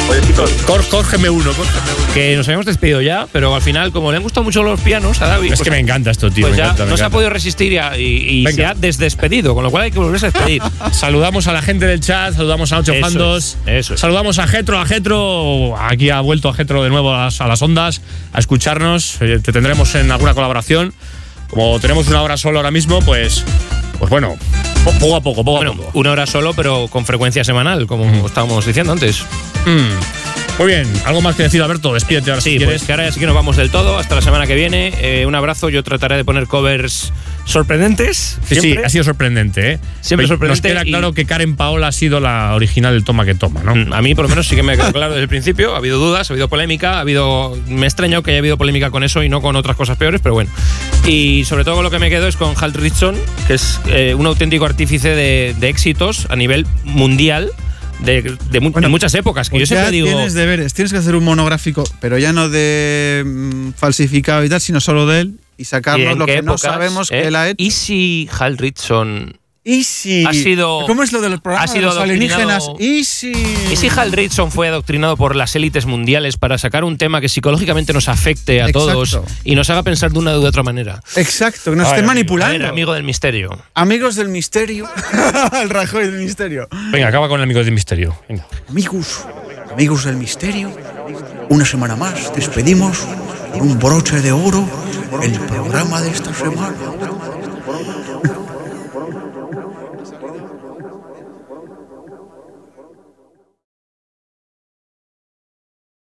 Oye, 0.09 0.21
chicos, 0.25 0.49
Cor- 0.65 0.83
córgeme 0.89 1.29
uno, 1.29 1.53
córgeme 1.53 1.85
uno. 1.95 2.13
Que 2.15 2.35
nos 2.35 2.47
habíamos 2.47 2.65
despedido 2.65 2.99
ya, 2.99 3.27
pero 3.31 3.53
al 3.53 3.61
final, 3.61 3.91
como 3.91 4.09
le 4.09 4.17
han 4.17 4.23
gustado 4.23 4.43
mucho 4.43 4.63
los 4.63 4.79
pianos 4.81 5.21
a 5.21 5.27
David, 5.27 5.51
Es 5.53 5.59
pues- 5.59 5.65
que 5.65 5.69
me 5.69 5.77
encanta 5.77 6.09
esto, 6.09 6.31
tío. 6.31 6.47
pues 6.47 6.53
me 6.53 6.57
ya 6.57 6.63
encanta, 6.63 6.85
me 6.85 6.89
no 6.89 6.97
se 6.97 7.03
ha 7.03 7.09
podido 7.11 7.29
resistir 7.29 7.73
y, 7.73 7.77
a- 7.77 7.95
y- 7.95 8.43
se 8.51 8.65
ha 8.65 8.73
desdespedido, 8.73 9.53
con 9.53 9.63
lo 9.63 9.69
cual 9.69 9.83
hay 9.83 9.91
que 9.91 9.99
volverse 9.99 10.25
a 10.25 10.31
despedir. 10.31 10.63
Saludamos 10.93 11.45
a 11.45 11.53
la 11.53 11.61
gente 11.61 11.85
del 11.85 11.99
chat, 12.01 12.33
saludamos 12.35 12.71
a 12.73 12.79
Ocho 12.79 12.91
Eso 12.93 13.01
Fandos, 13.05 13.57
es, 13.67 13.85
eso 13.85 13.93
es. 13.93 13.99
saludamos 13.99 14.39
a 14.39 14.47
Getro, 14.47 14.79
a 14.79 14.85
Getro, 14.87 15.77
aquí 15.79 16.09
ha 16.09 16.19
vuelto 16.21 16.49
a 16.49 16.55
Getro 16.55 16.83
de 16.83 16.89
nuevo 16.89 17.13
a 17.13 17.25
las, 17.25 17.39
a 17.39 17.45
las 17.45 17.61
ondas, 17.61 18.01
a 18.33 18.39
escucharnos, 18.39 19.17
te 19.19 19.39
tendremos 19.53 19.93
en 19.93 20.09
alguna 20.11 20.33
colaboración. 20.33 20.95
Como 21.51 21.79
tenemos 21.79 22.07
una 22.07 22.21
hora 22.23 22.37
solo 22.37 22.59
ahora 22.59 22.71
mismo, 22.71 22.99
pues, 23.01 23.43
pues 23.99 24.09
bueno, 24.09 24.37
po- 24.83 24.91
poco 24.93 25.15
a 25.17 25.21
poco, 25.21 25.43
poco 25.43 25.57
bueno, 25.57 25.71
a 25.73 25.75
poco. 25.75 25.99
una 25.99 26.11
hora 26.11 26.25
solo, 26.25 26.53
pero 26.53 26.87
con 26.87 27.05
frecuencia 27.05 27.43
semanal, 27.43 27.85
como 27.87 28.25
estábamos 28.25 28.65
diciendo 28.65 28.93
antes. 28.93 29.21
Mm. 29.65 30.57
Muy 30.59 30.67
bien, 30.67 30.91
algo 31.05 31.21
más 31.21 31.35
que 31.35 31.43
decir, 31.43 31.61
Alberto, 31.61 31.93
despídete 31.93 32.29
ahora 32.29 32.41
Sí, 32.41 32.51
si 32.51 32.55
pues 32.57 32.65
quieres. 32.67 32.83
que 32.83 32.91
ahora 32.93 33.05
ya 33.05 33.11
sí 33.11 33.19
que 33.19 33.25
nos 33.25 33.35
vamos 33.35 33.57
del 33.57 33.69
todo. 33.71 33.97
Hasta 33.97 34.15
la 34.15 34.21
semana 34.21 34.45
que 34.47 34.55
viene. 34.55 34.93
Eh, 35.01 35.25
un 35.25 35.33
abrazo. 35.35 35.69
Yo 35.69 35.81
trataré 35.83 36.17
de 36.17 36.25
poner 36.25 36.47
covers 36.47 37.11
sorprendentes. 37.45 38.39
Sí, 38.49 38.75
ha 38.83 38.89
sido 38.89 39.03
sorprendente, 39.03 39.73
¿eh? 39.73 39.79
Siempre 40.01 40.23
Nos 40.23 40.29
sorprendente 40.29 40.69
queda 40.69 40.83
y- 40.85 40.89
claro 40.89 41.13
que 41.13 41.25
Karen 41.25 41.55
Paola 41.55 41.87
ha 41.87 41.91
sido 41.91 42.19
la 42.19 42.53
original 42.55 42.93
del 42.93 43.03
toma 43.03 43.25
que 43.25 43.35
toma, 43.35 43.61
¿no? 43.63 43.75
Mm, 43.75 43.93
A 43.93 44.01
mí, 44.01 44.15
por 44.15 44.25
lo 44.25 44.29
menos, 44.29 44.47
sí 44.47 44.55
que 44.55 44.63
me 44.63 44.77
quedó 44.77 44.91
claro 44.91 45.13
desde 45.13 45.23
el 45.23 45.27
principio. 45.29 45.73
Ha 45.73 45.77
habido 45.77 45.97
dudas, 45.99 46.29
ha 46.29 46.33
habido 46.33 46.47
polémica, 46.47 46.93
ha 46.97 46.99
habido. 47.01 47.57
Me 47.67 47.81
he 47.83 47.85
extrañado 47.85 48.23
que 48.23 48.31
haya 48.31 48.39
habido 48.39 48.57
polémica 48.57 48.89
con 48.91 49.03
eso 49.03 49.23
y 49.23 49.29
no 49.29 49.41
con 49.41 49.55
otras 49.55 49.75
cosas 49.75 49.97
peores, 49.97 50.21
pero 50.21 50.33
bueno. 50.33 50.49
Y 51.05 51.43
sobre 51.45 51.63
todo 51.63 51.75
con 51.75 51.83
lo 51.83 51.91
que 51.91 51.99
me 51.99 52.09
quedo 52.09 52.27
es 52.27 52.35
con 52.37 52.53
Hal 52.59 52.73
Richson, 52.73 53.15
que 53.47 53.55
es 53.55 53.79
eh, 53.87 54.13
un 54.15 54.25
auténtico 54.27 54.65
artífice 54.65 55.09
de, 55.09 55.55
de 55.59 55.69
éxitos 55.69 56.27
a 56.29 56.35
nivel 56.35 56.65
mundial. 56.83 57.49
De, 57.99 58.35
de 58.49 58.59
mu- 58.59 58.71
Bueno, 58.71 58.87
de 58.87 58.91
muchas 58.91 59.13
épocas. 59.13 59.49
Que 59.49 59.57
pues 59.57 59.69
yo 59.69 59.75
siempre 59.75 59.85
ya 59.87 59.91
digo. 59.91 60.07
tienes 60.07 60.33
deberes. 60.33 60.73
Tienes 60.73 60.91
que 60.91 60.97
hacer 60.97 61.15
un 61.15 61.23
monográfico, 61.23 61.83
pero 61.99 62.17
ya 62.17 62.33
no 62.33 62.49
de 62.49 63.21
mm, 63.23 63.71
falsificado 63.77 64.43
y 64.43 64.49
tal, 64.49 64.59
sino 64.59 64.79
solo 64.79 65.05
de 65.05 65.19
él 65.21 65.33
y 65.61 65.63
¿y 65.63 65.65
sacarnos 65.65 66.17
lo 66.17 66.25
que 66.25 66.41
no 66.41 66.57
sabemos 66.57 67.11
eh? 67.11 67.21
que 67.21 67.27
él 67.27 67.35
ha 67.35 67.49
hecho. 67.49 67.55
¿Y 67.63 67.71
si 67.71 68.29
Hal 68.39 68.57
Richson 68.57 69.37
Y 69.63 69.83
si. 69.83 70.25
Ha 70.25 70.33
sido- 70.33 70.85
¿Cómo 70.87 71.03
es 71.03 71.11
lo 71.11 71.21
del 71.21 71.39
programa 71.39 71.63
ha 71.63 71.67
sido 71.67 71.89
de 71.89 71.95
los 71.95 71.97
alienígenas? 72.03 72.63
adoctrinado- 72.63 72.77
Y 72.79 73.03
si. 73.05 73.31
¿Y 73.71 73.75
si 73.75 73.89
Hal 73.89 74.11
Richson 74.11 74.51
fue 74.51 74.67
adoctrinado 74.67 75.15
por 75.17 75.35
las 75.35 75.55
élites 75.55 75.85
mundiales 75.85 76.37
para 76.37 76.57
sacar 76.57 76.83
un 76.83 76.97
tema 76.97 77.21
que 77.21 77.29
psicológicamente 77.29 77.93
nos 77.93 78.09
afecte 78.09 78.61
a 78.63 78.65
Exacto. 78.69 78.79
todos 78.91 79.19
y 79.43 79.53
nos 79.53 79.69
haga 79.69 79.83
pensar 79.83 80.11
de 80.11 80.17
una 80.17 80.35
u 80.37 80.43
otra 80.43 80.63
manera? 80.63 81.03
Exacto, 81.15 81.69
que 81.71 81.77
nos 81.77 81.87
estén 81.89 82.05
manipulando. 82.07 82.57
ver, 82.57 82.65
amigo 82.67 82.93
del 82.93 83.03
misterio. 83.03 83.51
Amigos 83.75 84.15
del 84.15 84.29
misterio. 84.29 84.89
el 85.61 85.69
Rajoy 85.69 86.05
del 86.07 86.17
misterio. 86.23 86.67
Venga, 86.91 87.07
acaba 87.07 87.27
con 87.29 87.39
el 87.39 87.43
amigo 87.43 87.63
del 87.63 87.71
misterio. 87.71 88.15
Venga. 88.27 88.47
Amigos, 88.67 89.25
amigos 89.71 90.05
del 90.05 90.15
misterio, 90.15 90.75
una 91.49 91.65
semana 91.65 91.95
más 91.95 92.33
despedimos 92.35 93.05
un 93.59 93.77
broche 93.79 94.21
de 94.21 94.31
oro 94.31 94.65
el 95.21 95.39
programa 95.39 96.01
de 96.01 96.09
esta 96.09 96.33
semana. 96.33 96.75